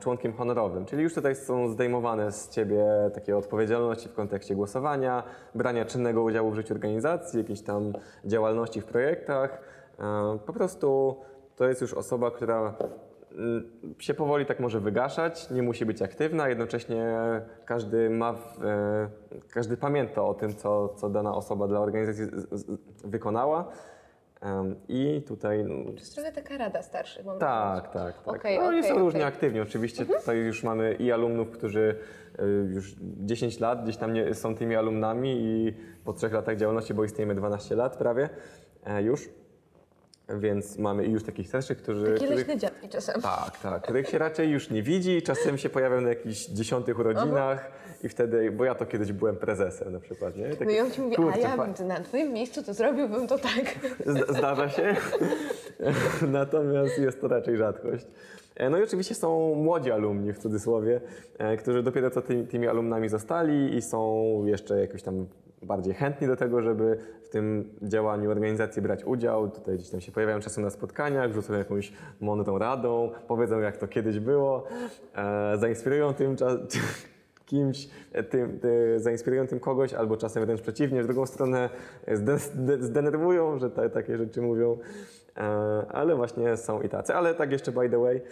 członkiem 0.00 0.32
honorowym. 0.32 0.84
Czyli 0.84 1.02
już 1.02 1.14
tutaj 1.14 1.36
są 1.36 1.68
zdejmowane 1.68 2.32
z 2.32 2.48
ciebie 2.48 2.84
takie 3.14 3.36
odpowiedzialności 3.36 4.08
w 4.08 4.14
kontekście 4.14 4.54
głosowania, 4.54 5.22
brania 5.54 5.84
czynnego 5.84 6.22
udziału 6.22 6.50
w 6.50 6.54
życiu 6.54 6.74
organizacji, 6.74 7.38
jakiejś 7.38 7.62
tam 7.62 7.92
działalności 8.24 8.80
w 8.80 8.84
projektach. 8.84 9.60
E, 9.98 10.38
Po 10.46 10.52
prostu 10.52 11.16
to 11.56 11.68
jest 11.68 11.80
już 11.80 11.94
osoba, 11.94 12.30
która 12.30 12.74
mm, 13.32 13.70
się 13.98 14.14
powoli 14.14 14.46
tak 14.46 14.60
może 14.60 14.80
wygaszać, 14.80 15.50
nie 15.50 15.62
musi 15.62 15.86
być 15.86 16.02
aktywna, 16.02 16.48
jednocześnie 16.48 17.16
każdy 17.64 18.10
ma, 18.10 18.34
e, 18.64 19.08
każdy 19.50 19.76
pamięta 19.76 20.22
o 20.22 20.34
tym, 20.34 20.54
co, 20.54 20.88
co 20.88 21.10
dana 21.10 21.34
osoba 21.34 21.68
dla 21.68 21.80
organizacji 21.80 22.26
wykonała. 23.04 23.72
I 24.88 25.22
tutaj 25.26 25.64
no, 25.64 25.84
To 25.84 25.98
jest 25.98 26.14
trochę 26.14 26.32
taka 26.32 26.58
rada 26.58 26.82
starszych, 26.82 27.24
mam 27.24 27.38
tak, 27.38 27.92
tak, 27.92 28.22
tak. 28.22 28.36
Okej, 28.36 28.58
no, 28.58 28.64
oni 28.64 28.78
okej, 28.78 28.90
są 28.90 28.98
różnie 28.98 29.20
okej. 29.20 29.28
aktywni. 29.28 29.60
Oczywiście 29.60 30.06
tutaj 30.06 30.38
już 30.38 30.62
mamy 30.62 30.94
i 30.94 31.12
alumnów, 31.12 31.50
którzy 31.50 31.98
y, 32.38 32.42
już 32.74 32.94
10 33.00 33.60
lat 33.60 33.82
gdzieś 33.82 33.96
tam 33.96 34.12
nie, 34.12 34.34
są 34.34 34.54
tymi 34.54 34.76
alumnami 34.76 35.36
i 35.40 35.74
po 36.04 36.12
trzech 36.12 36.32
latach 36.32 36.56
działalności, 36.56 36.94
bo 36.94 37.04
istniejemy 37.04 37.34
12 37.34 37.76
lat 37.76 37.96
prawie 37.96 38.28
e, 38.84 39.02
już. 39.02 39.28
Więc 40.28 40.78
mamy 40.78 41.04
już 41.06 41.22
takich 41.24 41.48
starszych, 41.48 41.78
którzy... 41.78 42.04
Takie 42.04 42.16
których- 42.16 42.38
leśne 42.38 42.56
dziadki 42.58 42.88
czasem. 42.88 43.22
tak, 43.22 43.58
tak, 43.62 43.82
których 43.82 44.08
się 44.08 44.18
raczej 44.18 44.50
już 44.50 44.70
nie 44.70 44.82
widzi, 44.82 45.22
czasem 45.22 45.58
się 45.58 45.68
pojawiają 45.68 46.00
na 46.00 46.08
jakichś 46.08 46.46
dziesiątych 46.46 46.98
urodzinach 46.98 47.70
i 48.02 48.08
wtedy, 48.08 48.50
bo 48.50 48.64
ja 48.64 48.74
to 48.74 48.86
kiedyś 48.86 49.12
byłem 49.12 49.36
prezesem 49.36 49.92
na 49.92 50.00
przykład, 50.00 50.36
nie? 50.36 50.50
No 50.64 50.70
i 50.70 50.80
on 50.80 50.90
ci 50.90 51.00
mówi, 51.00 51.14
a 51.14 51.16
kurczę, 51.16 51.40
ja 51.40 51.56
fa- 51.56 51.66
bym 51.66 51.86
na 51.88 52.00
twoim 52.00 52.32
miejscu 52.32 52.62
to 52.62 52.74
zrobiłbym 52.74 53.26
to 53.26 53.38
tak. 53.38 53.78
Zda- 54.06 54.32
Zdarza 54.38 54.68
się, 54.68 54.96
natomiast 56.38 56.98
jest 56.98 57.20
to 57.20 57.28
raczej 57.28 57.56
rzadkość. 57.56 58.06
E, 58.56 58.70
No 58.70 58.78
i 58.78 58.82
oczywiście 58.82 59.14
są 59.14 59.54
młodzi 59.54 59.90
alumni 59.90 60.32
w 60.32 60.38
cudzysłowie, 60.38 61.00
e, 61.38 61.56
którzy 61.56 61.82
dopiero 61.82 62.10
co 62.10 62.22
ty, 62.22 62.44
tymi 62.44 62.68
alumnami 62.68 63.08
zostali 63.08 63.76
i 63.76 63.82
są 63.82 64.42
jeszcze 64.46 64.80
jakoś 64.80 65.02
tam 65.02 65.26
bardziej 65.62 65.94
chętni 65.94 66.26
do 66.26 66.36
tego, 66.36 66.62
żeby 66.62 66.98
w 67.22 67.28
tym 67.28 67.74
działaniu 67.82 68.30
organizacji 68.30 68.82
brać 68.82 69.04
udział. 69.04 69.50
Tutaj 69.50 69.74
gdzieś 69.74 69.90
tam 69.90 70.00
się 70.00 70.12
pojawiają 70.12 70.40
czasem 70.40 70.64
na 70.64 70.70
spotkaniach, 70.70 71.32
rzucą 71.32 71.54
jakąś 71.54 71.92
mądrą 72.20 72.58
radą, 72.58 73.10
powiedzą 73.28 73.60
jak 73.60 73.76
to 73.76 73.88
kiedyś 73.88 74.18
było, 74.20 74.66
e, 75.14 75.58
zainspirują 75.58 76.14
tym 76.14 76.36
kimś, 77.46 77.88
tym, 78.30 78.58
ty, 78.58 79.00
zainspirują 79.00 79.46
tym 79.46 79.60
kogoś, 79.60 79.94
albo 79.94 80.16
czasem 80.16 80.44
wręcz 80.44 80.60
przeciwnie, 80.60 81.02
w 81.02 81.06
drugą 81.06 81.26
stronę 81.26 81.70
zde, 82.12 82.38
zde, 82.38 82.82
zdenerwują, 82.82 83.58
że 83.58 83.70
ta, 83.70 83.88
takie 83.88 84.16
rzeczy 84.16 84.42
mówią. 84.42 84.78
E, 85.38 85.86
ale 85.92 86.14
właśnie 86.16 86.56
są 86.56 86.82
i 86.82 86.88
tacy. 86.88 87.14
Ale 87.14 87.34
tak 87.34 87.52
jeszcze 87.52 87.72
by 87.72 87.90
the 87.90 87.98
way, 87.98 88.22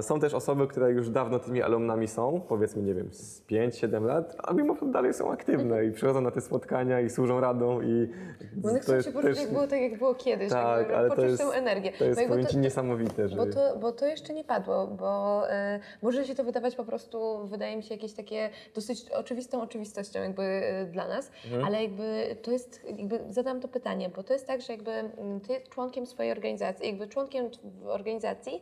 są 0.00 0.20
też 0.20 0.34
osoby, 0.34 0.66
które 0.66 0.90
już 0.92 1.10
dawno 1.10 1.38
tymi 1.38 1.62
alumnami 1.62 2.08
są, 2.08 2.40
powiedzmy, 2.48 2.82
nie 2.82 2.94
wiem, 2.94 3.08
z 3.12 3.42
5-7 3.46 4.04
lat, 4.04 4.36
a 4.42 4.52
mimo 4.52 4.74
to 4.76 4.86
dalej 4.86 5.14
są 5.14 5.32
aktywne 5.32 5.84
i 5.84 5.92
przychodzą 5.92 6.20
na 6.20 6.30
te 6.30 6.40
spotkania 6.40 7.00
i 7.00 7.10
służą 7.10 7.40
radą 7.40 7.80
i 7.82 8.08
Bo 8.54 8.68
one 8.70 8.80
chcą 8.80 9.02
się 9.02 9.12
poczuć, 9.12 9.38
jak 9.38 9.52
było 9.52 9.66
tak, 9.66 9.80
jak 9.80 9.98
było 9.98 10.14
kiedyś. 10.14 10.50
Tak, 10.50 10.78
jakby, 10.78 10.96
ale 10.96 11.10
to 11.10 11.24
jest, 11.24 11.42
tę 11.42 11.58
energię. 11.58 11.92
to 11.98 12.04
jest 12.04 12.20
No 12.28 12.36
to- 12.52 12.58
niesamowite, 12.58 13.28
że... 13.28 13.36
Bo 13.36 13.46
to, 13.46 13.78
bo 13.78 13.92
to 13.92 14.06
jeszcze 14.06 14.34
nie 14.34 14.44
padło, 14.44 14.86
bo 14.86 15.42
e, 15.50 15.80
może 16.02 16.24
się 16.24 16.34
to 16.34 16.44
wydawać 16.44 16.76
po 16.76 16.84
prostu, 16.84 17.46
wydaje 17.46 17.76
mi 17.76 17.82
się, 17.82 17.94
jakieś 17.94 18.12
takie 18.12 18.50
dosyć 18.74 19.10
oczywistą 19.10 19.62
oczywistością 19.62 20.20
jakby 20.22 20.42
e, 20.42 20.86
dla 20.86 21.08
nas, 21.08 21.30
Mhm. 21.44 21.64
ale 21.64 21.82
jakby 21.82 22.36
to 22.42 22.50
jest, 22.50 22.84
jakby 22.98 23.20
zadam 23.28 23.60
to 23.60 23.68
pytanie, 23.68 24.10
bo 24.16 24.22
to 24.22 24.32
jest 24.32 24.46
tak, 24.46 24.60
że 24.60 24.72
jakby 24.72 24.90
mm, 24.90 25.40
ty 25.40 25.60
członkiem 25.70 26.06
swojej 26.06 26.32
organizacji, 26.32 26.86
jakby 26.86 27.06
członkiem 27.06 27.48
organizacji 27.86 28.52
e, 28.52 28.60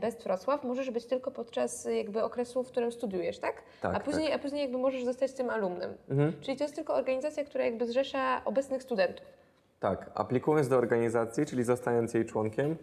Best 0.00 0.24
Wrocław 0.24 0.64
możesz 0.64 0.90
być 0.90 1.06
tylko 1.06 1.30
podczas 1.30 1.86
e, 1.86 1.96
jakby 1.96 2.24
okresu, 2.24 2.64
w 2.64 2.68
którym 2.70 2.92
studiujesz, 2.92 3.38
tak? 3.38 3.62
Tak, 3.82 3.96
a 3.96 4.00
później, 4.00 4.32
a 4.32 4.38
później 4.38 4.62
jakby 4.62 4.78
możesz 4.78 5.04
zostać 5.04 5.32
tym 5.32 5.50
alumnem. 5.50 5.94
Mhm. 6.08 6.32
Czyli 6.40 6.56
to 6.56 6.64
jest 6.64 6.74
tylko 6.74 6.94
organizacja, 6.94 7.44
która 7.44 7.64
jakby 7.64 7.86
zrzesza 7.86 8.44
obecnych 8.44 8.82
studentów. 8.82 9.26
Tak, 9.80 10.10
aplikując 10.14 10.68
do 10.68 10.76
organizacji, 10.76 11.46
czyli 11.46 11.64
zostając 11.64 12.14
jej 12.14 12.24
członkiem 12.24 12.76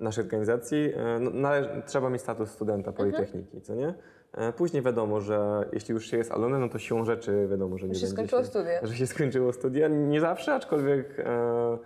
naszej 0.00 0.24
organizacji, 0.24 0.92
e, 0.96 1.18
no, 1.20 1.30
należy, 1.30 1.82
trzeba 1.86 2.10
mieć 2.10 2.22
status 2.22 2.50
studenta 2.50 2.92
Politechniki, 2.92 3.60
co 3.60 3.74
nie? 3.74 3.94
E, 4.32 4.52
Później 4.52 4.82
wiadomo, 4.82 5.20
że 5.20 5.68
jeśli 5.72 5.94
już 5.94 6.10
się 6.10 6.16
jest 6.16 6.32
alumnem, 6.32 6.60
no 6.60 6.68
to 6.68 6.78
siłą 6.78 7.04
rzeczy 7.04 7.48
wiadomo, 7.50 7.78
że 7.78 7.88
nie 7.88 7.94
Że 7.94 8.00
się 8.00 8.06
skończyło 8.06 8.44
studia. 8.44 8.80
Że 8.82 8.96
się 8.96 9.06
skończyło 9.06 9.52
studia. 9.52 9.88
Nie 9.88 10.20
zawsze, 10.20 10.54
aczkolwiek 10.54 11.18
e, 11.18 11.78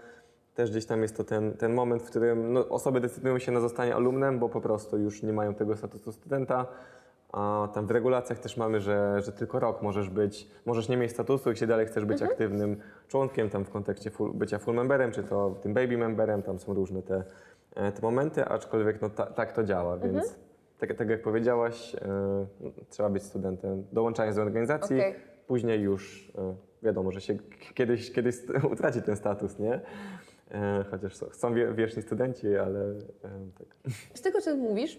też 0.55 0.71
gdzieś 0.71 0.87
tam 0.87 1.03
jest 1.03 1.17
to 1.17 1.25
ten, 1.25 1.53
ten 1.53 1.75
moment, 1.75 2.03
w 2.03 2.07
którym 2.07 2.53
no, 2.53 2.69
osoby 2.69 3.01
decydują 3.01 3.38
się 3.38 3.53
na 3.53 3.61
zostanie 3.61 3.95
alumnem, 3.95 4.38
bo 4.38 4.49
po 4.49 4.61
prostu 4.61 4.99
już 4.99 5.23
nie 5.23 5.33
mają 5.33 5.55
tego 5.55 5.77
statusu 5.77 6.12
studenta. 6.12 6.67
A 7.33 7.69
tam 7.75 7.87
w 7.87 7.90
regulacjach 7.90 8.38
też 8.38 8.57
mamy, 8.57 8.81
że, 8.81 9.21
że 9.23 9.33
tylko 9.33 9.61
rok 9.61 9.83
możesz 9.83 10.11
być, 10.11 10.49
możesz 10.67 10.88
nie 10.88 10.97
mieć 10.97 11.11
statusu, 11.11 11.51
jeśli 11.51 11.67
dalej 11.67 11.87
chcesz 11.87 12.05
być 12.05 12.23
aktywnym 12.23 12.77
członkiem, 13.09 13.51
tam 13.51 13.64
w 13.64 13.71
kontekście 13.71 14.11
full, 14.11 14.33
bycia 14.35 14.59
full 14.59 14.75
memberem, 14.75 15.12
czy 15.12 15.23
to 15.23 15.55
tym 15.62 15.75
baby 15.75 15.99
memberem, 15.99 16.43
tam 16.43 16.59
są 16.59 16.75
różne 16.75 17.03
te 17.03 17.25
e, 17.75 17.93
te 17.93 18.03
momenty, 18.03 18.45
aczkolwiek 18.45 19.03
no, 19.03 19.11
ta, 19.11 19.27
tak 19.27 19.53
to 19.53 19.64
działa, 19.64 19.95
Mhm. 19.95 20.12
więc 20.12 20.35
tak, 20.79 20.95
tak 20.95 21.09
jak 21.09 21.23
powiedziałaś, 21.23 21.95
e, 21.95 21.99
no, 22.61 22.71
trzeba 22.90 23.09
być 23.11 23.23
studentem, 23.23 23.85
dołączając 23.93 24.37
do 24.37 24.43
organizacji, 24.43 24.97
Okej. 24.97 25.14
później 25.47 25.81
już 25.81 26.33
e, 26.38 26.55
wiadomo, 26.83 27.12
że 27.12 27.21
się 27.21 27.37
kiedyś, 27.75 28.12
kiedyś 28.12 28.37
utraci 28.73 29.03
ten 29.03 29.17
status, 29.17 29.59
nie? 29.59 29.81
E, 30.50 30.85
chociaż 30.90 31.16
są, 31.16 31.26
są 31.33 31.54
wie- 31.54 31.74
wieczni 31.74 32.02
studenci, 32.02 32.57
ale 32.57 32.80
e, 32.80 32.94
tak. 33.59 33.76
Z 34.14 34.20
tego, 34.20 34.40
co 34.40 34.57
mówisz, 34.57 34.98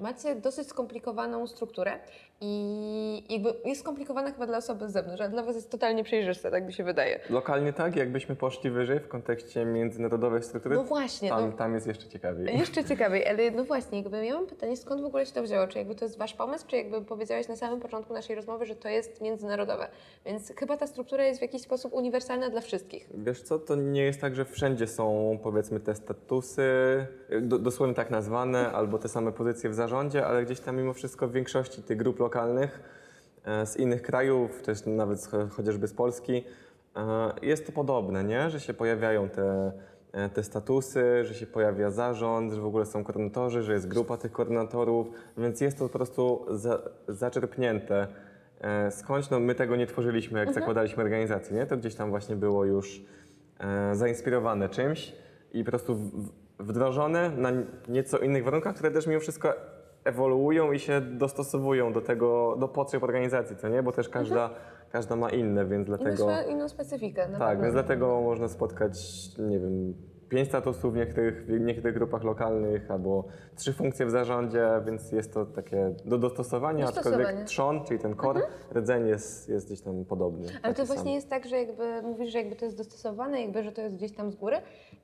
macie 0.00 0.34
dosyć 0.34 0.68
skomplikowaną 0.68 1.46
strukturę 1.46 1.92
i 2.40 3.24
jakby 3.30 3.54
jest 3.64 3.80
skomplikowana 3.80 4.32
chyba 4.32 4.46
dla 4.46 4.58
osoby 4.58 4.88
z 4.88 4.92
zewnątrz, 4.92 5.20
a 5.22 5.28
dla 5.28 5.42
Was 5.42 5.56
jest 5.56 5.70
totalnie 5.70 6.04
przejrzysta, 6.04 6.50
tak 6.50 6.66
mi 6.66 6.72
się 6.72 6.84
wydaje. 6.84 7.20
Lokalnie 7.30 7.72
tak, 7.72 7.96
jakbyśmy 7.96 8.36
poszli 8.36 8.70
wyżej 8.70 9.00
w 9.00 9.08
kontekście 9.08 9.64
międzynarodowej 9.64 10.42
struktury, 10.42 10.76
No 10.76 10.84
właśnie, 10.84 11.28
tam, 11.28 11.50
no. 11.50 11.56
tam 11.56 11.74
jest 11.74 11.86
jeszcze 11.86 12.08
ciekawiej. 12.08 12.58
Jeszcze 12.58 12.84
ciekawiej, 12.90 13.28
ale 13.28 13.50
no 13.50 13.64
właśnie, 13.64 13.98
jakby 13.98 14.26
ja 14.26 14.34
mam 14.34 14.46
pytanie, 14.46 14.76
skąd 14.76 15.02
w 15.02 15.04
ogóle 15.04 15.26
się 15.26 15.32
to 15.32 15.42
wzięło? 15.42 15.66
Czy 15.66 15.78
jakby 15.78 15.94
to 15.94 16.04
jest 16.04 16.18
Wasz 16.18 16.34
pomysł, 16.34 16.64
czy 16.68 16.76
jakby 16.76 17.02
powiedziałeś 17.02 17.48
na 17.48 17.56
samym 17.56 17.80
początku 17.80 18.12
naszej 18.14 18.36
rozmowy, 18.36 18.66
że 18.66 18.76
to 18.76 18.88
jest 18.88 19.20
międzynarodowe? 19.20 19.88
Więc 20.26 20.52
chyba 20.56 20.76
ta 20.76 20.86
struktura 20.86 21.24
jest 21.24 21.38
w 21.38 21.42
jakiś 21.42 21.62
sposób 21.62 21.92
uniwersalna 21.94 22.50
dla 22.50 22.60
wszystkich. 22.60 23.08
Wiesz 23.14 23.42
co, 23.42 23.58
to 23.58 23.74
nie 23.74 24.02
jest 24.02 24.20
tak, 24.20 24.34
że 24.34 24.44
wszędzie 24.44 24.86
są 24.86 25.38
powiedzmy 25.42 25.80
te 25.80 25.94
statusy, 25.94 26.62
do, 27.40 27.58
dosłownie 27.58 27.94
tak 27.94 28.10
nazwane, 28.10 28.71
albo 28.72 28.98
te 28.98 29.08
same 29.08 29.32
pozycje 29.32 29.70
w 29.70 29.74
zarządzie, 29.74 30.26
ale 30.26 30.44
gdzieś 30.44 30.60
tam 30.60 30.76
mimo 30.76 30.92
wszystko 30.92 31.28
w 31.28 31.32
większości 31.32 31.82
tych 31.82 31.98
grup 31.98 32.20
lokalnych 32.20 32.80
e, 33.44 33.66
z 33.66 33.76
innych 33.76 34.02
krajów, 34.02 34.62
też 34.62 34.86
nawet 34.86 35.30
chociażby 35.50 35.88
z 35.88 35.94
Polski, 35.94 36.44
e, 36.96 37.32
jest 37.42 37.66
to 37.66 37.72
podobne, 37.72 38.24
nie? 38.24 38.50
że 38.50 38.60
się 38.60 38.74
pojawiają 38.74 39.28
te, 39.28 39.72
e, 40.12 40.28
te 40.28 40.42
statusy, 40.42 41.24
że 41.24 41.34
się 41.34 41.46
pojawia 41.46 41.90
zarząd, 41.90 42.52
że 42.52 42.60
w 42.60 42.66
ogóle 42.66 42.86
są 42.86 43.04
koordynatorzy, 43.04 43.62
że 43.62 43.72
jest 43.72 43.88
grupa 43.88 44.16
tych 44.16 44.32
koordynatorów, 44.32 45.06
więc 45.38 45.60
jest 45.60 45.78
to 45.78 45.88
po 45.88 45.92
prostu 45.98 46.46
za, 46.50 46.82
zaczerpnięte. 47.08 48.06
Skądś 48.90 49.30
no, 49.30 49.40
my 49.40 49.54
tego 49.54 49.76
nie 49.76 49.86
tworzyliśmy, 49.86 50.38
jak 50.38 50.52
zakładaliśmy 50.54 51.02
organizację, 51.02 51.56
nie? 51.56 51.66
To 51.66 51.76
gdzieś 51.76 51.94
tam 51.94 52.10
właśnie 52.10 52.36
było 52.36 52.64
już 52.64 53.02
zainspirowane 53.92 54.68
czymś 54.68 55.12
i 55.52 55.64
po 55.64 55.70
prostu 55.70 55.94
w- 55.94 56.41
wdrożone 56.62 57.30
na 57.30 57.50
nieco 57.88 58.18
innych 58.18 58.44
warunkach, 58.44 58.74
które 58.74 58.90
też 58.90 59.06
mimo 59.06 59.20
wszystko 59.20 59.52
ewoluują 60.04 60.72
i 60.72 60.78
się 60.78 61.00
dostosowują 61.00 61.92
do 61.92 62.00
tego, 62.00 62.56
do 62.60 62.68
potrzeb 62.68 63.02
organizacji, 63.02 63.56
co 63.56 63.68
nie? 63.68 63.82
Bo 63.82 63.92
też 63.92 64.08
każda, 64.08 64.50
każda 64.92 65.16
ma 65.16 65.30
inne, 65.30 65.66
więc 65.66 65.86
dlatego... 65.86 66.24
swe- 66.24 66.50
inną 66.50 66.68
specyfikę. 66.68 67.28
na 67.28 67.38
Tak, 67.38 67.48
pewno. 67.48 67.62
więc 67.62 67.74
dlatego 67.74 68.20
można 68.20 68.48
spotkać, 68.48 68.98
nie 69.38 69.58
wiem, 69.58 69.94
pięć 70.32 70.48
statusów 70.48 70.94
w 70.94 70.96
niektórych, 70.96 71.46
w 71.46 71.60
niektórych 71.60 71.94
grupach 71.94 72.24
lokalnych 72.24 72.90
albo 72.90 73.24
trzy 73.56 73.72
funkcje 73.72 74.06
w 74.06 74.10
zarządzie, 74.10 74.68
więc 74.86 75.12
jest 75.12 75.34
to 75.34 75.46
takie 75.46 75.94
do 76.04 76.18
dostosowania. 76.18 76.86
Mhm. 76.86 76.98
aczkolwiek 76.98 77.44
trzon, 77.44 77.84
czyli 77.84 78.00
ten 78.00 78.16
core, 78.16 78.42
rdzeń 78.72 79.08
jest, 79.08 79.48
jest 79.48 79.66
gdzieś 79.66 79.80
tam 79.80 80.04
podobny. 80.04 80.48
Ale 80.62 80.74
to 80.74 80.86
sam. 80.86 80.96
właśnie 80.96 81.14
jest 81.14 81.28
tak, 81.28 81.46
że 81.46 81.58
jakby 81.58 82.02
mówisz, 82.02 82.32
że 82.32 82.38
jakby 82.38 82.56
to 82.56 82.64
jest 82.64 82.76
dostosowane, 82.76 83.42
jakby, 83.42 83.62
że 83.62 83.72
to 83.72 83.82
jest 83.82 83.96
gdzieś 83.96 84.12
tam 84.12 84.32
z 84.32 84.36
góry 84.36 84.56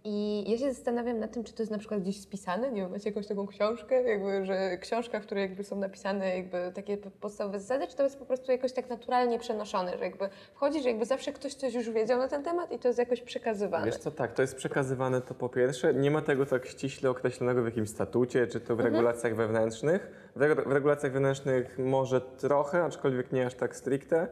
i 0.04 0.44
ja 0.50 0.58
się 0.58 0.72
zastanawiam 0.72 1.18
nad 1.18 1.32
tym, 1.32 1.44
czy 1.44 1.52
to 1.52 1.62
jest 1.62 1.72
na 1.72 1.78
przykład 1.78 2.00
gdzieś 2.00 2.20
spisane, 2.20 2.72
nie 2.72 2.82
wiem, 2.82 2.90
macie 2.90 3.08
jakąś 3.08 3.26
taką 3.26 3.46
książkę, 3.46 4.02
jakby, 4.02 4.44
że 4.44 4.78
książka, 4.78 5.20
w 5.20 5.22
której 5.22 5.42
jakby 5.42 5.64
są 5.64 5.76
napisane 5.76 6.36
jakby 6.36 6.72
takie 6.74 6.96
podstawowe 6.96 7.60
zasady, 7.60 7.86
czy 7.86 7.96
to 7.96 8.02
jest 8.02 8.18
po 8.18 8.24
prostu 8.24 8.52
jakoś 8.52 8.72
tak 8.72 8.88
naturalnie 8.90 9.38
przenoszone, 9.38 9.98
że 9.98 10.04
jakby 10.04 10.28
wchodzi, 10.54 10.82
że 10.82 10.88
jakby 10.88 11.04
zawsze 11.04 11.32
ktoś 11.32 11.54
coś 11.54 11.74
już 11.74 11.90
wiedział 11.90 12.18
na 12.18 12.28
ten 12.28 12.44
temat 12.44 12.72
i 12.72 12.78
to 12.78 12.88
jest 12.88 12.98
jakoś 12.98 13.20
przekazywane. 13.20 13.86
Wiesz 13.86 13.96
co, 13.96 14.10
tak, 14.10 14.32
to 14.32 14.42
jest 14.42 14.56
przekazywane 14.56 15.17
to 15.20 15.34
po 15.34 15.48
pierwsze. 15.48 15.94
Nie 15.94 16.10
ma 16.10 16.20
tego 16.22 16.46
tak 16.46 16.66
ściśle 16.66 17.10
określonego 17.10 17.62
w 17.62 17.64
jakimś 17.64 17.88
statucie, 17.90 18.46
czy 18.46 18.60
to 18.60 18.66
w 18.76 18.80
Mhm. 18.80 18.94
regulacjach 18.94 19.36
wewnętrznych. 19.36 20.30
W, 20.36 20.40
w 20.66 20.72
regulacjach 20.72 21.12
wewnętrznych 21.12 21.78
może 21.78 22.20
trochę, 22.20 22.84
aczkolwiek 22.84 23.32
nie 23.32 23.46
aż 23.46 23.54
tak 23.54 23.76
stricte. 23.76 24.26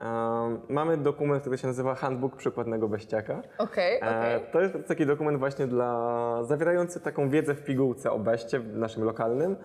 Um, 0.00 0.60
mamy 0.68 0.96
dokument, 0.96 1.40
który 1.40 1.58
się 1.58 1.66
nazywa 1.66 1.94
Handbook 1.94 2.36
Przykładnego 2.36 2.88
Beściaka. 2.88 3.42
Okej, 3.58 3.96
okej. 4.00 4.34
E, 4.34 4.40
To 4.40 4.60
jest 4.60 4.74
taki 4.88 5.06
dokument 5.06 5.38
właśnie 5.38 5.66
dla 5.66 6.38
zawierający 6.44 7.00
taką 7.00 7.30
wiedzę 7.30 7.54
w 7.54 7.64
pigułce 7.64 8.10
o 8.12 8.18
beście 8.18 8.60
w 8.60 8.76
naszym 8.76 9.04
lokalnym 9.04 9.56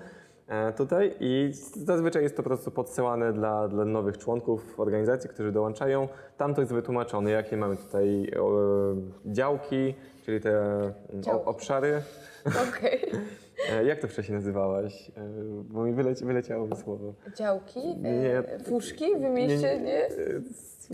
e, 0.47 0.73
tutaj 0.73 1.15
i 1.19 1.51
zazwyczaj 1.75 2.23
jest 2.23 2.37
to 2.37 2.43
po 2.43 2.49
prostu 2.49 2.71
podsyłane 2.71 3.33
dla, 3.33 3.67
dla 3.67 3.85
nowych 3.85 4.17
członków 4.17 4.79
organizacji, 4.79 5.29
którzy 5.29 5.51
dołączają. 5.51 6.07
Tam 6.37 6.53
to 6.55 6.61
jest 6.61 6.73
wytłumaczone, 6.73 7.31
jakie 7.31 7.57
mamy 7.57 7.77
tutaj 7.77 8.23
e, 8.23 9.31
działki, 9.33 9.95
czyli 10.21 10.41
te 10.41 10.49
mm, 10.49 10.93
o, 11.31 11.45
obszary. 11.45 12.01
Okej. 12.69 13.01
E, 13.71 13.83
jak 13.85 13.99
to 13.99 14.07
wcześniej 14.07 14.35
nazywałaś? 14.37 15.09
E, 15.09 15.11
bo 15.63 15.83
mi 15.83 15.93
wyleci, 15.93 16.25
wyleciało 16.25 16.67
mi 16.67 16.75
słowo. 16.75 17.13
Działki, 17.35 17.97
Nie. 17.97 18.37
e, 18.37 18.59
puszki, 18.69 19.05
wymieście, 19.19 19.79
nie? 19.79 20.05
E, 20.05 20.09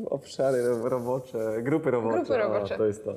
Obszary 0.10 0.62
ro- 0.68 0.90
robocze, 0.90 1.56
grupy 1.62 1.92
robocze. 1.92 2.18
Grupy 2.18 2.38
robocze. 2.38 2.76
O, 2.76 2.78
to 2.78 2.86
jest 2.86 3.06
to. 3.06 3.14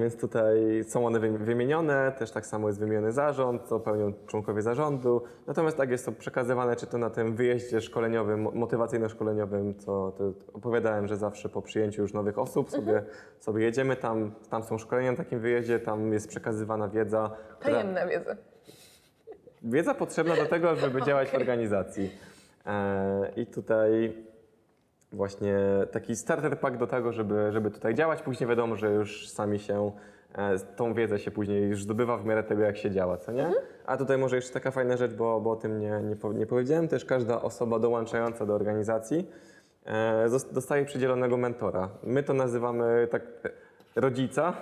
Więc 0.00 0.16
tutaj 0.16 0.84
są 0.84 1.06
one 1.06 1.20
wy- 1.20 1.38
wymienione, 1.38 2.12
też 2.18 2.30
tak 2.30 2.46
samo 2.46 2.68
jest 2.68 2.80
wymieniony 2.80 3.12
zarząd, 3.12 3.62
co 3.62 3.80
pełnią 3.80 4.12
członkowie 4.26 4.62
zarządu. 4.62 5.22
Natomiast 5.46 5.76
tak 5.76 5.90
jest 5.90 6.06
to 6.06 6.12
przekazywane, 6.12 6.76
czy 6.76 6.86
to 6.86 6.98
na 6.98 7.10
tym 7.10 7.36
wyjeździe 7.36 7.80
szkoleniowym, 7.80 8.42
mo- 8.42 8.50
motywacyjno-szkoleniowym, 8.50 9.74
co 9.78 10.12
to 10.18 10.32
opowiadałem, 10.52 11.08
że 11.08 11.16
zawsze 11.16 11.48
po 11.48 11.62
przyjęciu 11.62 12.02
już 12.02 12.12
nowych 12.12 12.38
osób 12.38 12.70
sobie, 12.70 13.02
sobie 13.40 13.64
jedziemy 13.64 13.96
tam, 13.96 14.34
tam 14.50 14.62
są 14.62 14.78
szkolenia 14.78 15.10
na 15.10 15.16
takim 15.16 15.40
wyjeździe, 15.40 15.78
tam 15.80 16.12
jest 16.12 16.28
przekazywana 16.28 16.88
wiedza. 16.88 17.30
która- 17.58 17.74
Tajemna 17.74 18.06
wiedza. 18.06 18.36
Wiedza 19.62 19.94
potrzebna 19.94 20.36
do 20.36 20.46
tego, 20.46 20.76
żeby 20.76 21.02
działać 21.06 21.28
w 21.28 21.34
organizacji. 21.34 22.10
E, 22.66 23.32
I 23.36 23.46
tutaj 23.46 24.16
właśnie 25.12 25.58
taki 25.90 26.16
starter 26.16 26.58
pack 26.60 26.76
do 26.76 26.86
tego, 26.86 27.12
żeby, 27.12 27.52
żeby 27.52 27.70
tutaj 27.70 27.94
działać. 27.94 28.22
Później 28.22 28.48
wiadomo, 28.48 28.76
że 28.76 28.90
już 28.90 29.28
sami 29.28 29.58
się 29.58 29.92
e, 30.34 30.58
tą 30.58 30.94
wiedzę 30.94 31.18
się 31.18 31.30
później 31.30 31.68
już 31.68 31.82
zdobywa 31.82 32.16
w 32.18 32.24
miarę 32.24 32.42
tego, 32.42 32.62
jak 32.62 32.76
się 32.76 32.90
działa, 32.90 33.16
co 33.16 33.32
nie? 33.32 33.50
A 33.86 33.96
tutaj 33.96 34.18
może 34.18 34.36
jeszcze 34.36 34.52
taka 34.52 34.70
fajna 34.70 34.96
rzecz, 34.96 35.14
bo, 35.14 35.40
bo 35.40 35.50
o 35.50 35.56
tym 35.56 35.80
nie, 35.80 36.00
nie, 36.04 36.16
po- 36.16 36.32
nie 36.32 36.46
powiedziałem. 36.46 36.88
Też 36.88 37.04
każda 37.04 37.42
osoba 37.42 37.78
dołączająca 37.78 38.46
do 38.46 38.54
organizacji 38.54 39.30
e, 39.86 40.26
dostaje 40.52 40.84
przydzielonego 40.84 41.36
mentora. 41.36 41.88
My 42.02 42.22
to 42.22 42.34
nazywamy 42.34 43.08
tak 43.10 43.22
rodzica 43.96 44.52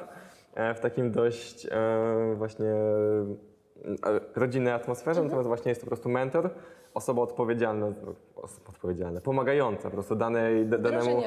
e, 0.54 0.74
w 0.74 0.80
takim 0.80 1.12
dość 1.12 1.66
e, 1.66 2.34
właśnie 2.34 2.66
e, 2.66 4.20
rodzinnej 4.36 4.72
atmosferze, 4.72 5.22
natomiast 5.22 5.48
właśnie 5.48 5.68
jest 5.68 5.80
to 5.80 5.84
po 5.84 5.88
prostu 5.88 6.08
mentor, 6.08 6.50
osoba 6.94 7.22
odpowiedzialna, 7.22 7.86
osoba 8.36 8.68
odpowiedzialna, 8.68 9.20
pomagająca 9.20 9.82
po 9.82 9.90
prostu 9.90 10.16
danej, 10.16 10.66
da- 10.66 10.78
danemu 10.78 11.22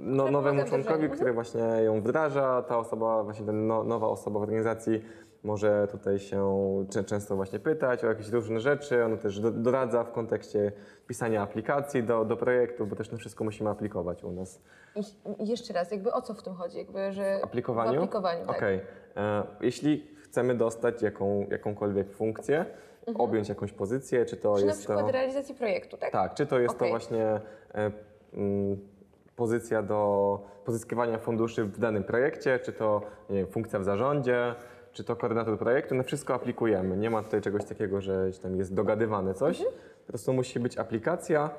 no, 0.00 0.22
która 0.22 0.30
nowemu 0.30 0.62
w 0.62 0.68
członkowi, 0.68 1.08
który 1.10 1.32
właśnie 1.32 1.60
ją 1.84 2.00
wdraża. 2.00 2.62
Ta 2.62 2.78
osoba, 2.78 3.22
właśnie 3.24 3.46
ten 3.46 3.66
no, 3.66 3.84
nowa 3.84 4.06
osoba 4.08 4.40
w 4.40 4.42
organizacji 4.42 5.02
może 5.42 5.88
tutaj 5.90 6.18
się 6.18 6.44
czę- 6.90 7.04
często 7.04 7.36
właśnie 7.36 7.58
pytać 7.58 8.04
o 8.04 8.06
jakieś 8.06 8.28
różne 8.28 8.60
rzeczy. 8.60 9.04
On 9.04 9.18
też 9.18 9.40
do, 9.40 9.50
doradza 9.50 10.04
w 10.04 10.12
kontekście 10.12 10.72
pisania 11.06 11.42
aplikacji 11.42 12.02
do, 12.02 12.24
do 12.24 12.36
projektów, 12.36 12.88
bo 12.88 12.96
też 12.96 13.10
na 13.12 13.18
wszystko 13.18 13.44
musimy 13.44 13.70
aplikować 13.70 14.24
u 14.24 14.32
nas. 14.32 14.60
I 15.38 15.48
jeszcze 15.48 15.72
raz, 15.74 15.90
jakby 15.90 16.12
o 16.12 16.22
co 16.22 16.34
w 16.34 16.42
tym 16.42 16.54
chodzi? 16.54 16.78
Jakby, 16.78 17.12
że 17.12 17.40
aplikowaniu? 17.42 17.92
W 17.92 17.96
aplikowaniu, 17.96 18.46
tak. 18.46 18.56
Okej. 18.56 18.80
E, 19.16 19.42
Jeśli 19.60 20.13
chcemy 20.34 20.54
dostać 20.54 21.02
jaką, 21.02 21.46
jakąkolwiek 21.50 22.10
funkcję, 22.10 22.64
objąć 23.14 23.48
jakąś 23.48 23.72
pozycję, 23.72 24.26
czy 24.26 24.36
to 24.36 24.48
Mhm. 24.48 24.60
Czy 24.60 24.66
na 24.66 24.70
jest 24.70 24.80
przykład 24.80 25.06
to... 25.06 25.12
realizacji 25.12 25.54
projektu, 25.54 25.96
tak? 25.96 26.10
Tak, 26.10 26.34
czy 26.34 26.46
to 26.46 26.58
jest 26.58 26.74
Okej. 26.74 26.88
to 26.88 26.92
właśnie 26.92 27.24
e, 27.74 27.90
mm, 28.34 28.78
pozycja 29.36 29.82
do 29.82 30.40
pozyskiwania 30.64 31.18
funduszy 31.18 31.64
w 31.64 31.78
danym 31.78 32.04
projekcie, 32.04 32.58
czy 32.58 32.72
to 32.72 33.02
wiem, 33.30 33.46
funkcja 33.46 33.78
w 33.78 33.84
zarządzie, 33.84 34.54
czy 34.92 35.04
to 35.04 35.16
koordynator 35.16 35.58
projektu, 35.58 35.94
na 35.94 36.02
wszystko 36.02 36.34
aplikujemy. 36.34 36.96
Nie 36.96 37.10
ma 37.10 37.22
tutaj 37.22 37.40
czegoś 37.40 37.64
takiego, 37.64 38.00
że 38.00 38.30
tam 38.42 38.56
jest 38.56 38.74
dogadywane 38.74 39.34
coś. 39.34 39.58
Mhm. 39.58 39.76
Po 40.06 40.08
prostu 40.08 40.32
musi 40.32 40.60
być 40.60 40.78
aplikacja, 40.78 41.50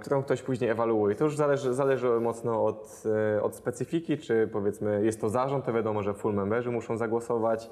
którą 0.00 0.22
ktoś 0.22 0.42
później 0.42 0.70
ewaluuje. 0.70 1.14
To 1.14 1.24
już 1.24 1.36
zależy, 1.36 1.74
zależy 1.74 2.20
mocno 2.20 2.64
od, 2.64 3.02
e, 3.36 3.42
od 3.42 3.56
specyfiki, 3.56 4.18
czy 4.18 4.48
powiedzmy 4.52 5.04
jest 5.04 5.20
to 5.20 5.28
zarząd, 5.28 5.64
to 5.64 5.72
wiadomo, 5.72 6.02
że 6.02 6.14
full 6.14 6.34
memberzy 6.34 6.70
muszą 6.70 6.96
zagłosować, 6.96 7.70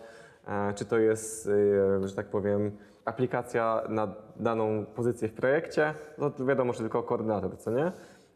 e, 0.49 0.75
czy 0.75 0.85
to 0.85 0.99
jest, 0.99 1.49
e, 2.03 2.09
że 2.09 2.15
tak 2.15 2.27
powiem, 2.27 2.71
aplikacja 3.05 3.83
na 3.89 4.15
daną 4.37 4.87
pozycję 4.95 5.29
w 5.29 5.33
projekcie, 5.33 5.95
no 6.19 6.31
to 6.31 6.45
wiadomo, 6.45 6.73
że 6.73 6.79
tylko 6.79 7.03
koordynator, 7.03 7.59
co 7.59 7.71
nie? 7.71 7.93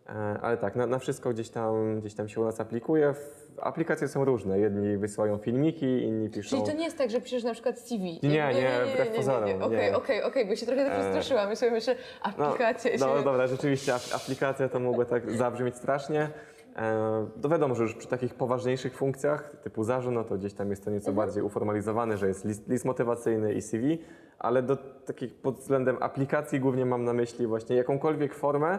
E, 0.08 0.38
Ale 0.42 0.56
tak, 0.56 0.76
na, 0.76 0.86
na 0.86 0.98
wszystko 0.98 1.30
gdzieś 1.30 1.50
tam, 1.50 2.00
gdzieś 2.00 2.14
tam 2.14 2.28
się 2.28 2.40
u 2.40 2.44
nas 2.44 2.60
aplikuje. 2.60 3.14
Aplikacje 3.60 4.08
są 4.08 4.24
różne. 4.24 4.58
Jedni 4.58 4.96
wysyłają 4.96 5.38
filmiki, 5.38 6.02
inni 6.02 6.30
piszą. 6.30 6.50
Czyli 6.56 6.62
to 6.72 6.78
nie 6.78 6.84
jest 6.84 6.98
tak, 6.98 7.10
że 7.10 7.20
piszesz 7.20 7.44
na 7.44 7.52
przykład 7.52 7.78
CV. 7.78 8.20
Nie, 8.22 8.28
nie, 8.30 8.70
wbrew 8.92 9.16
pozorom, 9.16 9.48
nie. 9.48 9.64
Okej, 9.64 9.94
okej, 9.94 10.22
okej, 10.22 10.46
bo 10.46 10.56
się 10.56 10.66
trochę 10.66 10.84
tak 10.84 10.92
E, 10.92 10.96
przestraszyłam 11.00 11.52
i 11.52 11.56
sobie 11.56 11.72
myślę, 11.72 11.94
No, 12.38 12.44
aplikacja 12.46 12.92
się... 12.98 12.98
no 12.98 13.22
dobra, 13.22 13.46
rzeczywiście 13.46 13.94
ap- 13.94 14.14
aplikacja 14.14 14.68
to 14.68 14.80
mogło 14.80 15.04
tak 15.04 15.30
zabrzmieć 15.32 15.76
strasznie. 15.76 16.28
E, 16.76 17.26
to 17.42 17.48
wiadomo, 17.48 17.74
że 17.74 17.82
już 17.82 17.94
przy 17.94 18.08
takich 18.08 18.34
poważniejszych 18.34 18.96
funkcjach 18.96 19.52
typu 19.62 19.84
zarząd, 19.84 20.14
no 20.16 20.24
to 20.24 20.38
gdzieś 20.38 20.54
tam 20.54 20.70
jest 20.70 20.84
to 20.84 20.90
nieco 20.90 21.12
bardziej 21.12 21.42
uformalizowane, 21.42 22.16
że 22.16 22.28
jest 22.28 22.44
list, 22.44 22.68
list 22.68 22.84
motywacyjny 22.84 23.54
i 23.54 23.62
CV, 23.62 23.98
ale 24.38 24.62
do 24.62 24.76
takich 25.06 25.34
pod 25.34 25.56
względem 25.58 25.96
aplikacji 26.00 26.60
głównie 26.60 26.86
mam 26.86 27.04
na 27.04 27.12
myśli 27.12 27.46
właśnie 27.46 27.76
jakąkolwiek 27.76 28.34
formę 28.34 28.78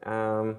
em, 0.00 0.56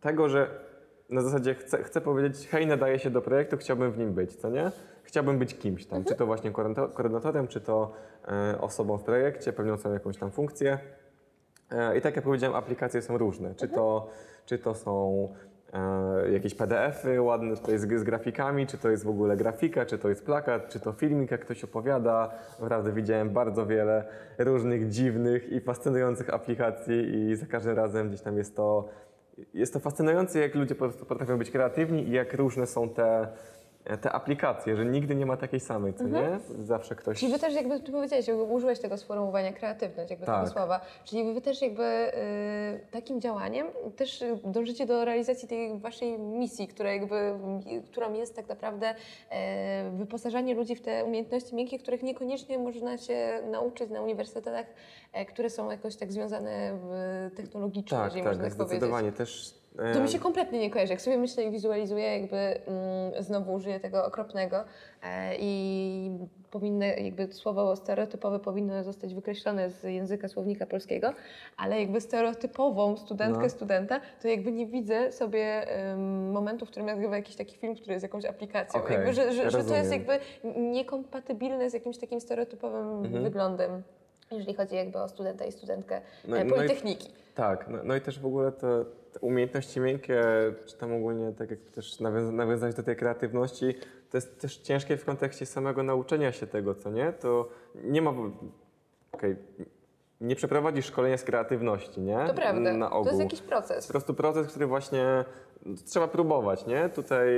tego, 0.00 0.28
że 0.28 0.65
na 1.10 1.20
zasadzie 1.20 1.54
chcę, 1.54 1.82
chcę 1.82 2.00
powiedzieć, 2.00 2.48
hej, 2.48 2.66
nadaję 2.66 2.98
się 2.98 3.10
do 3.10 3.22
projektu, 3.22 3.56
chciałbym 3.56 3.92
w 3.92 3.98
nim 3.98 4.12
być, 4.12 4.36
co 4.36 4.50
nie? 4.50 4.70
Chciałbym 5.02 5.38
być 5.38 5.58
kimś 5.58 5.86
tam, 5.86 6.04
czy 6.04 6.14
to 6.14 6.26
właśnie 6.26 6.52
koordynato- 6.52 6.92
koordynatorem, 6.92 7.48
czy 7.48 7.60
to 7.60 7.92
e, 8.28 8.60
osobą 8.60 8.98
w 8.98 9.02
projekcie, 9.02 9.52
pełniącą 9.52 9.92
jakąś 9.92 10.16
tam 10.16 10.30
funkcję. 10.30 10.78
E, 11.70 11.98
I 11.98 12.00
tak 12.00 12.16
jak 12.16 12.24
powiedziałem, 12.24 12.56
aplikacje 12.56 13.02
są 13.02 13.18
różne. 13.18 13.54
Czy 13.54 13.68
to, 13.68 14.10
czy 14.46 14.58
to 14.58 14.74
są 14.74 15.28
e, 15.72 16.30
jakieś 16.32 16.54
PDF-y 16.54 17.22
ładne 17.22 17.56
tutaj 17.56 17.78
z, 17.78 18.00
z 18.00 18.02
grafikami, 18.02 18.66
czy 18.66 18.78
to 18.78 18.90
jest 18.90 19.04
w 19.04 19.08
ogóle 19.08 19.36
grafika, 19.36 19.86
czy 19.86 19.98
to 19.98 20.08
jest 20.08 20.24
plakat, 20.24 20.68
czy 20.68 20.80
to 20.80 20.92
filmik, 20.92 21.30
jak 21.30 21.40
ktoś 21.40 21.64
opowiada. 21.64 22.34
Naprawdę 22.60 22.92
widziałem 22.92 23.30
bardzo 23.30 23.66
wiele 23.66 24.04
różnych 24.38 24.88
dziwnych 24.88 25.52
i 25.52 25.60
fascynujących 25.60 26.34
aplikacji 26.34 27.14
i 27.14 27.36
za 27.36 27.46
każdym 27.46 27.76
razem 27.76 28.08
gdzieś 28.08 28.20
tam 28.20 28.36
jest 28.36 28.56
to, 28.56 28.88
jest 29.54 29.72
to 29.72 29.80
fascynujące, 29.80 30.38
jak 30.38 30.54
ludzie 30.54 30.74
potrafią 30.74 31.38
być 31.38 31.50
kreatywni 31.50 32.08
i 32.08 32.10
jak 32.10 32.34
różne 32.34 32.66
są 32.66 32.88
te, 32.88 33.28
te 34.00 34.12
aplikacje, 34.12 34.76
że 34.76 34.84
nigdy 34.84 35.14
nie 35.14 35.26
ma 35.26 35.36
takiej 35.36 35.60
samej, 35.60 35.94
co 35.94 36.04
nie? 36.04 36.38
Zawsze 36.58 36.94
ktoś... 36.96 37.20
Czyli 37.20 37.32
wy 37.32 37.38
też 37.38 37.54
jakby 37.54 37.80
ty 37.80 37.92
powiedziałeś, 37.92 38.28
jakby 38.28 38.42
użyłeś 38.42 38.78
tego 38.80 38.96
sformułowania 38.96 39.52
kreatywność, 39.52 40.10
jakby 40.10 40.26
Tak. 40.26 40.40
tego 40.40 40.52
słowa. 40.52 40.80
Czyli 41.04 41.34
wy 41.34 41.40
też 41.40 41.62
jakby 41.62 41.82
y, 41.84 42.10
takim 42.90 43.20
działaniem 43.20 43.66
też 43.96 44.22
y, 44.22 44.38
dążycie 44.44 44.86
do 44.86 45.04
realizacji 45.04 45.48
tej 45.48 45.78
waszej 45.78 46.18
misji, 46.18 46.68
która 46.68 46.92
jakby, 46.92 47.34
którą 47.90 48.12
jest 48.12 48.36
tak 48.36 48.48
naprawdę 48.48 48.94
e, 49.30 49.90
wyposażanie 49.90 50.54
ludzi 50.54 50.74
w 50.76 50.80
te 50.80 51.04
umiejętności 51.04 51.54
miękkie, 51.54 51.78
których 51.78 52.02
niekoniecznie 52.02 52.58
można 52.58 52.98
się 52.98 53.40
nauczyć 53.50 53.90
na 53.90 54.00
uniwersytetach, 54.02 54.66
e, 55.12 55.24
które 55.26 55.50
są 55.50 55.70
jakoś 55.70 55.96
tak 55.96 56.12
związane 56.12 56.78
technologicznie, 57.36 57.98
Tak, 57.98 58.12
tak, 58.14 58.24
można 58.24 58.44
tak 58.44 58.52
powiedzieć. 58.54 58.68
zdecydowanie. 58.68 59.12
Też, 59.12 59.54
To 59.94 60.00
mi 60.00 60.08
się 60.08 60.18
kompletnie 60.18 60.58
nie 60.58 60.70
kojarzy. 60.70 60.92
Jak 60.92 61.00
sobie 61.02 61.18
myślę 61.18 61.44
i 61.44 61.50
wizualizuję, 61.50 62.18
jakby 62.18 62.36
mm, 62.36 63.22
znowu 63.22 63.52
użyję 63.54 63.80
tego 63.80 64.04
okropnego 64.06 64.64
e, 65.02 65.36
i 65.38 66.10
powinny, 66.50 66.96
jakby 67.00 67.32
słowo 67.32 67.76
stereotypowe 67.76 68.38
powinno 68.38 68.84
zostać 68.84 69.14
wykreślone 69.14 69.70
z 69.70 69.82
języka 69.84 70.28
słownika 70.28 70.66
polskiego, 70.66 71.12
ale 71.56 71.80
jakby 71.80 72.00
stereotypową 72.00 72.96
studentkę, 72.96 73.42
No. 73.42 73.48
studenta, 73.48 74.00
to 74.22 74.28
jakby 74.28 74.52
nie 74.52 74.66
widzę 74.66 75.12
sobie 75.12 75.70
em, 75.70 76.30
momentu, 76.32 76.66
w 76.66 76.70
którym 76.70 76.86
nagrywa 76.86 77.16
jakiś 77.16 77.36
taki 77.36 77.56
film, 77.56 77.74
który 77.74 77.92
jest 77.92 78.02
jakąś 78.02 78.24
aplikacją. 78.24 78.80
Okej, 78.80 78.96
jakby, 78.96 79.12
że, 79.14 79.32
że, 79.32 79.50
że 79.50 79.64
to 79.64 79.74
jest 79.76 79.92
jakby 79.92 80.18
niekompatybilne 80.56 81.70
z 81.70 81.74
jakimś 81.74 81.98
takim 81.98 82.20
stereotypowym 82.20 83.04
Mhm. 83.04 83.22
wyglądem. 83.24 83.82
Jeżeli 84.30 84.54
chodzi 84.54 84.74
jakby 84.76 84.98
o 84.98 85.08
studenta 85.08 85.44
i 85.44 85.52
studentkę 85.52 86.00
No- 86.28 86.36
e, 86.36 86.44
no 86.44 86.46
i- 86.46 86.54
Politechniki. 86.58 87.08
Tak, 87.36 87.68
no, 87.68 87.78
no 87.84 87.96
i 87.96 88.00
też 88.00 88.20
w 88.20 88.26
ogóle 88.26 88.52
te, 88.52 88.84
te 89.12 89.20
umiejętności 89.20 89.80
miękkie, 89.80 90.22
czy 90.66 90.78
tam 90.78 90.92
ogólnie 90.94 91.32
tak 91.32 91.50
jak 91.50 91.60
też 91.60 92.00
nawiąza- 92.00 92.32
nawiązać 92.32 92.74
do 92.74 92.82
tej 92.82 92.96
kreatywności, 92.96 93.74
to 94.10 94.16
jest 94.16 94.40
też 94.40 94.56
ciężkie 94.56 94.96
w 94.96 95.04
kontekście 95.04 95.46
samego 95.46 95.82
nauczenia 95.82 96.32
się 96.32 96.46
tego, 96.46 96.74
co 96.74 96.90
nie? 96.90 97.12
To 97.12 97.48
nie 97.84 98.02
ma... 98.02 98.12
Okej, 99.12 99.36
nie 100.20 100.36
przeprowadzisz 100.36 100.86
szkolenia 100.86 101.18
z 101.18 101.24
kreatywności, 101.24 102.00
nie? 102.00 102.24
To 102.26 102.34
prawda. 102.34 102.72
Na 102.72 102.90
ogół. 102.90 103.04
To 103.04 103.10
jest 103.10 103.20
jakiś 103.22 103.42
proces. 103.42 103.86
po 103.86 103.92
prostu 103.92 104.14
proces, 104.14 104.46
który 104.46 104.66
właśnie 104.66 105.24
trzeba 105.84 106.08
próbować, 106.08 106.66
nie? 106.66 106.88
Tutaj 106.88 107.28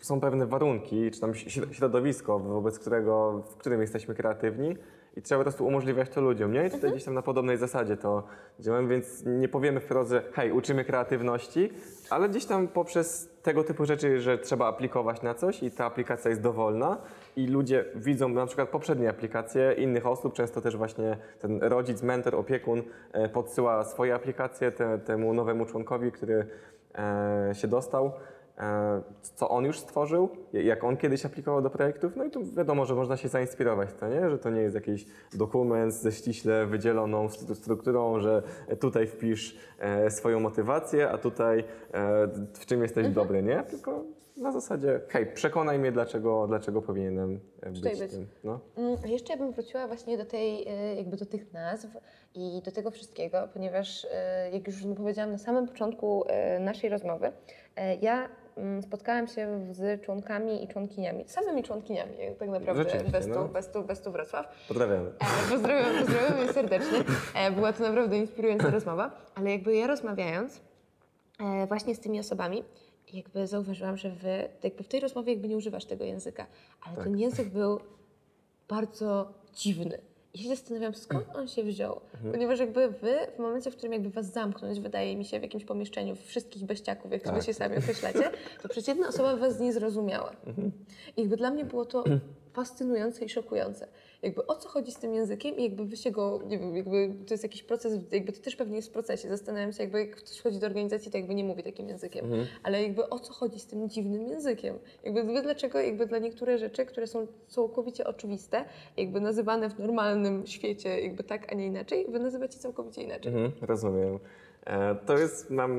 są 0.00 0.20
pewne 0.20 0.46
warunki, 0.46 1.10
czy 1.10 1.20
tam 1.20 1.32
śro- 1.32 1.72
środowisko, 1.72 2.38
wobec 2.38 2.78
którego, 2.78 3.42
w 3.50 3.56
którym 3.56 3.80
jesteśmy 3.80 4.14
kreatywni 4.14 4.76
i 5.18 5.22
trzeba 5.22 5.38
po 5.38 5.44
prostu 5.44 5.66
umożliwiać 5.66 6.10
to 6.10 6.20
ludziom, 6.20 6.52
nie? 6.52 6.66
I 6.66 6.70
tutaj 6.70 6.90
gdzieś 6.90 7.04
tam 7.04 7.14
na 7.14 7.22
podobnej 7.22 7.56
zasadzie 7.56 7.96
to 7.96 8.22
działamy, 8.60 8.88
więc 8.88 9.24
nie 9.26 9.48
powiemy 9.48 9.80
wprost, 9.80 10.10
że 10.10 10.22
hej, 10.32 10.52
uczymy 10.52 10.84
kreatywności, 10.84 11.72
ale 12.10 12.28
gdzieś 12.28 12.44
tam 12.44 12.68
poprzez 12.68 13.30
tego 13.42 13.64
typu 13.64 13.84
rzeczy, 13.84 14.20
że 14.20 14.38
trzeba 14.38 14.66
aplikować 14.66 15.22
na 15.22 15.34
coś 15.34 15.62
i 15.62 15.70
ta 15.70 15.84
aplikacja 15.84 16.28
jest 16.28 16.42
dowolna 16.42 16.96
i 17.36 17.46
ludzie 17.46 17.84
widzą 17.94 18.28
na 18.28 18.46
przykład 18.46 18.68
poprzednie 18.68 19.10
aplikacje 19.10 19.72
innych 19.72 20.06
osób, 20.06 20.34
często 20.34 20.60
też 20.60 20.76
właśnie 20.76 21.16
ten 21.40 21.58
rodzic, 21.62 22.02
mentor, 22.02 22.34
opiekun 22.34 22.82
e, 23.12 23.28
podsyła 23.28 23.84
swoje 23.84 24.14
aplikacje 24.14 24.72
te, 24.72 24.98
temu 24.98 25.34
nowemu 25.34 25.66
członkowi, 25.66 26.12
który 26.12 26.46
e, 26.94 27.54
się 27.54 27.68
dostał, 27.68 28.12
co 29.22 29.48
on 29.48 29.64
już 29.64 29.78
stworzył, 29.78 30.28
jak 30.52 30.84
on 30.84 30.96
kiedyś 30.96 31.26
aplikował 31.26 31.62
do 31.62 31.70
projektów, 31.70 32.16
no 32.16 32.24
i 32.24 32.30
tu 32.30 32.52
wiadomo, 32.54 32.84
że 32.84 32.94
można 32.94 33.16
się 33.16 33.28
zainspirować, 33.28 33.88
to 34.00 34.08
nie? 34.08 34.30
że 34.30 34.38
to 34.38 34.50
nie 34.50 34.60
jest 34.60 34.74
jakiś 34.74 35.06
dokument 35.34 35.94
ze 35.94 36.12
ściśle 36.12 36.66
wydzieloną 36.66 37.26
stru- 37.26 37.54
strukturą, 37.54 38.20
że 38.20 38.42
tutaj 38.80 39.06
wpisz 39.06 39.58
e, 39.78 40.10
swoją 40.10 40.40
motywację, 40.40 41.10
a 41.10 41.18
tutaj 41.18 41.58
e, 41.58 41.64
w 42.54 42.66
czym 42.66 42.82
jesteś 42.82 43.08
dobry, 43.08 43.42
nie? 43.42 43.62
Tylko 43.70 44.04
na 44.36 44.52
zasadzie, 44.52 45.00
hej, 45.08 45.26
przekonaj 45.26 45.78
mnie, 45.78 45.92
dlaczego, 45.92 46.46
dlaczego 46.46 46.82
powinienem 46.82 47.40
e, 47.62 47.70
być, 47.70 47.82
być. 47.82 48.10
tym. 48.10 48.26
No. 48.44 48.60
Mm, 48.76 48.96
Jeszcze 49.06 49.32
ja 49.32 49.38
bym 49.38 49.52
wróciła 49.52 49.86
właśnie 49.86 50.18
do 50.18 50.24
tej, 50.24 50.68
e, 50.68 50.94
jakby 50.94 51.16
do 51.16 51.26
tych 51.26 51.52
nazw 51.52 51.86
i 52.34 52.62
do 52.64 52.72
tego 52.72 52.90
wszystkiego, 52.90 53.48
ponieważ 53.52 54.06
e, 54.12 54.50
jak 54.50 54.66
już 54.66 54.76
powiedziałam 54.96 55.32
na 55.32 55.38
samym 55.38 55.68
początku 55.68 56.24
e, 56.26 56.60
naszej 56.60 56.90
rozmowy, 56.90 57.32
e, 57.76 57.96
ja 57.96 58.28
spotkałam 58.82 59.26
się 59.28 59.58
z 59.70 60.02
członkami 60.04 60.64
i 60.64 60.68
członkiniami, 60.68 61.24
samymi 61.28 61.62
członkiniami 61.62 62.12
tak 62.38 62.48
naprawdę 62.48 62.84
Bestu, 63.10 63.30
no. 63.34 63.48
Bestu, 63.48 63.82
Bestu 63.82 64.12
Wrocław. 64.12 64.46
Pozdrawiamy. 64.68 65.08
E, 65.08 65.50
Pozdrawiam, 65.50 65.98
pozdrawiam 66.06 66.38
je 66.46 66.52
serdecznie. 66.52 66.98
E, 67.34 67.50
Była 67.50 67.72
to 67.72 67.82
naprawdę 67.82 68.18
inspirująca 68.18 68.70
rozmowa, 68.70 69.10
ale 69.34 69.50
jakby 69.50 69.76
ja 69.76 69.86
rozmawiając 69.86 70.60
e, 71.40 71.66
właśnie 71.66 71.94
z 71.94 72.00
tymi 72.00 72.20
osobami, 72.20 72.64
jakby 73.12 73.46
zauważyłam, 73.46 73.96
że 73.96 74.10
wy 74.10 74.48
jakby 74.62 74.84
w 74.84 74.88
tej 74.88 75.00
rozmowie 75.00 75.32
jakby 75.32 75.48
nie 75.48 75.56
używasz 75.56 75.84
tego 75.84 76.04
języka, 76.04 76.46
ale 76.86 76.94
Tak. 76.96 77.04
ten 77.04 77.18
język 77.18 77.48
był 77.48 77.80
bardzo 78.68 79.32
dziwny. 79.54 79.98
I 80.38 80.42
się 80.42 80.48
zastanawiam, 80.48 80.94
skąd 80.94 81.36
on 81.36 81.48
się 81.48 81.62
wziął. 81.62 82.00
Mhm. 82.14 82.32
Ponieważ 82.32 82.58
jakby 82.58 82.88
wy, 82.88 83.16
w 83.36 83.38
momencie, 83.38 83.70
w 83.70 83.76
którym 83.76 83.92
jakby 83.92 84.10
was 84.10 84.32
zamknąć, 84.32 84.80
wydaje 84.80 85.16
mi 85.16 85.24
się, 85.24 85.40
w 85.40 85.42
jakimś 85.42 85.64
pomieszczeniu, 85.64 86.16
wszystkich 86.16 86.64
beściaków, 86.64 87.12
jak 87.12 87.22
Tak. 87.22 87.34
wy 87.34 87.42
się 87.42 87.54
sami 87.54 87.76
określacie, 87.78 88.30
to 88.62 88.68
przecież 88.68 88.88
jedna 88.88 89.08
osoba 89.08 89.36
was 89.36 89.60
nie 89.60 89.72
zrozumiała. 89.72 90.32
Mhm. 90.46 90.72
I 91.16 91.20
jakby 91.20 91.36
dla 91.36 91.50
mnie 91.50 91.64
było 91.64 91.84
to 91.84 92.04
fascynujące 92.52 93.24
i 93.24 93.28
szokujące. 93.28 93.88
Jakby 94.22 94.46
o 94.46 94.56
co 94.56 94.68
chodzi 94.68 94.92
z 94.92 94.96
tym 94.98 95.14
językiem 95.14 95.56
i 95.56 95.62
jakby 95.62 95.84
wy 95.84 95.96
się 95.96 96.10
go, 96.10 96.40
nie 96.46 96.58
wiem, 96.58 96.76
jakby 96.76 97.14
to 97.26 97.34
jest 97.34 97.42
jakiś 97.44 97.62
proces, 97.62 97.92
jakby 98.12 98.32
to 98.32 98.40
też 98.40 98.56
pewnie 98.56 98.76
jest 98.76 98.88
w 98.88 98.92
procesie. 98.92 99.28
Zastanawiam 99.28 99.72
się, 99.72 99.82
jakby 99.82 100.00
jak 100.00 100.16
ktoś 100.16 100.40
chodzi 100.40 100.58
do 100.58 100.66
organizacji, 100.66 101.10
to 101.12 101.18
jakby 101.18 101.34
nie 101.34 101.44
mówi 101.44 101.62
takim 101.62 101.88
językiem. 101.88 102.24
Mhm. 102.24 102.46
Ale 102.62 102.82
jakby 102.82 103.08
o 103.08 103.18
co 103.18 103.32
chodzi 103.32 103.60
z 103.60 103.66
tym 103.66 103.88
dziwnym 103.88 104.28
językiem? 104.28 104.78
Jakby 105.04 105.42
dlaczego 105.42 105.80
jakby 105.80 106.06
dla 106.06 106.18
niektóre 106.18 106.58
rzeczy, 106.58 106.86
które 106.86 107.06
są 107.06 107.26
całkowicie 107.48 108.06
oczywiste, 108.06 108.64
jakby 108.96 109.20
nazywane 109.20 109.70
w 109.70 109.78
normalnym 109.78 110.46
świecie 110.46 111.00
jakby 111.00 111.24
tak, 111.24 111.52
a 111.52 111.54
nie 111.54 111.66
inaczej, 111.66 112.06
wy 112.08 112.18
nazywacie 112.18 112.58
całkowicie 112.58 113.02
inaczej. 113.02 113.32
Mhm, 113.32 113.52
rozumiem. 113.60 114.18
E, 114.66 114.94
To 115.06 115.18
jest, 115.18 115.50
nam, 115.50 115.72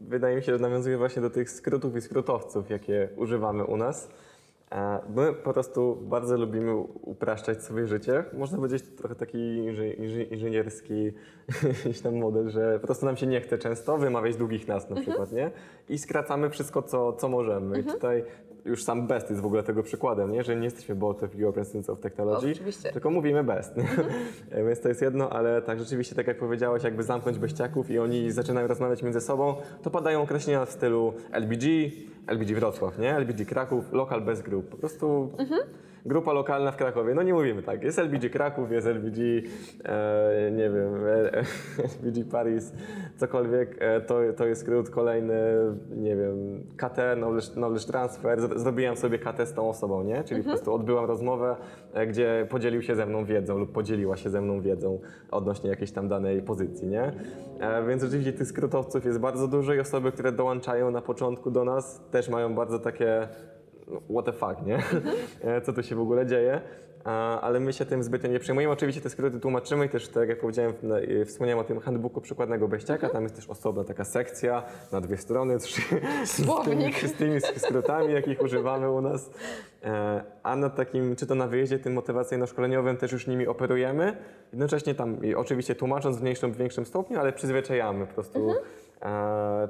wydaje 0.00 0.36
mi 0.36 0.42
się, 0.42 0.52
że 0.52 0.58
nawiązuje 0.58 0.98
właśnie 0.98 1.22
do 1.22 1.30
tych 1.30 1.50
skrótów 1.50 1.96
i 1.96 2.00
skrótowców, 2.00 2.70
jakie 2.70 3.08
używamy 3.16 3.64
u 3.64 3.76
nas. 3.76 4.08
E, 4.74 5.00
My 5.14 5.32
po 5.32 5.52
prostu 5.52 5.96
bardzo 6.02 6.36
lubimy 6.36 6.76
upraszczać 7.02 7.62
sobie 7.62 7.86
życie. 7.86 8.24
Można 8.32 8.58
powiedzieć 8.58 8.82
trochę 8.96 9.14
taki 9.14 9.38
inży- 9.38 9.98
inży- 9.98 10.32
inżynierski 10.32 11.12
jakiś 11.84 12.00
tam 12.00 12.16
model, 12.16 12.48
że 12.50 12.78
po 12.80 12.86
prostu 12.86 13.06
nam 13.06 13.16
się 13.16 13.26
nie 13.26 13.40
chce 13.40 13.58
często 13.58 13.98
wymawiać 13.98 14.36
długich 14.36 14.68
nazw 14.68 14.90
na 14.90 15.00
przykład, 15.00 15.32
nie? 15.32 15.50
I 15.88 15.98
skracamy 15.98 16.50
wszystko, 16.50 16.82
co, 16.82 17.12
co 17.12 17.28
możemy. 17.28 17.80
I 17.80 17.84
tutaj 17.84 18.24
już 18.64 18.84
sam 18.84 19.06
best 19.06 19.30
jest 19.30 19.42
w 19.42 19.46
ogóle 19.46 19.62
tego 19.62 19.82
przykładem, 19.82 20.32
nie? 20.32 20.42
Że 20.44 20.56
nie 20.56 20.64
jesteśmy 20.64 20.94
both 20.94 21.24
of 21.24 21.30
European 21.40 21.64
Students 21.64 21.90
of 21.90 22.00
Technology, 22.00 22.52
Oczywiście. 22.52 22.92
tylko 22.92 23.10
mówimy 23.10 23.44
best. 23.44 23.78
E, 24.50 24.64
Więc 24.66 24.80
to 24.80 24.88
jest 24.88 25.02
jedno, 25.02 25.30
ale 25.30 25.62
tak 25.62 25.78
rzeczywiście, 25.78 26.14
tak 26.14 26.26
jak 26.26 26.38
powiedziałeś, 26.38 26.82
jakby 26.82 27.02
zamknąć 27.02 27.38
beściaków 27.38 27.90
i 27.90 27.98
oni 27.98 28.30
zaczynają 28.32 28.66
rozmawiać 28.66 29.02
między 29.02 29.20
sobą, 29.20 29.54
to 29.82 29.90
padają 29.90 30.22
określenia 30.22 30.64
w 30.64 30.70
stylu 30.70 31.12
LBG, 31.32 31.66
LBG 32.26 32.54
Wrocław, 32.54 32.98
nie? 32.98 33.16
LBG 33.16 33.44
Kraków, 33.46 33.92
Local 33.92 34.20
Best 34.22 34.42
Group. 34.42 34.68
Po 34.68 34.76
prostu 34.76 35.30
grupa 36.06 36.32
lokalna 36.32 36.72
w 36.72 36.76
Krakowie. 36.76 37.14
No 37.14 37.22
nie 37.22 37.34
mówimy 37.34 37.62
tak. 37.62 37.82
Jest 37.82 37.98
LBG 37.98 38.30
Kraków, 38.30 38.70
jest 38.72 38.86
LBG, 38.86 39.18
e, 39.84 40.50
nie 40.50 40.70
wiem, 40.70 40.94
e, 41.06 41.42
LBG 42.02 42.24
Paris, 42.30 42.72
cokolwiek. 43.16 43.76
E, 43.80 44.00
to, 44.00 44.18
to 44.36 44.46
jest 44.46 44.60
skrót 44.60 44.90
kolejny, 44.90 45.34
nie 45.96 46.16
wiem, 46.16 46.64
KT, 46.76 46.98
knowledge, 47.16 47.50
knowledge 47.50 47.84
transfer. 47.84 48.40
Z- 48.40 48.60
Zrobiłam 48.62 48.96
sobie 48.96 49.18
KT 49.18 49.46
z 49.46 49.52
tą 49.54 49.68
osobą, 49.68 50.02
nie? 50.04 50.24
Czyli 50.24 50.42
po 50.42 50.50
prostu 50.50 50.74
odbyłam 50.74 51.04
rozmowę, 51.04 51.56
e, 51.94 52.06
gdzie 52.06 52.46
podzielił 52.50 52.82
się 52.82 52.94
ze 52.94 53.06
mną 53.06 53.24
wiedzą 53.24 53.58
lub 53.58 53.72
podzieliła 53.72 54.16
się 54.16 54.30
ze 54.30 54.40
mną 54.40 54.60
wiedzą 54.60 55.00
odnośnie 55.30 55.70
jakiejś 55.70 55.92
tam 55.92 56.08
danej 56.08 56.42
pozycji, 56.42 56.88
nie? 56.88 57.12
E, 57.60 57.86
Więc 57.88 58.02
rzeczywiście 58.02 58.32
tych 58.32 58.46
skrótowców 58.46 59.04
jest 59.04 59.18
bardzo 59.20 59.48
dużo 59.48 59.74
i 59.74 59.80
osoby, 59.80 60.12
które 60.12 60.32
dołączają 60.32 60.90
na 60.90 61.00
początku 61.02 61.50
do 61.50 61.64
nas 61.64 62.00
też 62.10 62.28
mają 62.28 62.54
bardzo 62.54 62.78
takie 62.78 63.28
what 64.10 64.24
the 64.24 64.32
fuck, 64.32 64.66
nie? 64.66 64.78
E, 65.44 65.60
Co 65.60 65.72
tu 65.72 65.82
się 65.82 65.96
w 65.96 66.00
ogóle 66.00 66.26
dzieje? 66.26 66.60
Ale 67.40 67.60
my 67.60 67.72
się 67.72 67.84
tym 67.84 68.02
zbytnio 68.02 68.30
nie 68.30 68.38
przejmujemy. 68.40 68.72
Oczywiście 68.72 69.00
te 69.00 69.10
skróty 69.10 69.40
tłumaczymy 69.40 69.86
i 69.86 69.88
też, 69.88 70.08
tak 70.08 70.28
jak 70.28 70.40
powiedziałem, 70.40 70.72
e, 71.20 71.24
wspomniałem 71.24 71.58
o 71.58 71.64
tym 71.64 71.80
handbooku 71.80 72.20
przykładnego 72.20 72.68
beściaka, 72.68 73.08
tam 73.08 73.22
jest 73.22 73.34
też 73.36 73.48
osobna 73.48 73.84
taka 73.84 74.04
sekcja 74.04 74.62
na 74.92 75.00
dwie 75.00 75.16
strony, 75.16 75.58
trzy, 75.58 75.82
z 76.24 76.36
tymi 76.36 76.46
Słownik. 76.46 76.94
wszystkimi 76.96 77.40
skrótami, 77.56 78.12
jakich 78.14 78.42
używamy 78.42 78.90
u 78.90 79.00
nas. 79.00 79.30
E, 79.84 80.22
A 80.42 80.56
na 80.56 80.70
takim, 80.70 81.16
czy 81.16 81.26
to 81.26 81.34
na 81.34 81.46
wyjeździe 81.46 81.78
tym 81.78 81.94
motywacyjno-szkoleniowym 81.94 82.96
też 82.96 83.12
już 83.12 83.26
nimi 83.26 83.46
operujemy. 83.46 84.16
Jednocześnie 84.52 84.94
tam 84.94 85.16
oczywiście 85.36 85.74
tłumacząc 85.74 86.16
w 86.18 86.22
mniejszym, 86.22 86.52
w 86.52 86.56
większym 86.56 86.86
stopniu, 86.86 87.18
ale 87.20 87.32
przyzwyczajamy 87.32 88.06
po 88.06 88.14
prostu 88.14 88.50
e, 88.50 88.54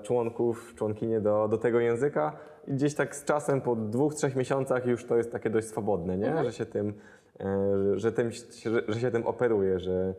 członków, 0.03 0.75
członkinie 0.75 1.21
do, 1.21 1.49
do 1.49 1.59
tego 1.59 1.81
języka. 1.81 2.33
I 2.69 2.73
gdzieś 2.73 2.95
tak 2.95 3.17
z 3.17 3.25
czasem, 3.25 3.61
po 3.61 3.77
dwóch, 3.77 4.15
trzech 4.15 4.37
miesiącach 4.37 4.87
już 4.87 5.05
to 5.05 5.17
jest 5.17 5.33
takie 5.33 5.51
dość 5.51 5.69
swobodne, 5.69 6.19
nie? 6.19 6.45
Że 6.45 6.53
się 6.53 6.67
tym, 6.67 6.95
e, 7.41 7.99
że, 7.99 8.13
tym, 8.13 8.31
że, 8.71 8.83
że 8.89 9.01
się 9.01 9.11
tym 9.11 9.27
operuje, 9.27 9.79
że 9.79 10.15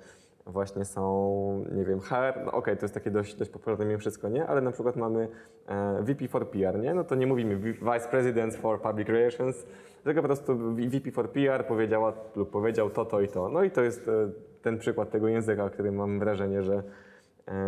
właśnie 0.45 0.85
są, 0.85 1.65
nie 1.71 1.83
wiem, 1.83 1.99
HR, 1.99 2.33
no 2.45 2.51
okej, 2.51 2.77
to 2.77 2.85
jest 2.85 2.93
takie 2.93 3.11
dość, 3.11 3.35
dość 3.35 3.51
popularne 3.51 3.85
mimo 3.85 3.99
wszystko, 3.99 4.29
nie? 4.29 4.47
Ale 4.47 4.61
na 4.61 4.71
przykład 4.71 4.95
mamy 4.95 5.27
e, 5.67 6.03
VP 6.03 6.27
for 6.27 6.49
PR, 6.49 6.79
nie? 6.79 6.93
No 6.93 7.03
to 7.03 7.15
nie 7.15 7.27
mówimy 7.27 7.55
Vice 7.73 8.07
President 8.11 8.55
for 8.55 8.81
Public 8.81 9.07
Relations, 9.07 9.65
tylko 10.03 10.21
po 10.21 10.27
prostu 10.27 10.57
VP 10.75 11.11
for 11.11 11.31
PR 11.31 11.65
powiedziała 11.67 12.13
lub 12.35 12.49
powiedział 12.49 12.89
to, 12.89 13.05
to 13.05 13.21
i 13.21 13.27
to. 13.27 13.49
No 13.49 13.63
i 13.63 13.71
to 13.71 13.81
jest 13.81 14.07
e, 14.07 14.29
ten 14.61 14.77
przykład 14.77 15.11
tego 15.11 15.27
języka, 15.27 15.69
który 15.69 15.91
mam 15.91 16.19
wrażenie, 16.19 16.63
że, 16.63 16.75
e, 16.75 16.83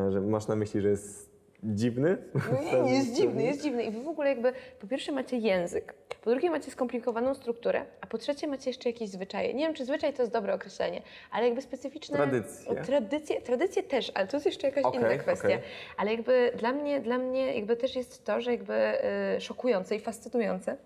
że 0.09 0.21
masz 0.21 0.47
na 0.47 0.55
myśli, 0.55 0.81
że 0.81 0.89
jest 0.89 1.37
dziwny. 1.63 2.17
No 2.73 2.83
nie, 2.83 2.95
jest 2.95 3.13
dziwny, 3.13 3.43
jest 3.43 3.61
dziwny. 3.61 3.83
I 3.83 3.91
wy 3.91 4.03
w 4.03 4.07
ogóle 4.07 4.29
jakby, 4.29 4.53
po 4.79 4.87
pierwsze 4.87 5.11
macie 5.11 5.37
język, 5.37 5.93
po 6.21 6.29
drugie 6.29 6.49
macie 6.49 6.71
skomplikowaną 6.71 7.33
strukturę, 7.33 7.85
a 8.01 8.07
po 8.07 8.17
trzecie 8.17 8.47
macie 8.47 8.69
jeszcze 8.69 8.89
jakieś 8.89 9.09
zwyczaje. 9.09 9.53
Nie 9.53 9.65
wiem, 9.65 9.73
czy 9.73 9.85
zwyczaj 9.85 10.13
to 10.13 10.21
jest 10.21 10.33
dobre 10.33 10.53
określenie, 10.53 11.01
ale 11.31 11.45
jakby 11.45 11.61
specyficzne... 11.61 12.17
Tradycje. 12.17 12.71
O, 12.71 12.75
tradycje, 12.85 13.41
tradycje 13.41 13.83
też, 13.83 14.11
ale 14.15 14.27
to 14.27 14.37
jest 14.37 14.45
jeszcze 14.45 14.67
jakaś 14.67 14.83
Okej, 14.83 14.99
inna 14.99 15.17
kwestia. 15.17 15.47
okej. 15.47 15.59
Ale 15.97 16.11
jakby 16.11 16.51
dla 16.55 16.71
mnie, 16.71 17.01
dla 17.01 17.17
mnie 17.17 17.55
jakby 17.55 17.75
też 17.77 17.95
jest 17.95 18.25
to, 18.25 18.41
że 18.41 18.51
jakby 18.51 18.73
y, 19.37 19.41
szokujące 19.41 19.95
i 19.95 19.99
fascynujące 19.99 20.77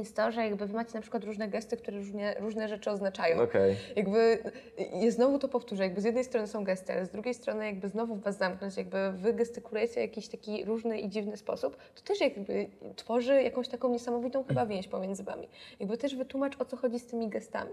jest 0.00 0.16
to, 0.16 0.32
że 0.32 0.44
jakby 0.44 0.66
wy 0.66 0.74
macie 0.74 0.94
na 0.94 1.00
przykład 1.00 1.24
różne 1.24 1.48
gesty, 1.48 1.76
które 1.76 1.98
różnie, 1.98 2.34
różne 2.40 2.68
rzeczy 2.68 2.90
oznaczają. 2.90 3.42
Okej. 3.42 3.76
Jakby, 3.96 4.38
ja 4.92 5.10
znowu 5.10 5.38
to 5.38 5.48
powtórzę, 5.48 5.82
jakby 5.82 6.00
z 6.00 6.04
jednej 6.04 6.24
strony 6.24 6.46
są 6.46 6.64
gesty, 6.64 6.92
ale 6.92 7.06
z 7.06 7.10
drugiej 7.10 7.34
strony 7.34 7.66
jakby 7.66 7.88
znowu 7.88 8.14
w 8.14 8.22
was 8.22 8.38
zamknąć, 8.38 8.76
jakby 8.76 9.12
wy 9.12 9.34
gestykulujecie 9.34 9.94
w 9.94 9.96
jakiś 9.96 10.28
taki 10.28 10.64
różny 10.64 11.00
i 11.00 11.08
dziwny 11.08 11.36
sposób, 11.36 11.76
to 11.94 12.02
też 12.02 12.20
jakby 12.20 12.66
tworzy 12.96 13.42
jakąś 13.42 13.68
taką 13.68 13.88
niesamowitą 13.88 14.44
chyba 14.44 14.66
więź 14.76 14.88
pomiędzy 14.88 15.24
wami. 15.24 15.48
Jakby 15.80 15.98
też 15.98 16.16
wytłumacz, 16.16 16.60
o 16.60 16.64
co 16.64 16.76
chodzi 16.76 16.98
z 16.98 17.06
tymi 17.06 17.28
gestami. 17.28 17.72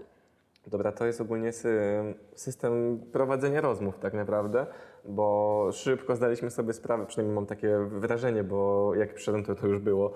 Dobra, 0.66 0.92
to 0.92 1.06
jest 1.06 1.20
ogólnie 1.20 1.52
sy- 1.52 2.14
system 2.34 3.00
prowadzenia 3.12 3.60
rozmów 3.60 3.98
tak 3.98 4.14
naprawdę, 4.14 4.66
bo 5.04 5.68
szybko 5.72 6.16
zdaliśmy 6.16 6.50
sobie 6.50 6.72
sprawę, 6.72 7.06
przynajmniej 7.06 7.34
mam 7.34 7.46
takie 7.46 7.78
wrażenie, 7.78 8.44
bo 8.44 8.92
jak 8.94 9.14
przyszedłem, 9.14 9.44
to 9.44 9.54
to 9.54 9.66
już 9.66 9.78
było, 9.78 10.12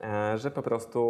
e, 0.00 0.38
że 0.38 0.50
po 0.50 0.62
prostu 0.62 1.00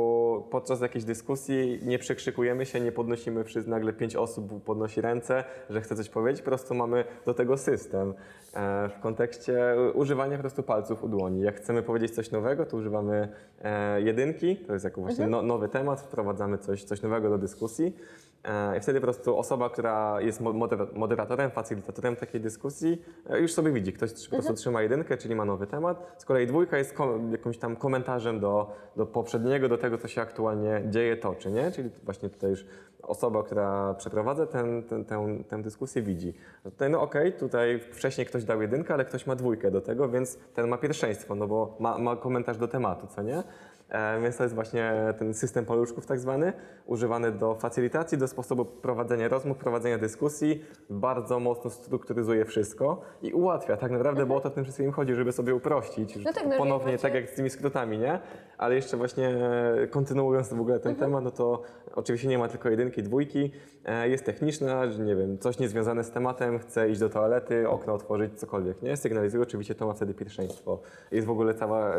podczas 0.50 0.80
jakiejś 0.80 1.04
dyskusji 1.04 1.80
nie 1.82 1.98
przekrzykujemy 1.98 2.66
się, 2.66 2.80
nie 2.80 2.92
podnosimy 2.92 3.44
wszyscy, 3.44 3.70
nagle 3.70 3.92
pięć 3.92 4.16
osób 4.16 4.64
podnosi 4.64 5.00
ręce, 5.00 5.44
że 5.70 5.80
chce 5.80 5.96
coś 5.96 6.08
powiedzieć, 6.08 6.42
po 6.42 6.50
prostu 6.50 6.74
mamy 6.74 7.04
do 7.26 7.34
tego 7.34 7.56
system. 7.56 8.14
E, 8.54 8.88
W 8.88 9.00
kontekście 9.00 9.76
używania 9.94 10.36
po 10.36 10.40
prostu 10.42 10.62
palców 10.62 11.04
u 11.04 11.08
dłoni. 11.08 11.40
Jak 11.42 11.56
chcemy 11.56 11.82
powiedzieć 11.82 12.14
coś 12.14 12.30
nowego, 12.30 12.66
to 12.66 12.76
używamy 12.76 13.28
e, 13.62 14.00
jedynki, 14.02 14.56
to 14.56 14.72
jest 14.72 14.84
jako 14.84 15.00
właśnie 15.00 15.26
no, 15.26 15.42
nowy 15.42 15.68
temat, 15.68 16.00
wprowadzamy 16.00 16.58
coś, 16.58 16.84
coś 16.84 17.02
nowego 17.02 17.30
do 17.30 17.38
dyskusji. 17.38 17.96
E, 18.44 18.76
I 18.76 18.80
wtedy 18.80 19.00
po 19.00 19.04
prostu 19.04 19.38
osoba, 19.38 19.70
która 19.70 20.20
jest 20.20 20.40
mo- 20.40 20.52
modera- 20.52 20.86
moderatorem, 20.94 21.50
facylitatorem 21.50 22.16
takiej 22.16 22.40
dyskusji, 22.40 23.02
e, 23.30 23.40
już 23.40 23.52
sobie 23.52 23.72
widzi, 23.72 23.92
ktoś 23.92 24.10
po 24.28 24.36
prostu 24.36 24.54
trzyma 24.54 24.82
jedynkę, 24.82 25.16
czyli 25.16 25.34
ma 25.34 25.44
nowy 25.44 25.66
temat. 25.66 26.14
Z 26.18 26.24
kolei 26.24 26.46
dwójka 26.46 26.78
jest 26.78 26.94
jakimś 27.30 27.58
tam 27.58 27.76
komentarzem 27.76 28.40
do, 28.40 28.72
do 28.96 29.06
poprzedniego, 29.06 29.68
do 29.68 29.78
tego, 29.78 29.98
co 29.98 30.08
się 30.08 30.20
aktualnie 30.20 30.82
dzieje, 30.88 31.16
toczy, 31.16 31.50
nie? 31.50 31.70
Czyli 31.72 31.90
właśnie 32.04 32.28
tutaj 32.28 32.50
już 32.50 32.66
osoba, 33.02 33.42
która 33.42 33.94
przeprowadza 33.94 34.46
ten, 34.46 34.82
ten, 34.82 35.04
tę, 35.04 35.26
tę 35.48 35.62
dyskusję, 35.62 36.02
widzi. 36.02 36.34
Tutaj, 36.64 36.90
no 36.90 37.02
okej, 37.02 37.32
tutaj 37.32 37.80
wcześniej 37.92 38.26
ktoś 38.26 38.44
dał 38.44 38.62
jedynkę, 38.62 38.94
ale 38.94 39.04
ktoś 39.04 39.26
ma 39.26 39.36
dwójkę 39.36 39.70
do 39.70 39.80
tego, 39.80 40.08
więc 40.08 40.38
ten 40.54 40.68
ma 40.68 40.78
pierwszeństwo, 40.78 41.34
no 41.34 41.46
bo 41.46 41.76
ma, 41.80 41.98
ma 41.98 42.16
komentarz 42.16 42.56
do 42.56 42.68
tematu, 42.68 43.06
co 43.06 43.22
nie? 43.22 43.42
E, 43.90 44.20
Więc 44.20 44.36
to 44.36 44.42
jest 44.42 44.54
właśnie 44.54 44.92
ten 45.18 45.34
system 45.34 45.64
paluszków 45.64 46.06
tak 46.06 46.18
zwany, 46.20 46.52
używany 46.86 47.32
do 47.32 47.54
facylitacji, 47.54 48.18
do 48.18 48.28
sposobu 48.28 48.64
prowadzenia 48.64 49.28
rozmów, 49.28 49.56
prowadzenia 49.58 49.98
dyskusji. 49.98 50.64
Bardzo 50.90 51.40
mocno 51.40 51.70
strukturyzuje 51.70 52.44
wszystko 52.44 53.00
i 53.22 53.32
ułatwia 53.32 53.76
tak 53.76 53.90
naprawdę, 53.92 54.26
bo 54.26 54.36
o 54.36 54.40
to 54.40 54.50
w 54.50 54.54
tym 54.54 54.64
wszystkim 54.64 54.92
chodzi, 54.92 55.14
żeby 55.14 55.32
sobie 55.32 55.54
uprościć. 55.54 56.16
No 56.16 56.32
tak, 56.32 56.46
no, 56.46 56.56
Ponownie, 56.58 56.98
tak 56.98 57.14
jak 57.14 57.28
z 57.30 57.34
tymi 57.34 57.50
skrótami, 57.50 57.98
nie? 57.98 58.18
Ale 58.58 58.74
jeszcze 58.74 58.96
właśnie 58.96 59.28
e, 59.28 59.86
kontynuując 59.86 60.48
w 60.54 60.60
ogóle 60.60 60.80
ten 60.80 60.96
temat, 60.96 61.24
no 61.24 61.30
to 61.30 61.62
oczywiście 61.94 62.28
nie 62.28 62.38
ma 62.38 62.48
tylko 62.48 62.68
jedynki, 62.68 63.02
dwójki. 63.02 63.52
E, 63.84 64.08
Jest 64.08 64.24
techniczna, 64.24 64.90
że 64.90 65.02
nie 65.02 65.16
wiem, 65.16 65.38
coś 65.38 65.58
niezwiązane 65.58 66.04
z 66.04 66.10
tematem, 66.10 66.58
chce 66.58 66.90
iść 66.90 67.00
do 67.00 67.08
toalety, 67.08 67.68
okno 67.68 67.94
otworzyć, 67.94 68.38
cokolwiek, 68.40 68.82
nie? 68.82 68.96
Sygnalizuje, 68.96 69.42
oczywiście 69.42 69.74
to 69.74 69.86
ma 69.86 69.92
wtedy 69.94 70.14
pierwszeństwo. 70.14 70.80
Jest 71.12 71.26
w 71.26 71.30
ogóle 71.30 71.54
cała... 71.54 71.94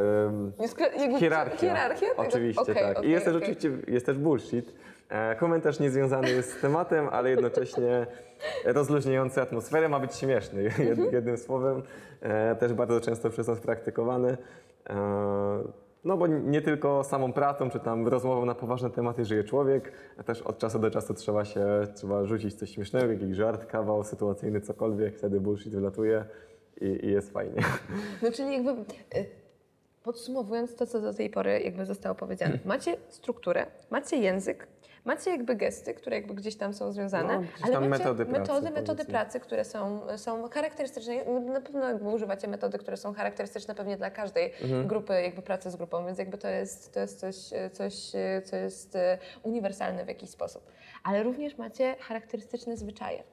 jakby 1.00 1.20
Hierarchia. 1.20 1.58
Hierarchia? 1.82 2.10
tego? 2.10 2.22
Oczywiście, 2.22 2.62
Okej, 2.62 2.76
tak. 2.76 2.98
okej, 2.98 3.10
I 3.10 3.12
jest 3.12 3.26
też 3.26 3.36
okej. 3.36 3.44
oczywiście 3.48 3.72
jest 3.88 4.06
też 4.06 4.18
bullshit. 4.18 4.74
E, 5.10 5.36
komentarz 5.36 5.80
niezwiązany 5.80 6.30
jest 6.32 6.58
z 6.58 6.62
tematem, 6.62 7.08
ale 7.12 7.30
jednocześnie 7.30 8.08
rozluźniający 8.66 9.42
atmosferę, 9.42 9.90
ma 9.90 10.00
być 10.00 10.16
śmieszny, 10.16 10.64
jed, 10.64 10.80
Mhm. 10.80 11.12
jednym 11.12 11.38
słowem. 11.38 11.84
E, 12.22 12.56
też 12.56 12.74
bardzo 12.74 13.02
często 13.02 13.30
przez 13.30 13.48
nas 13.48 13.60
praktykowany. 13.60 14.38
E, 14.90 14.96
no 16.04 16.18
bo 16.18 16.28
nie 16.28 16.62
tylko 16.62 17.04
samą 17.04 17.34
pracą, 17.34 17.70
czy 17.70 17.80
tam 17.80 18.08
rozmową 18.08 18.46
na 18.46 18.56
poważne 18.56 18.90
tematy 18.90 19.26
żyje 19.26 19.44
człowiek, 19.44 19.92
a 20.18 20.24
też 20.24 20.42
od 20.42 20.58
czasu 20.58 20.80
do 20.80 20.92
czasu 20.92 21.14
trzeba 21.14 21.46
się, 21.46 21.66
trzeba 21.96 22.26
rzucić 22.26 22.54
coś 22.54 22.70
śmiesznego, 22.70 23.12
jakiś 23.14 23.36
żart, 23.36 23.66
kawał 23.66 24.04
sytuacyjny, 24.04 24.62
cokolwiek, 24.62 25.18
wtedy 25.18 25.40
bullshit 25.40 25.76
wylatuje 25.76 26.26
i, 26.82 26.86
i 27.06 27.12
jest 27.12 27.34
fajnie. 27.34 27.62
No 28.24 28.32
czyli 28.32 28.52
jakby 28.54 28.76
podsumowując 30.04 30.76
to, 30.76 30.88
co 30.88 31.02
do 31.02 31.14
tej 31.14 31.30
pory 31.30 31.62
jakby 31.62 31.86
zostało 31.86 32.16
powiedziane. 32.16 32.60
Macie 32.66 32.98
strukturę, 33.10 33.66
macie 33.90 34.18
język, 34.18 34.68
macie 35.06 35.32
jakby 35.32 35.56
gesty, 35.56 35.94
które 35.94 36.16
jakby 36.16 36.34
gdzieś 36.34 36.56
tam 36.56 36.74
są 36.74 36.92
związane, 36.92 37.40
No, 37.40 37.44
ale 37.64 37.74
macie 37.80 37.90
metody 37.90 38.26
pracy, 38.26 38.40
metody, 38.42 38.72
metody 38.72 39.06
pracy, 39.06 39.40
które 39.40 39.66
są, 39.66 40.02
są 40.18 40.50
charakterystyczne. 40.50 41.26
Na 41.42 41.62
pewno 41.62 41.88
jakby 41.88 42.10
używacie 42.10 42.48
metody, 42.48 42.78
które 42.78 42.98
są 42.98 43.14
charakterystyczne 43.14 43.76
pewnie 43.76 43.98
dla 43.98 44.12
każdej 44.12 44.54
Mhm. 44.62 44.88
grupy 44.88 45.14
jakby 45.22 45.42
pracy 45.42 45.72
z 45.72 45.76
grupą, 45.76 46.06
więc 46.06 46.20
jakby 46.20 46.38
to 46.38 46.48
jest, 46.48 46.94
to 46.94 47.00
jest 47.00 47.20
coś, 47.20 47.36
coś, 47.74 47.94
co 48.46 48.56
jest 48.56 48.96
e, 48.96 49.18
uniwersalne 49.44 50.06
w 50.06 50.08
jakiś 50.08 50.30
sposób. 50.30 50.64
Ale 51.04 51.24
również 51.24 51.58
macie 51.58 51.96
charakterystyczne 52.00 52.78
zwyczaje. 52.78 53.24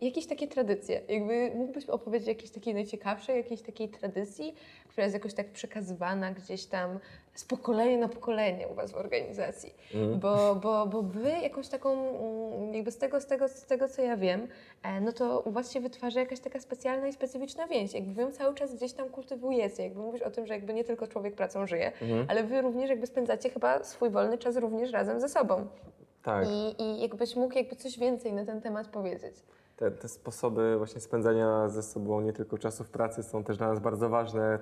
Jakieś 0.00 0.26
takie 0.26 0.48
tradycje. 0.48 1.00
Jakby 1.08 1.52
mógłbyś 1.54 1.86
opowiedzieć 1.86 2.28
o 2.28 2.30
jakiejś 2.30 2.50
takiej 2.50 2.74
najciekawszej, 2.74 3.36
jakiejś 3.36 3.62
takiej 3.62 3.88
tradycji, 3.88 4.54
która 4.88 5.04
jest 5.04 5.14
jakoś 5.14 5.34
tak 5.34 5.50
przekazywana 5.50 6.32
gdzieś 6.32 6.66
tam 6.66 6.98
z 7.34 7.44
pokolenia 7.44 7.98
na 7.98 8.08
pokolenie 8.08 8.68
u 8.68 8.74
Was 8.74 8.92
w 8.92 8.96
organizacji. 8.96 9.74
Bo, 10.16 10.54
bo, 10.54 10.86
bo 10.86 11.02
Wy 11.02 11.30
jakąś 11.30 11.68
taką, 11.68 11.92
mm, 11.92 12.74
jakby 12.74 12.90
z 12.90 12.98
tego, 12.98 13.20
z, 13.20 13.26
tego, 13.26 13.48
z 13.48 13.66
tego, 13.66 13.88
co 13.88 14.02
ja 14.02 14.16
wiem, 14.16 14.48
e, 14.82 15.00
no 15.00 15.12
to 15.12 15.40
u 15.40 15.50
Was 15.50 15.72
się 15.72 15.80
wytwarza 15.80 16.20
jakaś 16.20 16.40
taka 16.40 16.60
specjalna 16.60 17.08
i 17.08 17.12
specyficzna 17.12 17.66
więź. 17.66 17.94
Jakby 17.94 18.24
Wy 18.24 18.32
cały 18.32 18.54
czas 18.54 18.74
gdzieś 18.74 18.92
tam 18.92 19.08
kultywujecie. 19.08 19.82
Jakby 19.82 20.00
mówisz 20.00 20.22
o 20.22 20.30
tym, 20.30 20.46
że 20.46 20.54
jakby 20.54 20.74
nie 20.74 20.84
tylko 20.84 21.06
człowiek 21.06 21.34
pracą 21.34 21.66
żyje, 21.66 21.92
ale 22.28 22.44
Wy 22.44 22.62
również 22.62 22.90
jakby 22.90 23.06
spędzacie 23.06 23.50
chyba 23.50 23.84
swój 23.84 24.10
wolny 24.10 24.38
czas 24.38 24.56
również 24.56 24.92
razem 24.92 25.20
ze 25.20 25.28
sobą. 25.28 25.66
Tak. 26.22 26.46
I, 26.48 26.82
I 26.82 27.00
jakbyś 27.00 27.36
mógł 27.36 27.54
jakby 27.54 27.76
coś 27.76 27.98
więcej 27.98 28.32
na 28.32 28.44
ten 28.44 28.60
temat 28.60 28.88
powiedzieć. 28.88 29.34
Te, 29.80 29.90
te 29.90 30.08
sposoby 30.08 30.74
właśnie 30.78 31.00
spędzania 31.00 31.68
ze 31.68 31.82
sobą 31.82 32.20
nie 32.20 32.32
tylko 32.32 32.58
czasu 32.58 32.84
w 32.84 32.90
pracy 32.90 33.22
są 33.22 33.44
też 33.44 33.58
dla 33.58 33.68
nas 33.68 33.80
bardzo 33.80 34.08
ważne. 34.08 34.58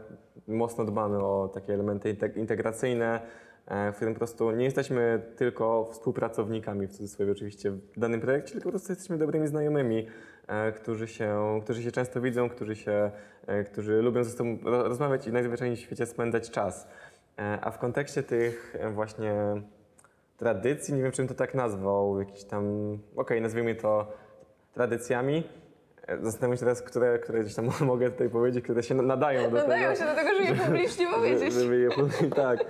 Mocno 0.49 0.85
dbamy 0.85 1.19
o 1.19 1.51
takie 1.55 1.75
elementy 1.75 2.15
integ- 2.15 2.37
integracyjne. 2.37 3.21
e, 3.67 3.93
w 3.93 3.97
którym 3.97 4.15
po 4.15 4.19
prostu 4.19 4.51
nie 4.51 4.65
jesteśmy 4.65 5.23
tylko 5.37 5.85
współpracownikami, 5.85 6.87
w 6.87 6.93
cudzysłowie 6.93 7.33
oczywiście, 7.33 7.71
w 7.71 7.99
danym 8.01 8.21
projekcie, 8.21 8.53
tylko 8.53 8.65
po 8.65 8.71
prostu 8.71 8.93
jesteśmy 8.93 9.19
dobrymi 9.19 9.47
znajomymi, 9.47 10.07
e, 10.47 10.73
którzy 10.73 11.09
się, 11.09 11.61
którzy 11.65 11.83
się 11.83 11.93
często 11.93 12.21
widzą, 12.21 12.49
którzy, 12.49 12.77
się, 12.77 13.11
e, 13.47 13.65
którzy 13.65 14.03
lubią 14.03 14.25
ze 14.25 14.31
sobą 14.31 14.59
ro- 14.65 14.89
rozmawiać 14.89 15.27
i 15.27 15.33
najzwyczajniej 15.33 15.77
w 15.77 15.81
świecie 15.81 16.07
spędzać 16.07 16.51
czas. 16.51 16.89
A 17.61 17.71
w 17.71 17.79
kontekście 17.79 18.23
tych 18.23 18.77
właśnie 18.95 19.35
tradycji, 20.37 20.95
nie 20.95 21.03
wiem, 21.03 21.13
czym 21.13 21.29
to 21.29 21.35
tak 21.35 21.55
nazwał, 21.55 22.19
jakiś 22.21 22.45
tam, 22.45 22.65
okej, 23.17 23.43
nazwijmy 23.43 23.75
to 23.75 24.13
tradycjami. 24.79 25.43
E, 26.07 26.19
Zastanawiam 26.23 26.57
się 26.57 26.61
teraz, 26.61 26.83
które, 26.83 27.19
które 27.19 27.41
gdzieś 27.41 27.55
tam 27.55 27.69
mogę 27.93 28.11
tutaj 28.11 28.29
powiedzieć, 28.31 28.65
które 28.65 28.83
się 28.83 28.95
nadają 28.95 29.51
do 29.51 29.57
Nadają 29.57 29.83
tego. 29.95 29.97
się 30.01 30.05
do 30.11 30.15
tego, 30.15 30.31
żeby 30.35 30.45
je 30.49 30.65
publicznie 30.67 31.07
powiedzieć. 31.17 31.55
Żeby 31.55 31.79
je 31.79 31.91
powiedzieć, 31.91 32.35
tak. 32.47 32.65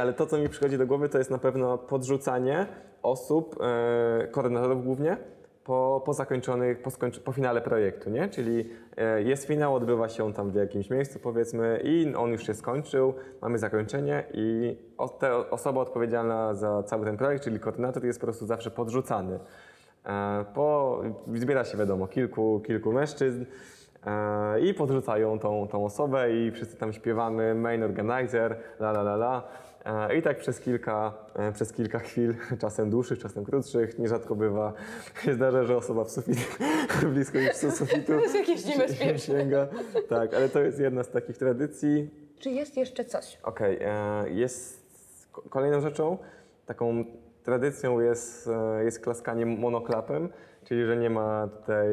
Ale 0.00 0.12
to, 0.12 0.26
co 0.26 0.38
mi 0.38 0.48
przychodzi 0.48 0.78
do 0.78 0.86
głowy, 0.86 1.08
to 1.08 1.18
jest 1.18 1.30
na 1.30 1.38
pewno 1.38 1.78
podrzucanie 1.78 2.66
osób, 3.02 3.56
e, 3.60 4.26
koordynatorów 4.30 4.84
głównie, 4.84 5.16
po, 5.64 6.02
po 6.06 6.14
zakończonych, 6.14 6.82
po, 6.82 6.90
skończ- 6.90 7.20
po 7.20 7.32
finale 7.32 7.60
projektu, 7.60 8.10
nie? 8.10 8.28
Czyli 8.28 8.70
e, 8.96 9.22
jest 9.22 9.44
finał, 9.46 9.74
odbywa 9.74 10.08
się 10.08 10.24
on 10.24 10.32
tam 10.32 10.50
w 10.50 10.54
jakimś 10.54 10.90
miejscu, 10.90 11.18
powiedzmy, 11.18 11.80
i 11.84 12.14
on 12.14 12.30
już 12.30 12.46
się 12.46 12.54
skończył, 12.54 13.14
mamy 13.42 13.58
zakończenie 13.58 14.24
i 14.34 14.76
o, 14.98 15.08
te, 15.08 15.50
osoba 15.50 15.80
odpowiedzialna 15.80 16.54
za 16.54 16.82
cały 16.82 17.04
ten 17.04 17.16
projekt, 17.16 17.44
czyli 17.44 17.60
koordynator, 17.60 18.04
jest 18.04 18.20
po 18.20 18.26
prostu 18.26 18.46
zawsze 18.46 18.70
podrzucany. 18.70 19.38
E, 20.06 20.44
po, 20.54 21.00
zbiera 21.34 21.64
się, 21.64 21.78
wiadomo, 21.78 22.06
kilku, 22.06 22.60
kilku 22.66 22.92
mężczyzn, 22.92 23.44
E, 24.06 24.60
I 24.60 24.74
podrzucają 24.74 25.38
tą, 25.38 25.68
tą 25.68 25.84
osobę 25.84 26.32
i 26.32 26.50
wszyscy 26.50 26.76
tam 26.76 26.92
śpiewamy 26.92 27.54
main 27.54 27.82
organizer, 27.82 28.56
la 28.80 28.90
la 28.90 29.00
la 29.00 29.14
la. 29.14 29.42
E, 29.84 30.16
I 30.16 30.22
tak 30.22 30.38
przez 30.38 30.60
kilka, 30.60 31.12
przez 31.54 31.72
kilka 31.72 31.98
chwil, 31.98 32.34
czasem 32.60 32.90
dłuższych, 32.90 33.18
czasem 33.18 33.44
krótszych, 33.44 33.98
nierzadko 33.98 34.34
bywa, 34.34 34.72
się 35.24 35.34
zdarza, 35.34 35.64
że 35.64 35.76
osoba 35.76 36.04
w 36.04 36.10
sufit, 36.10 36.58
blisko 37.14 37.38
już 37.38 37.52
sufitu 37.52 38.06
To 38.12 38.20
jest 38.20 38.34
jakieś 38.34 38.64
niebezpieczne. 38.64 39.18
sięga. 39.38 39.66
Tak, 40.08 40.34
ale 40.34 40.48
to 40.48 40.60
jest 40.60 40.80
jedna 40.80 41.02
z 41.02 41.10
takich 41.10 41.38
tradycji. 41.38 42.10
Czy 42.38 42.50
jest 42.50 42.76
jeszcze 42.76 43.04
coś? 43.04 43.38
Okej, 43.42 43.78
e, 43.80 44.30
jest 44.30 44.82
ko- 45.32 45.42
kolejną 45.42 45.80
rzeczą, 45.80 46.18
taką 46.66 47.04
tradycją 47.44 48.00
jest, 48.00 48.48
e, 48.48 48.84
jest 48.84 49.00
klaskanie 49.00 49.46
monoklapem, 49.46 50.28
czyli 50.64 50.86
że 50.86 50.96
nie 50.96 51.10
ma 51.10 51.48
tutaj, 51.48 51.86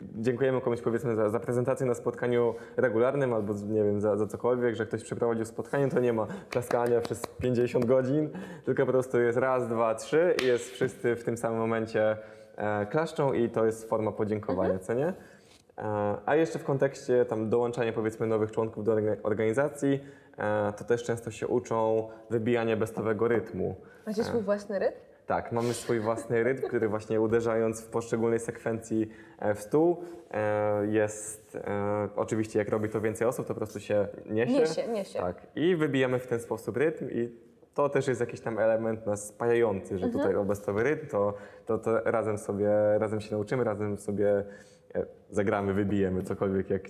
dziękujemy 0.00 0.60
komuś 0.60 0.80
powiedzmy 0.80 1.16
za, 1.16 1.30
za 1.30 1.40
prezentację 1.40 1.86
na 1.86 1.94
spotkaniu 1.94 2.54
regularnym 2.76 3.32
albo 3.34 3.54
nie 3.68 3.84
wiem, 3.84 4.00
za, 4.00 4.16
za 4.16 4.26
cokolwiek, 4.26 4.74
że 4.74 4.86
ktoś 4.86 5.04
przeprowadził 5.04 5.44
spotkanie, 5.44 5.88
to 5.88 6.00
nie 6.00 6.12
ma 6.12 6.26
klaskania 6.50 7.00
przez 7.00 7.26
50 7.26 7.84
godzin, 7.84 8.30
tylko 8.64 8.86
po 8.86 8.92
prostu 8.92 9.20
jest 9.20 9.38
raz, 9.38 9.68
dwa, 9.68 9.94
trzy 9.94 10.34
i 10.42 10.46
jest 10.46 10.70
wszyscy 10.70 11.16
w 11.16 11.24
tym 11.24 11.36
samym 11.36 11.58
momencie 11.58 12.16
e, 12.56 12.86
klaszczą 12.86 13.32
i 13.32 13.48
to 13.50 13.66
jest 13.66 13.88
forma 13.88 14.12
podziękowania, 14.12 14.78
co 14.78 14.94
nie? 14.94 15.06
E, 15.06 15.14
A 16.26 16.36
jeszcze 16.36 16.58
w 16.58 16.64
kontekście 16.64 17.24
tam 17.24 17.50
dołączania 17.50 17.92
powiedzmy 17.92 18.26
nowych 18.26 18.50
członków 18.52 18.84
do 18.84 18.92
orga- 18.94 19.16
organizacji, 19.22 20.00
to 20.76 20.84
też 20.84 21.04
często 21.04 21.30
się 21.30 21.46
uczą 21.46 22.08
wybijania 22.30 22.76
bestowego 22.76 23.28
rytmu. 23.28 23.76
Macie 24.06 24.24
swój 24.24 24.42
własny 24.42 24.78
rytm? 24.78 25.12
Tak, 25.26 25.52
mamy 25.52 25.74
swój 25.74 26.00
własny 26.00 26.44
rytm, 26.44 26.66
który 26.66 26.88
właśnie 26.88 27.20
uderzając 27.20 27.80
w 27.80 27.86
poszczególnej 27.86 28.40
sekwencji 28.40 29.08
e, 29.38 29.54
w 29.54 29.60
stół 29.60 29.96
e, 30.30 30.86
jest, 30.86 31.56
e, 31.56 32.08
oczywiście 32.16 32.58
jak 32.58 32.68
robi 32.68 32.88
to 32.88 33.00
więcej 33.00 33.26
osób, 33.26 33.46
to 33.46 33.54
po 33.54 33.58
prostu 33.58 33.80
się 33.80 34.08
niesie. 34.26 34.52
Niesie, 34.52 34.88
niesie. 34.88 35.18
Tak, 35.18 35.46
i 35.56 35.76
wybijamy 35.76 36.18
w 36.18 36.26
ten 36.26 36.40
sposób 36.40 36.76
rytm 36.76 37.10
i 37.10 37.30
to 37.74 37.88
też 37.88 38.08
jest 38.08 38.20
jakiś 38.20 38.40
tam 38.40 38.58
element 38.58 39.06
nas 39.06 39.28
spajający, 39.28 39.98
że 39.98 40.08
tutaj 40.08 40.34
o 40.34 40.44
bestowy 40.44 40.82
rytm, 40.82 41.06
to, 41.06 41.34
to, 41.66 41.78
to 41.78 42.00
razem 42.04 42.38
sobie, 42.38 42.70
razem 42.98 43.20
się 43.20 43.30
nauczymy, 43.34 43.64
razem 43.64 43.98
sobie 43.98 44.44
e, 44.94 45.06
zagramy, 45.30 45.74
wybijemy 45.74 46.22
cokolwiek, 46.22 46.70
jak, 46.70 46.82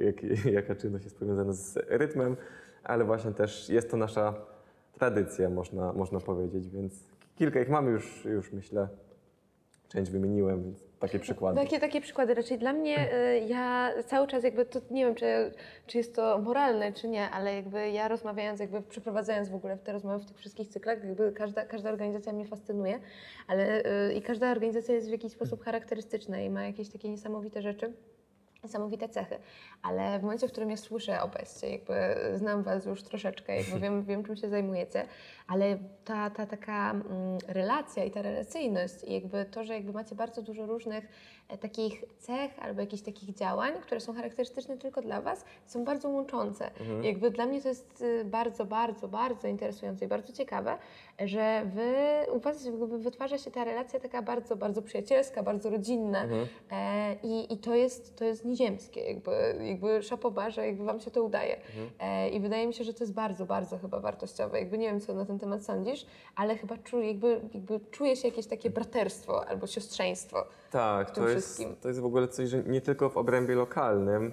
jak, 0.00 0.44
jaka 0.44 0.74
czynność 0.74 1.04
jest 1.04 1.18
powiązana 1.18 1.52
z 1.52 1.78
rytmem, 1.88 2.36
ale 2.84 3.04
właśnie 3.04 3.32
też 3.32 3.68
jest 3.68 3.90
to 3.90 3.96
nasza 3.96 4.34
tradycja, 4.92 5.50
można, 5.50 5.92
można 5.92 6.20
powiedzieć, 6.20 6.68
więc 6.68 6.94
kilka 7.36 7.60
ich 7.60 7.68
mamy 7.68 7.90
już, 7.90 8.24
już 8.24 8.52
myślę, 8.52 8.88
część 9.88 10.10
wymieniłem, 10.10 10.62
więc 10.62 10.84
takie 10.98 11.18
przykłady. 11.18 11.60
Takie, 11.60 11.80
takie 11.80 12.00
przykłady. 12.00 12.34
Raczej 12.34 12.58
dla 12.58 12.72
mnie, 12.72 13.14
y, 13.14 13.38
ja 13.38 13.92
cały 14.06 14.26
czas 14.26 14.44
jakby, 14.44 14.64
to 14.64 14.80
nie 14.90 15.04
wiem, 15.04 15.14
czy, 15.14 15.52
czy 15.86 15.98
jest 15.98 16.16
to 16.16 16.38
moralne, 16.38 16.92
czy 16.92 17.08
nie, 17.08 17.30
ale 17.30 17.54
jakby 17.54 17.90
ja 17.90 18.08
rozmawiając, 18.08 18.60
jakby 18.60 18.82
przeprowadzając 18.82 19.48
w 19.48 19.54
ogóle 19.54 19.76
te 19.76 19.92
rozmowy 19.92 20.24
w 20.24 20.26
tych 20.26 20.38
wszystkich 20.38 20.68
cyklach, 20.68 21.04
jakby 21.04 21.32
każda, 21.32 21.64
każda 21.64 21.90
organizacja 21.90 22.32
mnie 22.32 22.46
fascynuje, 22.46 22.98
ale 23.48 23.82
y, 24.10 24.14
i 24.14 24.22
każda 24.22 24.50
organizacja 24.50 24.94
jest 24.94 25.08
w 25.08 25.12
jakiś 25.12 25.32
sposób 25.32 25.64
charakterystyczna 25.64 26.40
i 26.40 26.50
ma 26.50 26.64
jakieś 26.64 26.88
takie 26.88 27.08
niesamowite 27.08 27.62
rzeczy. 27.62 27.92
Niesamowite 28.64 29.08
cechy, 29.08 29.38
ale 29.82 30.18
w 30.18 30.22
momencie, 30.22 30.48
w 30.48 30.52
którym 30.52 30.70
ja 30.70 30.76
słyszę 30.76 31.22
o 31.22 31.28
Bestie, 31.28 31.70
jakby 31.70 31.94
znam 32.34 32.62
Was 32.62 32.86
już 32.86 33.02
troszeczkę, 33.02 33.56
jakby 33.56 33.80
wiem, 33.84 34.04
wiem 34.04 34.24
czym 34.24 34.36
się 34.36 34.48
zajmujecie, 34.48 35.06
ale 35.46 35.78
ta, 36.04 36.30
ta 36.30 36.46
taka 36.46 36.90
mm, 36.90 37.04
relacja 37.48 38.04
i 38.04 38.10
ta 38.10 38.22
relacyjność 38.22 38.94
i 39.04 39.12
jakby 39.12 39.44
to, 39.44 39.64
że 39.64 39.74
jakby 39.74 39.92
macie 39.92 40.14
bardzo 40.14 40.42
dużo 40.42 40.66
różnych 40.66 41.08
takich 41.60 42.04
cech 42.18 42.58
albo 42.58 42.80
jakichś 42.80 43.02
takich 43.02 43.34
działań, 43.34 43.72
które 43.82 44.00
są 44.00 44.14
charakterystyczne 44.14 44.78
tylko 44.78 45.02
dla 45.02 45.20
Was, 45.20 45.44
są 45.66 45.84
bardzo 45.84 46.08
łączące. 46.08 46.70
Mhm. 46.80 47.04
Jakby 47.04 47.30
dla 47.30 47.46
mnie 47.46 47.62
to 47.62 47.68
jest 47.68 48.02
y, 48.02 48.24
bardzo, 48.24 48.64
bardzo, 48.64 49.08
bardzo 49.08 49.48
interesujące 49.48 50.04
i 50.04 50.08
bardzo 50.08 50.32
ciekawe, 50.32 50.78
że 51.24 51.62
Wy, 51.74 51.92
u 52.32 52.40
Was 52.40 52.64
jakby 52.64 52.98
wytwarza 52.98 53.38
się 53.38 53.50
ta 53.50 53.64
relacja 53.64 54.00
taka 54.00 54.22
bardzo, 54.22 54.56
bardzo 54.56 54.82
przyjacielska, 54.82 55.42
bardzo 55.42 55.70
rodzinna 55.70 56.22
Mhm. 56.22 56.46
e, 56.70 57.14
i, 57.22 57.52
i 57.52 57.58
to 57.58 57.74
jest, 57.74 58.16
to 58.16 58.24
jest 58.24 58.44
nieziemskie, 58.44 59.00
jakby, 59.00 59.30
jakby 59.60 60.02
szapoba, 60.02 60.50
że 60.50 60.66
jakby 60.66 60.84
Wam 60.84 61.00
się 61.00 61.10
to 61.10 61.22
udaje. 61.22 61.56
E, 62.00 62.28
I 62.28 62.40
wydaje 62.40 62.66
mi 62.66 62.74
się, 62.74 62.84
że 62.84 62.94
to 62.94 63.04
jest 63.04 63.14
bardzo, 63.14 63.46
bardzo 63.46 63.78
chyba 63.78 64.00
wartościowe. 64.00 64.58
Jakby 64.58 64.78
nie 64.78 64.86
wiem, 64.86 65.00
co 65.00 65.14
na 65.14 65.24
ten 65.24 65.38
temat 65.38 65.64
sądzisz, 65.64 66.06
ale 66.36 66.56
chyba 66.56 66.76
czuję, 66.78 67.08
jakby, 67.08 67.40
jakby 67.54 67.80
czuje 67.90 68.16
się 68.16 68.28
jakieś 68.28 68.46
takie 68.46 68.70
braterstwo 68.70 69.48
albo 69.48 69.66
siostrzeństwo. 69.66 70.44
Tak, 70.72 71.10
to 71.10 71.28
jest, 71.28 71.62
to 71.80 71.88
jest 71.88 72.00
w 72.00 72.04
ogóle 72.04 72.28
coś, 72.28 72.48
że 72.48 72.62
nie 72.62 72.80
tylko 72.80 73.10
w 73.10 73.16
obrębie 73.16 73.54
lokalnym, 73.54 74.32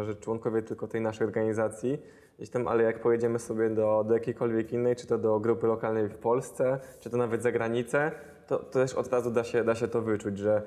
e, 0.00 0.04
że 0.04 0.14
członkowie 0.14 0.62
tylko 0.62 0.88
tej 0.88 1.00
naszej 1.00 1.26
organizacji, 1.26 2.02
gdzieś 2.36 2.50
tam, 2.50 2.68
ale 2.68 2.82
jak 2.82 3.00
pojedziemy 3.00 3.38
sobie 3.38 3.70
do, 3.70 4.04
do 4.08 4.14
jakiejkolwiek 4.14 4.72
innej, 4.72 4.96
czy 4.96 5.06
to 5.06 5.18
do 5.18 5.40
grupy 5.40 5.66
lokalnej 5.66 6.08
w 6.08 6.14
Polsce, 6.14 6.80
czy 7.00 7.10
to 7.10 7.16
nawet 7.16 7.42
za 7.42 7.52
granicę, 7.52 8.12
to, 8.46 8.58
to 8.58 8.64
też 8.64 8.94
od 8.94 9.12
razu 9.12 9.30
da 9.30 9.44
się, 9.44 9.64
da 9.64 9.74
się 9.74 9.88
to 9.88 10.02
wyczuć, 10.02 10.38
że 10.38 10.62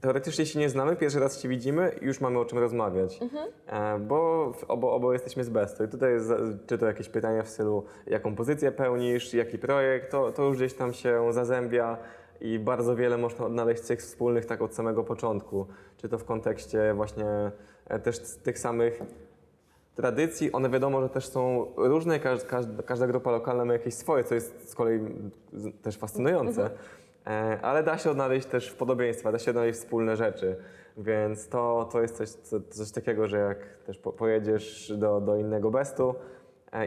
teoretycznie 0.00 0.46
się 0.46 0.58
nie 0.58 0.68
znamy, 0.68 0.96
pierwszy 0.96 1.20
raz 1.20 1.42
się 1.42 1.48
widzimy 1.48 1.92
i 2.02 2.04
już 2.04 2.20
mamy 2.20 2.38
o 2.38 2.44
czym 2.44 2.58
rozmawiać, 2.58 3.20
e, 3.66 3.98
bo 3.98 4.52
obo, 4.68 4.92
obo 4.92 5.12
jesteśmy 5.12 5.44
z 5.44 5.48
Besto 5.48 5.84
i 5.84 5.88
tutaj 5.88 6.12
jest, 6.12 6.32
czy 6.66 6.78
to 6.78 6.86
jakieś 6.86 7.08
pytania 7.08 7.42
w 7.42 7.48
stylu, 7.48 7.84
jaką 8.06 8.36
pozycję 8.36 8.72
pełnisz, 8.72 9.34
jaki 9.34 9.58
projekt, 9.58 10.10
to, 10.10 10.32
to 10.32 10.44
już 10.44 10.56
gdzieś 10.56 10.74
tam 10.74 10.92
się 10.92 11.32
zazębia 11.32 11.98
i 12.40 12.58
bardzo 12.58 12.96
wiele 12.96 13.18
można 13.18 13.46
odnaleźć 13.46 13.82
cech 13.82 14.00
wspólnych 14.00 14.46
tak 14.46 14.62
od 14.62 14.74
samego 14.74 15.04
początku. 15.04 15.66
Czy 15.96 16.08
to 16.08 16.18
w 16.18 16.24
kontekście 16.24 16.94
właśnie 16.94 17.50
e, 17.86 17.98
też 17.98 18.18
tych 18.18 18.58
samych 18.58 19.00
tradycji, 19.94 20.52
one 20.52 20.70
wiadomo, 20.70 21.02
że 21.02 21.08
też 21.08 21.28
są 21.28 21.66
różne, 21.76 22.20
każda, 22.20 22.82
każda, 22.82 23.06
grupa 23.06 23.30
lokalna 23.30 23.64
ma 23.64 23.72
jakieś 23.72 23.94
swoje, 23.94 24.24
co 24.24 24.34
jest 24.34 24.70
z 24.70 24.74
kolei 24.74 25.00
też 25.82 25.96
fascynujące, 25.96 26.70
E, 27.28 27.60
ale 27.62 27.82
da 27.82 27.98
się 27.98 28.10
odnaleźć 28.10 28.46
też 28.46 28.70
podobieństwa, 28.72 29.32
da 29.32 29.38
się 29.38 29.50
odnaleźć 29.50 29.78
wspólne 29.78 30.16
rzeczy, 30.16 30.56
więc 30.96 31.48
to, 31.48 31.88
to 31.92 32.02
jest 32.02 32.16
coś, 32.16 32.28
co, 32.28 32.60
coś 32.70 32.90
takiego, 32.90 33.26
że 33.26 33.38
jak 33.38 33.58
też 33.86 33.98
po, 33.98 34.12
pojedziesz 34.12 34.92
do, 34.96 35.20
do 35.20 35.36
innego 35.36 35.70
bestu 35.70 36.14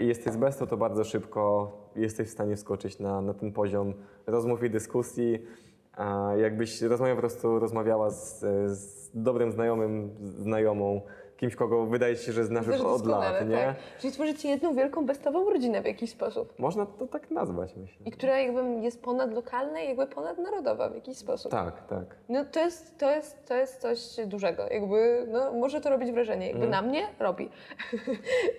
i 0.01 0.07
jesteś 0.07 0.33
z 0.33 0.37
bestu, 0.37 0.67
to 0.67 0.77
bardzo 0.77 1.03
szybko 1.03 1.71
jesteś 1.95 2.27
w 2.27 2.31
stanie 2.31 2.57
skoczyć 2.57 2.99
na, 2.99 3.21
na 3.21 3.33
ten 3.33 3.51
poziom 3.51 3.93
rozmów 4.27 4.63
i 4.63 4.69
dyskusji, 4.69 5.45
a 5.93 6.31
jakbyś 6.37 6.81
rozmawiała 6.81 7.15
po 7.15 7.21
prostu 7.21 7.59
rozmawiała 7.59 8.09
z, 8.09 8.39
z 8.71 9.11
dobrym 9.13 9.51
znajomym, 9.51 10.09
znajomą, 10.37 11.01
kimś, 11.41 11.55
kogo 11.55 11.85
wydaje 11.85 12.15
się, 12.15 12.31
że 12.31 12.43
znasz 12.45 12.67
już 12.67 12.81
od 12.81 13.05
lat, 13.05 13.49
nie? 13.49 13.55
Tak. 13.57 13.75
Czyli 13.99 14.13
tworzycie 14.13 14.49
jedną 14.49 14.75
wielką, 14.75 15.05
bestową 15.05 15.49
rodzinę 15.49 15.81
w 15.81 15.85
jakiś 15.85 16.09
sposób. 16.09 16.59
Można 16.59 16.85
to 16.85 17.07
tak 17.07 17.31
nazwać, 17.31 17.75
myślę. 17.75 18.05
I 18.05 18.11
która 18.11 18.39
jakby 18.39 18.61
jest 18.81 19.01
ponadlokalna 19.03 19.79
i 19.81 19.87
jakby 19.87 20.07
ponadnarodowa 20.07 20.89
w 20.89 20.95
jakiś 20.95 21.17
sposób. 21.17 21.51
Tak, 21.51 21.87
tak. 21.87 22.05
No 22.29 22.45
to 22.45 22.59
jest, 22.59 22.97
to 22.97 23.11
jest, 23.11 23.45
to 23.47 23.55
jest 23.55 23.81
coś 23.81 24.25
dużego. 24.27 24.67
Jakby, 24.67 25.25
no, 25.31 25.51
może 25.53 25.81
to 25.81 25.89
robić 25.89 26.11
wrażenie. 26.11 26.47
Jakby 26.47 26.65
Mm. 26.65 26.71
na 26.71 26.81
mnie 26.81 27.07
robi. 27.19 27.49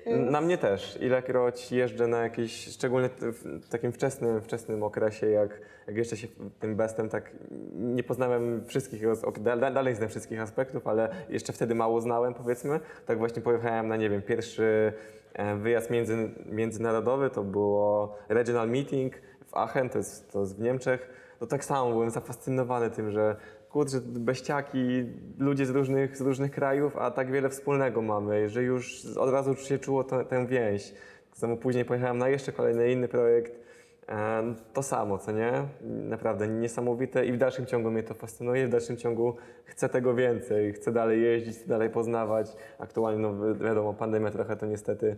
Na 0.30 0.40
mnie 0.40 0.58
też. 0.58 0.98
Ilekroć 1.00 1.72
jeżdżę 1.72 2.06
na 2.06 2.22
jakiś, 2.22 2.68
szczególnie 2.68 3.08
w 3.42 3.68
takim 3.68 3.92
wczesnym, 3.92 4.40
wczesnym 4.40 4.82
okresie, 4.82 5.30
jak, 5.30 5.60
jak 5.92 5.98
jeszcze 5.98 6.16
się 6.16 6.28
tym 6.60 6.76
bestem 6.76 7.08
tak 7.08 7.30
nie 7.72 8.02
poznałem 8.02 8.64
wszystkich, 8.66 9.02
dalej 9.56 9.94
znam 9.94 10.08
wszystkich 10.08 10.40
aspektów, 10.40 10.86
ale 10.86 11.08
jeszcze 11.28 11.52
wtedy 11.52 11.74
mało 11.74 12.00
znałem, 12.00 12.34
powiedzmy. 12.34 12.80
Tak 13.06 13.18
właśnie 13.18 13.42
pojechałem 13.42 13.88
na, 13.88 13.96
nie 13.96 14.10
wiem, 14.10 14.22
pierwszy 14.22 14.92
e, 15.32 15.56
wyjazd 15.56 15.90
między, 15.90 16.30
międzynarodowy, 16.46 17.30
to 17.30 17.44
było 17.44 18.18
regional 18.28 18.70
meeting 18.70 19.14
w 19.46 19.56
Aachen, 19.56 19.88
to 19.88 19.98
jest, 19.98 20.32
to 20.32 20.40
jest 20.40 20.56
w 20.56 20.60
Niemczech. 20.60 21.10
To 21.38 21.46
tak 21.46 21.64
samo 21.64 21.90
byłem 21.90 22.10
zafascynowany 22.10 22.90
tym, 22.90 23.10
że 23.10 23.36
kurczę, 23.70 24.00
beściaki, 24.04 25.04
ludzie 25.38 25.66
z 25.66 25.70
różnych, 25.70 26.16
z 26.16 26.20
różnych 26.20 26.50
krajów, 26.50 26.96
a 26.96 27.10
tak 27.10 27.32
wiele 27.32 27.50
wspólnego 27.50 28.02
mamy, 28.02 28.48
że 28.48 28.62
już 28.62 29.06
od 29.16 29.30
razu 29.30 29.54
się 29.54 29.78
czuło 29.78 30.04
to, 30.04 30.24
tę 30.24 30.46
więź. 30.46 30.94
Samo 31.32 31.56
później 31.56 31.84
pojechałem 31.84 32.18
na 32.18 32.28
jeszcze 32.28 32.52
kolejny 32.52 32.92
inny 32.92 33.08
projekt. 33.08 33.61
E, 34.08 34.54
To 34.72 34.82
samo, 34.82 35.18
co 35.18 35.32
nie? 35.32 35.52
Naprawdę 36.08 36.48
niesamowite 36.48 37.26
i 37.26 37.32
w 37.32 37.36
dalszym 37.36 37.66
ciągu 37.66 37.90
mnie 37.90 38.02
to 38.02 38.14
fascynuje, 38.14 38.66
w 38.66 38.70
dalszym 38.70 38.96
ciągu 38.96 39.36
chcę 39.64 39.88
tego 39.88 40.14
więcej, 40.14 40.72
chcę 40.72 40.92
dalej 40.92 41.22
jeździć, 41.22 41.56
chcę 41.56 41.66
dalej 41.68 41.90
poznawać. 41.90 42.56
Aktualnie, 42.78 43.22
no 43.22 43.34
wi- 43.54 43.64
wiadomo, 43.64 43.94
pandemia 43.94 44.30
trochę 44.30 44.56
to 44.56 44.66
niestety 44.66 45.16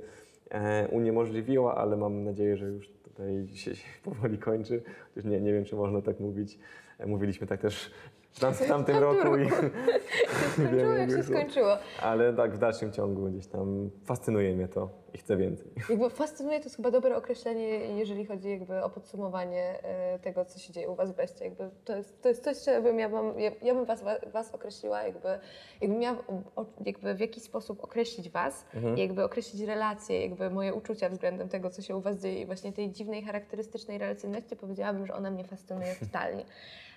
e, 0.50 0.88
uniemożliwiła, 0.88 1.74
ale 1.76 1.96
mam 1.96 2.24
nadzieję, 2.24 2.56
że 2.56 2.66
już 2.66 2.88
tutaj 2.88 3.48
się 3.54 3.70
powoli 4.04 4.38
kończy. 4.38 4.82
Chociaż 5.08 5.24
nie, 5.30 5.40
nie 5.40 5.52
wiem, 5.52 5.64
czy 5.64 5.76
można 5.76 6.02
tak 6.02 6.20
mówić. 6.20 6.58
E, 6.98 7.06
Mówiliśmy 7.06 7.46
tak 7.46 7.60
też 7.60 7.90
w, 8.34 8.40
tam, 8.40 8.54
w 8.54 8.66
tamtym 8.68 8.96
roku. 8.98 9.36
I, 9.36 9.48
Skończyło 10.52 10.92
jak 10.92 11.10
się 11.10 11.22
skończyło. 11.22 11.76
ale 12.02 12.32
tak 12.32 12.54
w 12.54 12.58
dalszym 12.58 12.92
ciągu 12.92 13.22
gdzieś 13.30 13.46
tam 13.46 13.90
fascynuje 14.04 14.54
mnie 14.56 14.68
to 14.68 14.88
i 15.14 15.18
chcę 15.18 15.36
więcej. 15.36 15.66
Jakby 15.90 16.10
fascynuje 16.10 16.58
to 16.58 16.64
jest 16.64 16.76
chyba 16.76 16.90
dobre 16.90 17.16
określenie, 17.16 17.68
jeżeli 17.96 18.26
chodzi 18.26 18.50
jakby 18.50 18.84
o 18.84 18.90
podsumowanie 18.90 19.78
e, 19.82 20.18
tego, 20.18 20.44
co 20.44 20.58
się 20.58 20.72
dzieje 20.72 20.88
u 20.90 20.94
Was 20.94 21.12
w 21.12 21.16
Beście. 21.16 21.44
Jakby 21.44 21.70
to, 21.84 21.96
jest, 21.96 22.22
to 22.22 22.28
jest 22.28 22.44
coś, 22.44 22.56
co 22.56 22.82
bym 22.82 22.98
ja, 22.98 23.08
bym, 23.08 23.40
ja, 23.40 23.50
ja 23.62 23.74
bym 23.74 23.84
was, 23.84 24.04
was 24.32 24.54
określiła, 24.54 25.02
jakby, 25.02 25.28
jakbym 25.80 25.98
miała 26.00 26.16
jakby 26.86 27.14
w 27.14 27.20
jakiś 27.20 27.42
sposób 27.42 27.84
określić 27.84 28.30
Was, 28.30 28.64
Mhm. 28.74 28.96
i 28.96 29.00
jakby 29.00 29.24
określić 29.24 29.62
relacje, 29.62 30.22
jakby 30.22 30.50
moje 30.50 30.74
uczucia 30.74 31.08
względem 31.08 31.48
tego, 31.48 31.70
co 31.70 31.82
się 31.82 31.96
u 31.96 32.00
Was 32.00 32.16
dzieje 32.22 32.40
i 32.40 32.46
właśnie 32.46 32.72
tej 32.72 32.90
dziwnej, 32.90 33.22
charakterystycznej 33.22 33.98
relacyjności, 33.98 34.56
powiedziałabym, 34.56 35.06
że 35.06 35.14
ona 35.14 35.30
mnie 35.30 35.44
fascynuje 35.44 35.94
totalnie. 36.06 36.44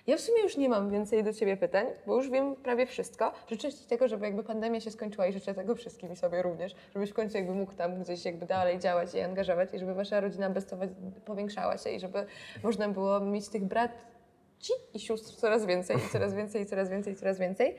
Ja 0.08 0.16
w 0.16 0.20
sumie 0.20 0.42
już 0.42 0.56
nie 0.56 0.68
mam 0.68 0.90
więcej 0.90 1.24
do 1.24 1.32
Ciebie 1.32 1.56
pytań, 1.56 1.86
bo 2.06 2.16
już 2.16 2.30
wiem 2.30 2.56
prawie 2.56 2.86
wszystko. 2.86 3.32
Życzę 3.50 3.72
Ci 3.72 3.84
tego, 3.88 4.08
żeby 4.08 4.24
jakby 4.26 4.42
pandemia 4.42 4.80
się 4.80 4.90
skończyła 4.90 5.26
i 5.26 5.32
życzę 5.32 5.54
tego 5.54 5.74
wszystkim 5.74 6.12
i 6.12 6.16
sobie 6.16 6.42
również, 6.42 6.74
żebyś 6.94 7.10
w 7.10 7.14
końcu 7.14 7.36
jakby 7.36 7.54
mógł 7.54 7.72
tam 7.72 8.02
gdzieś 8.02 8.24
jakby 8.24 8.46
dalej 8.46 8.78
działać 8.78 9.14
i 9.14 9.20
angażować 9.20 9.74
i 9.74 9.78
żeby 9.78 9.94
Wasza 9.94 10.20
rodzina 10.20 10.50
bestowa 10.50 10.86
powiększała 11.24 11.78
się 11.78 11.90
i 11.90 12.00
żeby 12.00 12.26
można 12.62 12.88
było 12.88 13.20
mieć 13.20 13.48
tych 13.48 13.64
braci 13.64 14.72
i 14.94 15.00
sióstr 15.00 15.36
coraz 15.36 15.66
więcej 15.66 15.96
i 15.96 16.08
coraz 16.12 16.34
więcej 16.34 16.62
i 16.62 16.66
coraz 16.66 16.90
więcej 16.90 17.12
i 17.12 17.16
coraz 17.16 17.38
więcej. 17.38 17.76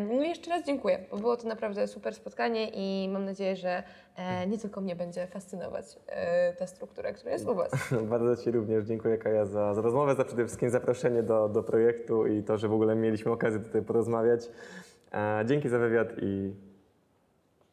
No 0.00 0.22
i 0.22 0.28
jeszcze 0.28 0.50
raz 0.50 0.64
dziękuję, 0.66 0.98
bo 1.10 1.16
było 1.16 1.36
to 1.36 1.48
naprawdę 1.48 1.86
super 1.88 2.14
spotkanie 2.14 2.70
i 2.72 3.08
mam 3.08 3.24
nadzieję, 3.24 3.56
że 3.56 3.82
e, 4.16 4.46
nie 4.46 4.58
tylko 4.58 4.80
mnie 4.80 4.96
będzie 4.96 5.26
fascynować 5.26 5.86
e, 6.06 6.52
ta 6.52 6.66
struktura, 6.66 7.12
która 7.12 7.32
jest 7.32 7.48
u 7.48 7.54
Was. 7.54 7.70
Bardzo 8.10 8.42
Ci 8.42 8.50
również 8.50 8.84
dziękuję 8.84 9.18
Kaja 9.18 9.46
za, 9.46 9.74
za 9.74 9.80
rozmowę, 9.82 10.14
za 10.14 10.24
przede 10.24 10.44
wszystkim 10.44 10.70
zaproszenie 10.70 11.22
do, 11.22 11.48
do 11.48 11.62
projektu 11.62 12.26
i 12.26 12.42
to, 12.42 12.58
że 12.58 12.68
w 12.68 12.72
ogóle 12.72 12.94
mieliśmy 12.94 13.32
okazję 13.32 13.60
tutaj 13.60 13.82
porozmawiać. 13.82 14.40
E, 15.12 15.44
dzięki 15.46 15.68
za 15.68 15.78
wywiad 15.78 16.08
i 16.22 16.54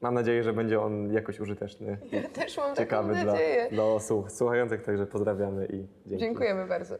mam 0.02 0.14
nadzieję, 0.14 0.44
że 0.44 0.54
będzie 0.54 0.82
on 0.82 1.14
jakoś 1.14 1.40
użyteczny 1.40 1.98
Ja 2.12 2.30
też 2.30 2.58
mam 2.58 2.76
ciekawy 2.76 3.14
taką 3.14 3.24
dla, 3.24 3.34
nadzieję. 3.34 3.68
dla 3.72 3.84
osób 3.84 4.32
słuchających, 4.32 4.82
także 4.84 5.06
pozdrawiamy 5.06 5.66
i 5.66 5.88
dzięki. 6.06 6.26
Dziękujemy 6.26 6.68
bardzo. 6.68 6.96